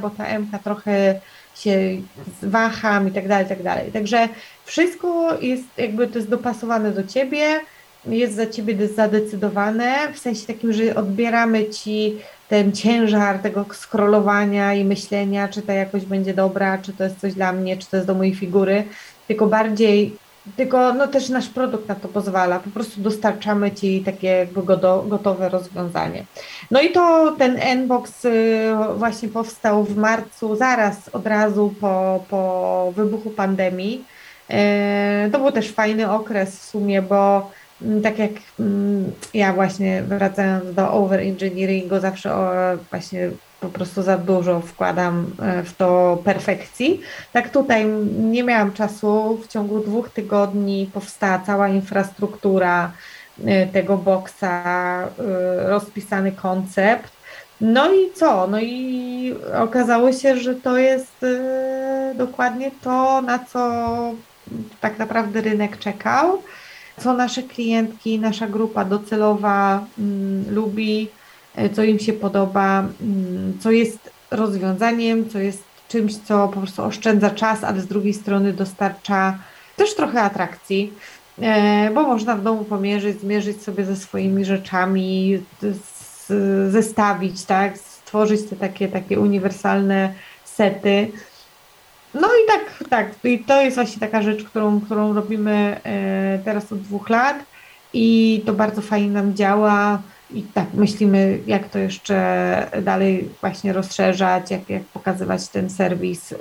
bo 0.00 0.10
ta 0.10 0.26
M 0.26 0.48
trochę 0.64 1.20
się 1.54 1.78
waham 2.42 3.08
i 3.08 3.10
tak 3.10 3.28
dalej, 3.28 3.46
i 3.46 3.48
tak 3.48 3.62
dalej. 3.62 3.92
Także 3.92 4.28
wszystko 4.64 5.38
jest 5.40 5.64
jakby 5.76 6.06
to 6.06 6.18
jest 6.18 6.30
dopasowane 6.30 6.92
do 6.92 7.04
ciebie, 7.04 7.60
jest 8.06 8.34
za 8.34 8.46
ciebie 8.46 8.88
zadecydowane, 8.88 10.12
w 10.12 10.18
sensie 10.18 10.46
takim, 10.46 10.72
że 10.72 10.94
odbieramy 10.94 11.70
ci 11.70 12.16
ten 12.48 12.72
ciężar 12.72 13.38
tego 13.38 13.64
scrollowania 13.74 14.74
i 14.74 14.84
myślenia, 14.84 15.48
czy 15.48 15.62
ta 15.62 15.72
jakość 15.72 16.04
będzie 16.04 16.34
dobra, 16.34 16.78
czy 16.78 16.92
to 16.92 17.04
jest 17.04 17.20
coś 17.20 17.34
dla 17.34 17.52
mnie, 17.52 17.76
czy 17.76 17.86
to 17.86 17.96
jest 17.96 18.06
do 18.06 18.14
mojej 18.14 18.34
figury, 18.34 18.84
tylko 19.28 19.46
bardziej, 19.46 20.16
tylko 20.56 20.92
no 20.92 21.06
też 21.06 21.28
nasz 21.28 21.48
produkt 21.48 21.88
na 21.88 21.94
to 21.94 22.08
pozwala, 22.08 22.58
po 22.58 22.70
prostu 22.70 23.00
dostarczamy 23.00 23.70
Ci 23.70 24.00
takie 24.00 24.28
jakby 24.28 24.62
gotowe 25.08 25.48
rozwiązanie. 25.48 26.24
No 26.70 26.80
i 26.80 26.92
to 26.92 27.34
ten 27.38 27.56
Nbox 27.56 28.24
y, 28.24 28.30
właśnie 28.96 29.28
powstał 29.28 29.84
w 29.84 29.96
marcu, 29.96 30.56
zaraz 30.56 31.08
od 31.08 31.26
razu 31.26 31.74
po, 31.80 32.24
po 32.30 32.92
wybuchu 32.96 33.30
pandemii. 33.30 34.04
Y, 35.26 35.30
to 35.30 35.38
był 35.38 35.52
też 35.52 35.72
fajny 35.72 36.10
okres 36.10 36.58
w 36.58 36.64
sumie, 36.64 37.02
bo 37.02 37.50
tak 38.02 38.18
jak 38.18 38.32
mm, 38.60 39.12
ja 39.34 39.52
właśnie 39.52 40.02
wracając 40.02 40.74
do 40.74 40.92
overengineeringu 40.92 42.00
zawsze 42.00 42.30
właśnie 42.90 43.30
po 43.60 43.68
prostu 43.68 44.02
za 44.02 44.18
dużo 44.18 44.60
wkładam 44.60 45.26
e, 45.42 45.62
w 45.62 45.74
to 45.76 46.18
perfekcji. 46.24 47.00
Tak 47.32 47.50
tutaj 47.50 47.86
nie 48.18 48.42
miałam 48.42 48.72
czasu, 48.72 49.40
w 49.44 49.48
ciągu 49.48 49.80
dwóch 49.80 50.10
tygodni 50.10 50.90
powstała 50.94 51.38
cała 51.38 51.68
infrastruktura 51.68 52.92
e, 53.44 53.66
tego 53.66 53.96
boksa, 53.96 54.62
e, 55.02 55.68
rozpisany 55.68 56.32
koncept. 56.32 57.12
No 57.60 57.92
i 57.92 58.12
co? 58.14 58.46
No 58.46 58.60
i 58.60 59.34
okazało 59.62 60.12
się, 60.12 60.36
że 60.36 60.54
to 60.54 60.78
jest 60.78 61.26
dokładnie 62.14 62.70
to, 62.82 63.22
na 63.22 63.38
co 63.38 63.90
tak 64.80 64.98
naprawdę 64.98 65.40
rynek 65.40 65.78
czekał 65.78 66.42
co 67.00 67.12
nasze 67.12 67.42
klientki, 67.42 68.18
nasza 68.18 68.46
grupa 68.46 68.84
docelowa 68.84 69.84
mm, 69.98 70.54
lubi, 70.54 71.08
e, 71.56 71.70
co 71.70 71.84
im 71.84 71.98
się 71.98 72.12
podoba, 72.12 72.78
mm, 72.80 73.58
co 73.60 73.70
jest 73.70 74.10
rozwiązaniem, 74.30 75.28
co 75.30 75.38
jest 75.38 75.64
czymś, 75.88 76.16
co 76.16 76.48
po 76.48 76.60
prostu 76.60 76.82
oszczędza 76.82 77.30
czas, 77.30 77.64
ale 77.64 77.80
z 77.80 77.86
drugiej 77.86 78.14
strony 78.14 78.52
dostarcza 78.52 79.38
też 79.76 79.94
trochę 79.94 80.22
atrakcji, 80.22 80.92
e, 81.42 81.90
bo 81.94 82.02
można 82.02 82.36
w 82.36 82.42
domu 82.42 82.64
pomierzyć, 82.64 83.20
zmierzyć 83.20 83.62
sobie 83.62 83.84
ze 83.84 83.96
swoimi 83.96 84.44
rzeczami, 84.44 85.42
zestawić, 86.70 87.44
tak, 87.44 87.78
stworzyć 87.78 88.40
te 88.50 88.56
takie, 88.56 88.88
takie 88.88 89.20
uniwersalne 89.20 90.12
sety. 90.44 91.12
No 92.20 92.28
i 92.28 92.46
tak, 92.46 92.88
tak. 92.88 93.24
I 93.24 93.38
to 93.38 93.62
jest 93.62 93.76
właśnie 93.76 94.00
taka 94.00 94.22
rzecz, 94.22 94.44
którą, 94.44 94.80
którą 94.80 95.14
robimy 95.14 95.80
e, 95.84 96.38
teraz 96.44 96.72
od 96.72 96.80
dwóch 96.80 97.08
lat 97.08 97.36
i 97.92 98.42
to 98.46 98.52
bardzo 98.52 98.82
fajnie 98.82 99.10
nam 99.10 99.34
działa. 99.34 100.02
I 100.30 100.42
tak 100.42 100.66
myślimy, 100.74 101.38
jak 101.46 101.68
to 101.68 101.78
jeszcze 101.78 102.70
dalej 102.82 103.28
właśnie 103.40 103.72
rozszerzać, 103.72 104.50
jak, 104.50 104.70
jak 104.70 104.82
pokazywać 104.82 105.48
ten 105.48 105.70
serwis 105.70 106.32
e, 106.32 106.36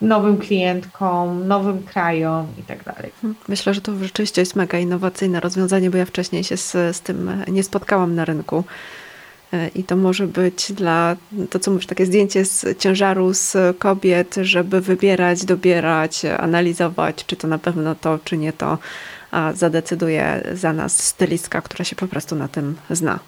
nowym 0.00 0.38
klientkom, 0.38 1.48
nowym 1.48 1.82
krajom 1.82 2.46
i 2.58 2.62
tak 2.62 2.84
dalej. 2.84 3.12
Myślę, 3.48 3.74
że 3.74 3.80
to 3.80 3.96
rzeczywiście 3.96 4.42
jest 4.42 4.56
mega 4.56 4.78
innowacyjne 4.78 5.40
rozwiązanie, 5.40 5.90
bo 5.90 5.98
ja 5.98 6.04
wcześniej 6.04 6.44
się 6.44 6.56
z, 6.56 6.72
z 6.96 7.00
tym 7.00 7.44
nie 7.48 7.62
spotkałam 7.62 8.14
na 8.14 8.24
rynku. 8.24 8.64
I 9.74 9.84
to 9.84 9.96
może 9.96 10.26
być 10.26 10.72
dla, 10.72 11.16
to 11.50 11.58
co 11.58 11.70
mówisz, 11.70 11.86
takie 11.86 12.06
zdjęcie 12.06 12.44
z 12.44 12.78
ciężaru 12.78 13.34
z 13.34 13.56
kobiet, 13.78 14.34
żeby 14.42 14.80
wybierać, 14.80 15.44
dobierać, 15.44 16.24
analizować, 16.24 17.24
czy 17.26 17.36
to 17.36 17.48
na 17.48 17.58
pewno 17.58 17.94
to, 17.94 18.18
czy 18.24 18.36
nie 18.36 18.52
to, 18.52 18.78
a 19.30 19.52
zadecyduje 19.52 20.42
za 20.52 20.72
nas 20.72 21.06
stylistka, 21.06 21.60
która 21.60 21.84
się 21.84 21.96
po 21.96 22.06
prostu 22.08 22.36
na 22.36 22.48
tym 22.48 22.76
zna. 22.90 23.18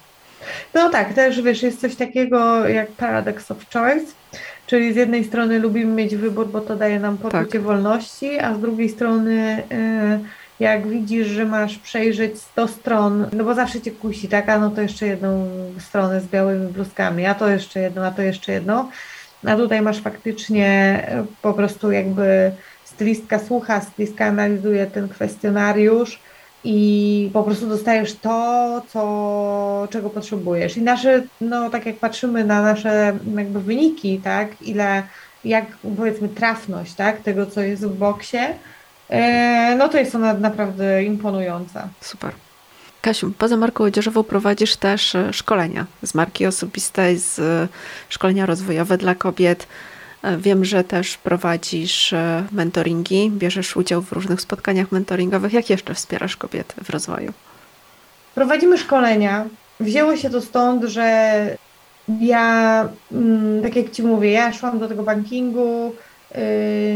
No 0.74 0.90
tak, 0.90 1.14
też 1.14 1.42
wiesz, 1.42 1.62
jest 1.62 1.80
coś 1.80 1.96
takiego 1.96 2.68
jak 2.68 2.92
paradox 2.92 3.50
of 3.50 3.58
choice, 3.72 4.12
czyli 4.66 4.92
z 4.92 4.96
jednej 4.96 5.24
strony 5.24 5.58
lubimy 5.58 5.94
mieć 5.94 6.16
wybór, 6.16 6.46
bo 6.48 6.60
to 6.60 6.76
daje 6.76 7.00
nam 7.00 7.18
poczucie 7.18 7.52
tak. 7.52 7.62
wolności, 7.62 8.38
a 8.38 8.54
z 8.54 8.60
drugiej 8.60 8.88
strony 8.88 9.62
yy, 9.70 10.28
jak 10.60 10.88
widzisz, 10.88 11.26
że 11.26 11.44
masz 11.44 11.78
przejrzeć 11.78 12.38
100 12.38 12.68
stron, 12.68 13.26
no 13.32 13.44
bo 13.44 13.54
zawsze 13.54 13.80
cię 13.80 13.90
kusi, 13.90 14.28
tak, 14.28 14.48
a 14.48 14.58
no 14.58 14.70
to 14.70 14.82
jeszcze 14.82 15.06
jedną 15.06 15.48
stronę 15.78 16.20
z 16.20 16.26
białymi 16.26 16.72
bluzkami, 16.72 17.26
a 17.26 17.34
to 17.34 17.48
jeszcze 17.48 17.80
jedno, 17.80 18.06
a 18.06 18.10
to 18.10 18.22
jeszcze 18.22 18.52
jedno, 18.52 18.90
a 19.46 19.56
tutaj 19.56 19.82
masz 19.82 20.00
faktycznie 20.00 20.68
e, 21.08 21.24
po 21.42 21.54
prostu 21.54 21.92
jakby 21.92 22.52
stylistka 22.84 23.38
słucha, 23.38 23.80
stylistka 23.80 24.24
analizuje 24.26 24.86
ten 24.86 25.08
kwestionariusz 25.08 26.20
i 26.64 27.30
po 27.32 27.42
prostu 27.42 27.68
dostajesz 27.68 28.14
to, 28.14 28.82
co, 28.88 29.88
czego 29.90 30.10
potrzebujesz. 30.10 30.76
I 30.76 30.82
nasze, 30.82 31.22
no 31.40 31.70
tak 31.70 31.86
jak 31.86 31.96
patrzymy 31.96 32.44
na 32.44 32.62
nasze 32.62 33.18
jakby 33.36 33.60
wyniki, 33.60 34.20
tak, 34.24 34.62
ile, 34.62 35.02
jak 35.44 35.64
powiedzmy 35.96 36.28
trafność, 36.28 36.94
tak, 36.94 37.22
tego, 37.22 37.46
co 37.46 37.60
jest 37.60 37.86
w 37.86 37.98
boksie, 37.98 38.38
no 39.78 39.88
to 39.88 39.98
jest 39.98 40.14
ona 40.14 40.34
naprawdę 40.34 41.04
imponująca. 41.04 41.88
Super. 42.00 42.32
Kasiu, 43.00 43.32
poza 43.38 43.56
marką 43.56 43.84
odzieżową 43.84 44.22
prowadzisz 44.22 44.76
też 44.76 45.14
e, 45.14 45.32
szkolenia 45.32 45.86
z 46.02 46.14
marki 46.14 46.46
osobistej, 46.46 47.18
z 47.18 47.38
e, 47.38 47.68
szkolenia 48.08 48.46
rozwojowe 48.46 48.98
dla 48.98 49.14
kobiet. 49.14 49.66
Wiem, 50.38 50.64
że 50.64 50.84
też 50.84 51.16
prowadzisz 51.16 52.14
mentoringi, 52.52 53.30
bierzesz 53.30 53.76
udział 53.76 54.02
w 54.02 54.12
różnych 54.12 54.40
spotkaniach 54.40 54.92
mentoringowych. 54.92 55.52
Jak 55.52 55.70
jeszcze 55.70 55.94
wspierasz 55.94 56.36
kobiety 56.36 56.84
w 56.84 56.90
rozwoju? 56.90 57.32
Prowadzimy 58.34 58.78
szkolenia. 58.78 59.44
Wzięło 59.80 60.16
się 60.16 60.30
to 60.30 60.40
stąd, 60.40 60.84
że 60.84 61.56
ja, 62.20 62.88
mm, 63.12 63.62
tak 63.62 63.76
jak 63.76 63.90
Ci 63.90 64.02
mówię, 64.02 64.30
ja 64.30 64.52
szłam 64.52 64.78
do 64.78 64.88
tego 64.88 65.02
bankingu, 65.02 65.94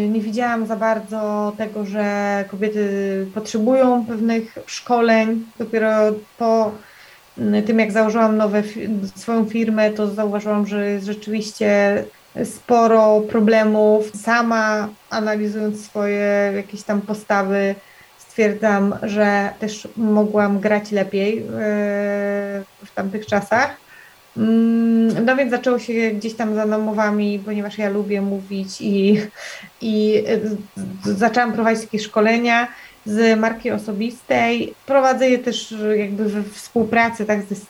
nie 0.09 0.21
widziałam 0.21 0.67
za 0.67 0.77
bardzo 0.77 1.53
tego, 1.59 1.87
że 1.87 2.45
kobiety 2.51 3.27
potrzebują 3.35 4.07
pewnych 4.07 4.59
szkoleń. 4.67 5.45
Dopiero 5.59 5.91
po 6.39 6.73
mm, 7.39 7.63
tym, 7.63 7.79
jak 7.79 7.93
założyłam 7.93 8.37
nowe, 8.37 8.63
swoją 9.17 9.45
firmę, 9.47 9.91
to 9.91 10.07
zauważyłam, 10.07 10.67
że 10.67 10.91
jest 10.91 11.07
rzeczywiście 11.07 12.05
sporo 12.45 13.21
problemów. 13.21 14.11
Sama 14.17 14.89
analizując 15.11 15.85
swoje 15.85 16.53
jakieś 16.57 16.83
tam 16.83 17.01
postawy, 17.01 17.75
stwierdzam, 18.19 18.95
że 19.03 19.51
też 19.59 19.89
mogłam 19.97 20.61
grać 20.61 20.93
lepiej 20.93 21.37
yy, 21.37 21.43
w 22.87 22.95
tamtych 22.95 23.27
czasach. 23.27 23.82
Mm, 24.37 25.25
no 25.25 25.37
więc 25.37 25.51
zaczęło 25.51 25.79
się 25.79 26.11
gdzieś 26.11 26.35
tam 26.35 26.55
za 26.55 26.67
namowami, 26.67 27.43
ponieważ 27.45 27.79
ja 27.79 27.89
lubię 27.89 28.23
mówić 28.23 28.81
i, 28.81 29.21
i 29.81 30.25
zaczęłam 31.05 31.53
prowadzić 31.53 31.85
takie 31.85 31.99
szkolenia 31.99 32.69
z 33.07 33.41
marki 33.41 33.71
osobistej. 33.71 34.75
Prowadzę 34.87 35.31
je 35.31 35.39
też 35.39 35.75
jakby 35.97 36.25
we 36.25 36.43
współpracy 36.43 37.25
tak, 37.25 37.41
z, 37.43 37.67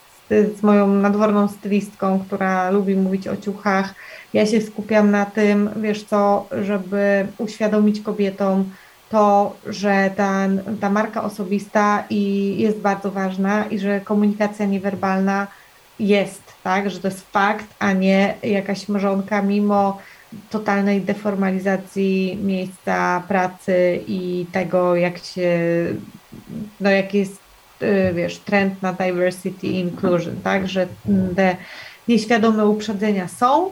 z 0.59 0.63
moją 0.63 0.87
nadworną 0.87 1.47
stylistką, 1.47 2.19
która 2.27 2.69
lubi 2.69 2.95
mówić 2.95 3.27
o 3.27 3.37
ciuchach. 3.37 3.93
Ja 4.33 4.45
się 4.45 4.61
skupiam 4.61 5.11
na 5.11 5.25
tym, 5.25 5.69
wiesz 5.75 6.03
co, 6.03 6.47
żeby 6.51 7.27
uświadomić 7.37 8.01
kobietom, 8.01 8.69
to, 9.09 9.55
że 9.67 10.09
ta, 10.15 10.47
ta 10.81 10.89
marka 10.89 11.23
osobista 11.23 12.03
i 12.09 12.55
jest 12.57 12.77
bardzo 12.77 13.11
ważna 13.11 13.65
i 13.65 13.79
że 13.79 14.01
komunikacja 14.01 14.65
niewerbalna 14.65 15.47
jest, 15.99 16.41
tak, 16.63 16.89
że 16.89 16.99
to 16.99 17.07
jest 17.07 17.31
fakt, 17.31 17.65
a 17.79 17.93
nie 17.93 18.35
jakaś 18.43 18.89
mrzonka 18.89 19.41
mimo 19.41 19.97
totalnej 20.49 21.01
deformalizacji 21.01 22.37
miejsca 22.43 23.23
pracy 23.27 23.99
i 24.07 24.45
tego, 24.51 24.95
jak 24.95 25.17
się, 25.17 25.59
no 26.79 26.89
jak 26.89 27.13
jest, 27.13 27.39
y, 27.81 28.11
wiesz, 28.13 28.37
trend 28.37 28.81
na 28.81 28.93
diversity 28.93 29.67
inclusion, 29.67 30.35
tak, 30.43 30.67
że 30.67 30.87
te 31.35 31.55
nieświadome 32.07 32.65
uprzedzenia 32.65 33.27
są, 33.27 33.71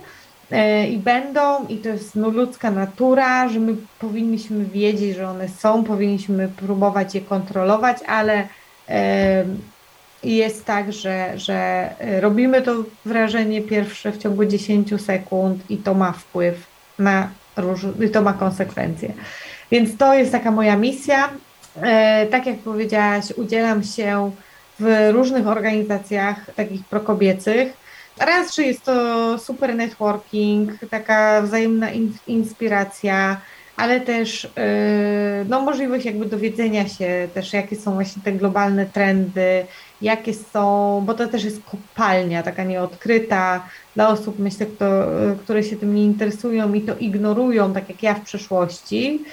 E, 0.51 0.87
i 0.87 0.97
będą, 0.97 1.67
i 1.67 1.77
to 1.77 1.89
jest 1.89 2.15
no, 2.15 2.29
ludzka 2.29 2.71
natura, 2.71 3.49
że 3.49 3.59
my 3.59 3.75
powinniśmy 3.99 4.65
wiedzieć, 4.65 5.15
że 5.15 5.29
one 5.29 5.49
są, 5.49 5.83
powinniśmy 5.83 6.47
próbować 6.47 7.15
je 7.15 7.21
kontrolować, 7.21 7.97
ale 8.07 8.47
jest 10.23 10.65
tak, 10.65 10.93
że, 10.93 11.31
że 11.35 11.89
robimy 12.19 12.61
to 12.61 12.75
wrażenie 13.05 13.61
pierwsze 13.61 14.11
w 14.11 14.17
ciągu 14.17 14.45
10 14.45 15.01
sekund 15.01 15.71
i 15.71 15.77
to 15.77 15.93
ma 15.93 16.11
wpływ 16.11 16.55
na 16.99 17.29
róż- 17.57 18.05
i 18.05 18.09
to 18.09 18.21
ma 18.21 18.33
konsekwencje. 18.33 19.13
Więc 19.71 19.97
to 19.97 20.13
jest 20.13 20.31
taka 20.31 20.51
moja 20.51 20.75
misja. 20.75 21.29
E, 21.81 22.27
tak 22.27 22.45
jak 22.45 22.57
powiedziałaś, 22.57 23.25
udzielam 23.37 23.83
się 23.83 24.31
w 24.79 25.09
różnych 25.11 25.47
organizacjach 25.47 26.51
takich 26.55 26.85
prokobiecych, 26.85 27.81
Raz, 28.19 28.55
że 28.55 28.63
jest 28.63 28.83
to 28.83 29.37
super 29.39 29.75
networking, 29.75 30.71
taka 30.89 31.41
wzajemna 31.41 31.91
in, 31.91 32.13
inspiracja, 32.27 33.41
ale 33.77 34.01
też 34.01 34.43
yy, 34.43 35.45
no, 35.49 35.61
możliwość 35.61 36.05
jakby 36.05 36.25
dowiedzenia 36.25 36.87
się 36.87 37.27
też, 37.33 37.53
jakie 37.53 37.75
są 37.75 37.93
właśnie 37.93 38.21
te 38.23 38.31
globalne 38.31 38.85
trendy, 38.85 39.65
jakie 40.01 40.33
są, 40.33 41.03
bo 41.05 41.13
to 41.13 41.27
też 41.27 41.43
jest 41.43 41.61
kopalnia 41.71 42.43
taka 42.43 42.63
nieodkryta 42.63 43.65
dla 43.95 44.09
osób, 44.09 44.39
myślę, 44.39 44.65
kto, 44.65 44.85
które 45.43 45.63
się 45.63 45.75
tym 45.75 45.95
nie 45.95 46.05
interesują 46.05 46.73
i 46.73 46.81
to 46.81 46.97
ignorują, 46.97 47.73
tak 47.73 47.89
jak 47.89 48.03
ja 48.03 48.13
w 48.13 48.21
przeszłości, 48.21 49.23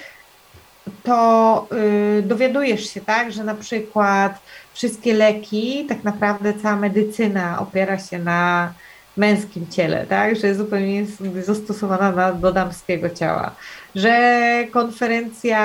to 1.03 1.67
yy, 2.15 2.21
dowiadujesz 2.21 2.93
się, 2.93 3.01
tak, 3.01 3.31
że 3.31 3.43
na 3.43 3.55
przykład 3.55 4.39
wszystkie 4.73 5.13
leki, 5.13 5.85
tak 5.89 6.03
naprawdę 6.03 6.53
cała 6.61 6.75
medycyna 6.75 7.59
opiera 7.59 7.99
się 7.99 8.19
na 8.19 8.73
męskim 9.19 9.67
ciele, 9.67 10.05
tak? 10.05 10.35
że 10.35 10.55
zupełnie 10.55 10.95
jest 10.95 11.23
zastosowana 11.45 12.11
na, 12.11 12.33
do 12.33 12.51
damskiego 12.51 13.09
ciała. 13.09 13.55
Że 13.95 14.13
konferencja 14.71 15.59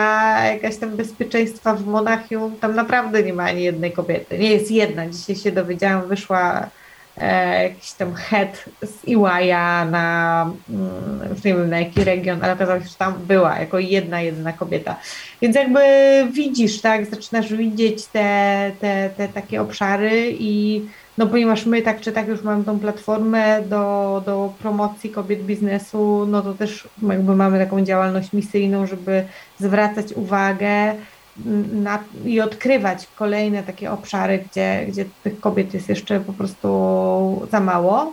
jakaś 0.46 0.76
tam 0.76 0.96
bezpieczeństwa 0.96 1.74
w 1.74 1.86
Monachium, 1.86 2.57
tam 2.57 2.74
naprawdę 2.74 3.22
nie 3.22 3.32
ma 3.32 3.44
ani 3.44 3.62
jednej 3.62 3.92
kobiety. 3.92 4.38
Nie 4.38 4.52
jest 4.52 4.70
jedna. 4.70 5.07
Dzisiaj 5.07 5.36
się 5.36 5.52
dowiedziałam, 5.52 6.09
wyszła 6.09 6.68
e, 7.16 7.62
jakiś 7.62 7.92
tam 7.92 8.14
head 8.14 8.64
z 8.82 9.09
Iłaja 9.09 9.84
na, 9.84 10.50
mm, 10.70 11.30
już 11.30 11.44
nie 11.44 11.55
wiem 11.55 11.70
na 11.70 11.80
jaki 11.80 12.05
region, 12.05 12.38
ale 12.42 12.52
okazało 12.52 12.80
się, 12.80 12.88
że 12.88 12.94
tam 12.94 13.14
była 13.26 13.59
jako 13.59 13.78
jedna, 13.78 14.20
jedna 14.20 14.52
kobieta. 14.52 14.96
Więc 15.42 15.57
jakby 15.57 15.80
widzisz, 16.32 16.80
tak, 16.80 17.07
zaczynasz 17.07 17.52
widzieć 17.52 18.07
te, 18.07 18.70
te, 18.80 19.11
te 19.16 19.28
takie 19.28 19.61
obszary 19.62 20.36
i 20.38 20.82
no 21.18 21.26
ponieważ 21.26 21.66
my 21.66 21.82
tak 21.82 22.00
czy 22.00 22.12
tak 22.12 22.28
już 22.28 22.42
mamy 22.42 22.64
tą 22.64 22.80
platformę 22.80 23.62
do, 23.62 24.22
do 24.26 24.52
promocji 24.58 25.10
kobiet 25.10 25.42
biznesu, 25.42 26.26
no 26.26 26.42
to 26.42 26.54
też 26.54 26.88
jakby 27.02 27.36
mamy 27.36 27.58
taką 27.58 27.84
działalność 27.84 28.32
misyjną, 28.32 28.86
żeby 28.86 29.24
zwracać 29.58 30.12
uwagę 30.12 30.94
na, 31.72 31.98
i 32.24 32.40
odkrywać 32.40 33.08
kolejne 33.16 33.62
takie 33.62 33.92
obszary, 33.92 34.44
gdzie, 34.50 34.86
gdzie 34.88 35.04
tych 35.22 35.40
kobiet 35.40 35.74
jest 35.74 35.88
jeszcze 35.88 36.20
po 36.20 36.32
prostu 36.32 37.46
za 37.50 37.60
mało. 37.60 38.12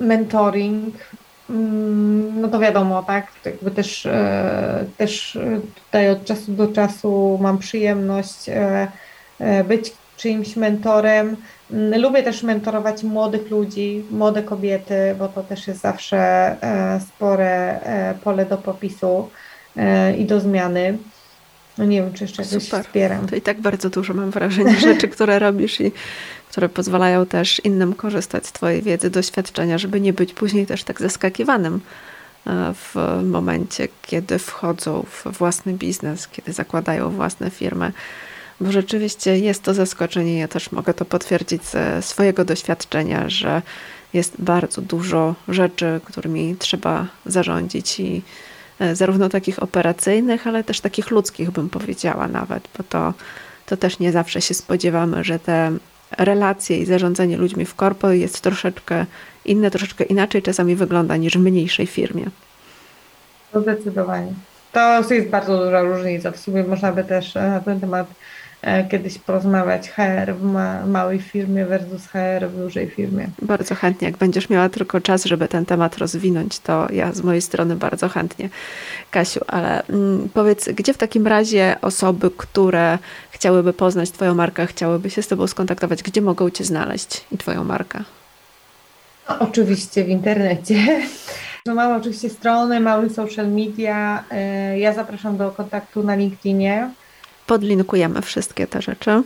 Mentoring, 0.00 0.94
mm, 1.50 2.40
no 2.40 2.48
to 2.48 2.58
wiadomo, 2.58 3.02
tak, 3.02 3.26
jakby 3.44 3.70
też, 3.70 4.06
e, 4.06 4.84
też 4.98 5.38
tutaj 5.74 6.10
od 6.10 6.24
czasu 6.24 6.52
do 6.52 6.68
czasu 6.68 7.38
mam 7.42 7.58
przyjemność 7.58 8.48
e, 8.48 8.88
e, 9.38 9.64
być 9.64 9.92
czyimś 10.16 10.56
mentorem. 10.56 11.36
Mm, 11.70 12.00
lubię 12.00 12.22
też 12.22 12.42
mentorować 12.42 13.02
młodych 13.02 13.50
ludzi, 13.50 14.04
młode 14.10 14.42
kobiety, 14.42 14.94
bo 15.18 15.28
to 15.28 15.42
też 15.42 15.66
jest 15.66 15.80
zawsze 15.80 16.56
spore 17.08 17.80
pole 18.24 18.46
do 18.46 18.58
popisu 18.58 19.28
i 20.18 20.24
do 20.24 20.40
zmiany. 20.40 20.98
No 21.78 21.84
nie 21.84 22.02
wiem, 22.02 22.12
czy 22.12 22.24
jeszcze 22.24 22.44
coś 22.44 22.62
Super. 22.62 22.84
wspieram. 22.84 23.26
To 23.26 23.36
i 23.36 23.40
tak 23.40 23.60
bardzo 23.60 23.90
dużo 23.90 24.14
mam 24.14 24.30
wrażenie 24.30 24.74
rzeczy, 24.80 25.08
które 25.08 25.38
robisz 25.38 25.80
i 25.80 25.92
które 26.50 26.68
pozwalają 26.68 27.26
też 27.26 27.60
innym 27.64 27.94
korzystać 27.94 28.46
z 28.46 28.52
Twojej 28.52 28.82
wiedzy, 28.82 29.10
doświadczenia, 29.10 29.78
żeby 29.78 30.00
nie 30.00 30.12
być 30.12 30.32
później 30.32 30.66
też 30.66 30.84
tak 30.84 31.00
zaskakiwanym 31.00 31.80
e, 32.46 32.74
w 32.74 32.94
momencie, 33.24 33.88
kiedy 34.02 34.38
wchodzą 34.38 35.04
w 35.10 35.38
własny 35.38 35.72
biznes, 35.72 36.28
kiedy 36.28 36.52
zakładają 36.52 37.10
własne 37.10 37.50
firmy. 37.50 37.92
Bo 38.60 38.72
rzeczywiście 38.72 39.38
jest 39.38 39.62
to 39.62 39.74
zaskoczenie. 39.74 40.38
Ja 40.38 40.48
też 40.48 40.72
mogę 40.72 40.94
to 40.94 41.04
potwierdzić 41.04 41.64
ze 41.64 42.02
swojego 42.02 42.44
doświadczenia, 42.44 43.28
że 43.28 43.62
jest 44.12 44.34
bardzo 44.38 44.82
dużo 44.82 45.34
rzeczy, 45.48 46.00
którymi 46.04 46.56
trzeba 46.58 47.06
zarządzić 47.26 48.00
i 48.00 48.22
E, 48.80 48.96
zarówno 48.96 49.28
takich 49.28 49.62
operacyjnych, 49.62 50.46
ale 50.46 50.64
też 50.64 50.80
takich 50.80 51.10
ludzkich, 51.10 51.50
bym 51.50 51.68
powiedziała 51.68 52.28
nawet, 52.28 52.68
bo 52.78 52.84
to, 52.84 53.14
to 53.66 53.76
też 53.76 53.98
nie 53.98 54.12
zawsze 54.12 54.40
się 54.42 54.54
spodziewamy, 54.54 55.24
że 55.24 55.38
te 55.38 55.72
relacje 56.18 56.78
i 56.78 56.86
zarządzanie 56.86 57.36
ludźmi 57.36 57.64
w 57.64 57.74
korpo 57.74 58.10
jest 58.10 58.40
troszeczkę 58.40 59.06
inne, 59.44 59.70
troszeczkę 59.70 60.04
inaczej 60.04 60.42
czasami 60.42 60.76
wygląda 60.76 61.16
niż 61.16 61.38
w 61.38 61.40
mniejszej 61.40 61.86
firmie. 61.86 62.26
Zdecydowanie. 63.54 64.32
To 64.72 65.14
jest 65.14 65.28
bardzo 65.28 65.64
duża 65.64 65.82
różnica. 65.82 66.30
W 66.30 66.36
sumie 66.36 66.64
można 66.64 66.92
by 66.92 67.04
też 67.04 67.36
e, 67.36 67.50
na 67.50 67.60
ten 67.60 67.80
temat 67.80 68.06
kiedyś 68.90 69.18
porozmawiać 69.18 69.90
HR 69.90 70.34
w 70.34 70.42
ma 70.42 70.86
małej 70.86 71.20
firmie 71.20 71.66
versus 71.66 72.06
HR 72.06 72.48
w 72.48 72.56
dużej 72.56 72.90
firmie. 72.90 73.26
Bardzo 73.42 73.74
chętnie. 73.74 74.08
Jak 74.08 74.16
będziesz 74.16 74.50
miała 74.50 74.68
tylko 74.68 75.00
czas, 75.00 75.24
żeby 75.24 75.48
ten 75.48 75.66
temat 75.66 75.98
rozwinąć, 75.98 76.58
to 76.58 76.86
ja 76.92 77.12
z 77.12 77.22
mojej 77.22 77.42
strony 77.42 77.76
bardzo 77.76 78.08
chętnie. 78.08 78.48
Kasiu, 79.10 79.40
ale 79.46 79.86
mm, 79.86 80.28
powiedz, 80.34 80.68
gdzie 80.68 80.94
w 80.94 80.98
takim 80.98 81.26
razie 81.26 81.76
osoby, 81.82 82.30
które 82.36 82.98
chciałyby 83.30 83.72
poznać 83.72 84.10
Twoją 84.10 84.34
markę, 84.34 84.66
chciałyby 84.66 85.10
się 85.10 85.22
z 85.22 85.28
Tobą 85.28 85.46
skontaktować, 85.46 86.02
gdzie 86.02 86.22
mogą 86.22 86.50
Cię 86.50 86.64
znaleźć 86.64 87.24
i 87.32 87.38
Twoją 87.38 87.64
markę? 87.64 88.04
No, 89.28 89.38
oczywiście 89.38 90.04
w 90.04 90.08
internecie. 90.08 90.76
No 91.66 91.74
mamy 91.74 91.94
oczywiście 91.94 92.28
strony, 92.28 92.80
mamy 92.80 93.10
social 93.10 93.48
media. 93.48 94.24
E, 94.30 94.78
ja 94.78 94.92
zapraszam 94.92 95.36
do 95.36 95.50
kontaktu 95.50 96.02
na 96.02 96.14
LinkedInie. 96.14 96.90
Podlinkujemy 97.46 98.22
wszystkie 98.22 98.66
te 98.66 98.82
rzeczy. 98.82 99.22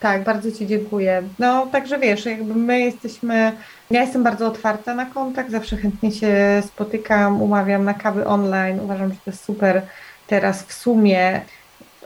Tak, 0.00 0.24
bardzo 0.24 0.52
Ci 0.52 0.66
dziękuję. 0.66 1.22
No, 1.38 1.66
także 1.66 1.98
wiesz, 1.98 2.26
jakby 2.26 2.54
my 2.54 2.80
jesteśmy, 2.80 3.52
ja 3.90 4.02
jestem 4.02 4.22
bardzo 4.22 4.46
otwarta 4.46 4.94
na 4.94 5.06
kontakt, 5.06 5.50
zawsze 5.50 5.76
chętnie 5.76 6.12
się 6.12 6.62
spotykam, 6.66 7.42
umawiam 7.42 7.84
na 7.84 7.94
kawy 7.94 8.26
online. 8.26 8.80
Uważam, 8.80 9.08
że 9.08 9.14
to 9.24 9.30
jest 9.30 9.44
super 9.44 9.82
teraz 10.26 10.62
w 10.62 10.72
sumie. 10.72 11.40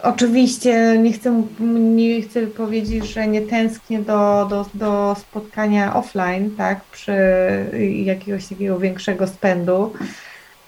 Oczywiście 0.02 0.98
nie 0.98 1.12
chcę, 1.12 1.42
nie 1.96 2.22
chcę 2.22 2.46
powiedzieć, 2.46 3.06
że 3.12 3.26
nie 3.26 3.42
tęsknię 3.42 3.98
do, 3.98 4.46
do, 4.50 4.66
do 4.74 5.16
spotkania 5.18 5.96
offline, 5.96 6.50
tak, 6.56 6.80
przy 6.92 7.16
jakiegoś 8.04 8.46
takiego 8.46 8.78
większego 8.78 9.26
spędu, 9.26 9.92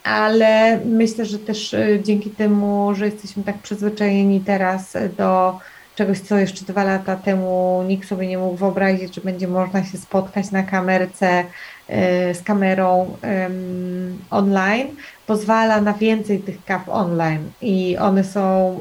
ale 0.07 0.79
myślę, 0.85 1.25
że 1.25 1.39
też 1.39 1.73
y, 1.73 1.99
dzięki 2.03 2.29
temu, 2.29 2.95
że 2.95 3.05
jesteśmy 3.05 3.43
tak 3.43 3.57
przyzwyczajeni 3.57 4.39
teraz 4.39 4.93
do 5.17 5.59
czegoś, 5.95 6.19
co 6.19 6.37
jeszcze 6.37 6.65
dwa 6.65 6.83
lata 6.83 7.15
temu 7.15 7.83
nikt 7.87 8.09
sobie 8.09 8.27
nie 8.27 8.37
mógł 8.37 8.55
wyobrazić, 8.55 9.15
że 9.15 9.21
będzie 9.21 9.47
można 9.47 9.83
się 9.83 9.97
spotkać 9.97 10.51
na 10.51 10.63
kamerce 10.63 11.39
y, 11.41 11.45
z 12.33 12.43
kamerą 12.43 13.17
online, 14.29 14.87
pozwala 15.27 15.81
na 15.81 15.93
więcej 15.93 16.39
tych 16.39 16.65
kaw 16.65 16.89
online 16.89 17.51
i 17.61 17.97
one 17.97 18.23
są 18.23 18.73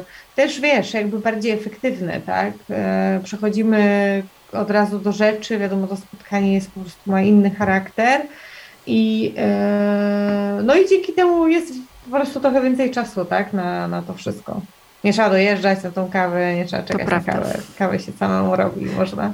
y, 0.00 0.34
też, 0.36 0.60
wiesz, 0.60 0.94
jakby 0.94 1.18
bardziej 1.18 1.52
efektywne, 1.52 2.20
tak? 2.20 2.52
Przechodzimy 3.24 4.22
od 4.52 4.70
razu 4.70 4.98
do 4.98 5.12
rzeczy, 5.12 5.58
wiadomo, 5.58 5.86
to 5.86 5.96
spotkanie 5.96 6.54
jest 6.54 6.70
po 6.70 6.80
prostu 6.80 7.10
ma 7.10 7.22
inny 7.22 7.50
charakter 7.50 8.20
i 8.86 9.34
no 10.62 10.74
i 10.74 10.88
dzięki 10.88 11.12
temu 11.12 11.48
jest 11.48 11.72
po 12.04 12.10
prostu 12.10 12.40
trochę 12.40 12.62
więcej 12.62 12.90
czasu, 12.90 13.24
tak, 13.24 13.52
na, 13.52 13.88
na 13.88 14.02
to 14.02 14.14
wszystko. 14.14 14.60
Nie 15.04 15.12
trzeba 15.12 15.30
dojeżdżać 15.30 15.82
na 15.82 15.90
tą 15.90 16.10
kawę, 16.10 16.54
nie 16.54 16.64
trzeba 16.64 16.82
czekać 16.82 17.08
na 17.08 17.20
kawę. 17.20 17.58
Kawę 17.78 17.98
się 17.98 18.12
samemu 18.12 18.56
robi, 18.56 18.86
można, 18.86 19.32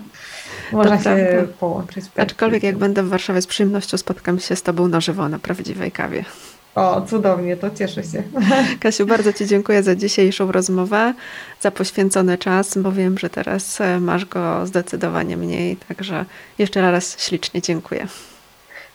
można 0.72 0.96
to 0.96 1.03
się 1.03 1.26
prawda. 1.30 1.53
połączyć. 1.61 2.05
Aczkolwiek 2.16 2.62
jak 2.62 2.78
będę 2.78 3.03
w 3.03 3.09
Warszawie 3.09 3.42
z 3.42 3.46
przyjemnością 3.46 3.96
spotkam 3.96 4.38
się 4.38 4.57
z 4.57 4.62
Tobą 4.62 4.88
na 4.88 5.01
żywo 5.01 5.28
na 5.28 5.38
prawdziwej 5.38 5.92
kawie. 5.92 6.24
O, 6.74 7.03
cudownie, 7.03 7.57
to 7.57 7.70
cieszę 7.70 8.03
się. 8.05 8.22
Kasiu, 8.80 9.07
bardzo 9.07 9.32
Ci 9.32 9.46
dziękuję 9.46 9.82
za 9.82 9.96
dzisiejszą 9.96 10.53
rozmowę, 10.53 11.14
za 11.61 11.70
poświęcony 11.70 12.38
czas, 12.38 12.78
bo 12.78 12.92
wiem, 12.92 13.18
że 13.18 13.30
teraz 13.30 13.80
e, 13.80 14.01
masz 14.01 14.24
go 14.24 14.66
zdecydowanie 14.66 15.36
mniej, 15.36 15.76
także 15.76 16.24
jeszcze 16.59 16.90
raz 16.90 17.20
ślicznie 17.20 17.62
dziękuję. 17.62 18.07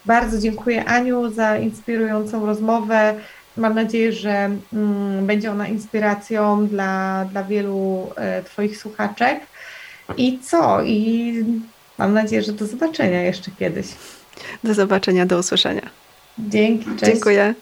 Bardzo 0.06 0.40
dziękuję 0.40 0.86
Aniu 0.86 1.32
za 1.32 1.58
inspirującą 1.58 2.46
rozmowę. 2.46 3.16
Mam 3.58 3.76
nadzieję, 3.76 4.14
że 4.14 4.50
mm, 4.74 5.28
będzie 5.28 5.52
ona 5.52 5.68
inspiracją 5.68 6.68
dla, 6.68 7.26
dla 7.32 7.44
wielu 7.44 8.10
e, 8.16 8.44
Twoich 8.44 8.78
słuchaczek. 8.78 9.40
I 10.18 10.40
co? 10.40 10.84
I 10.84 11.46
mam 11.98 12.14
nadzieję, 12.14 12.44
że 12.44 12.54
do 12.54 12.68
zobaczenia 12.68 13.22
jeszcze 13.22 13.52
kiedyś. 13.60 13.88
Do 14.64 14.74
zobaczenia, 14.74 15.26
do 15.26 15.38
usłyszenia. 15.40 15.90
Dzięki, 16.40 16.86
cześć. 16.86 17.12
Dziękuję. 17.12 17.54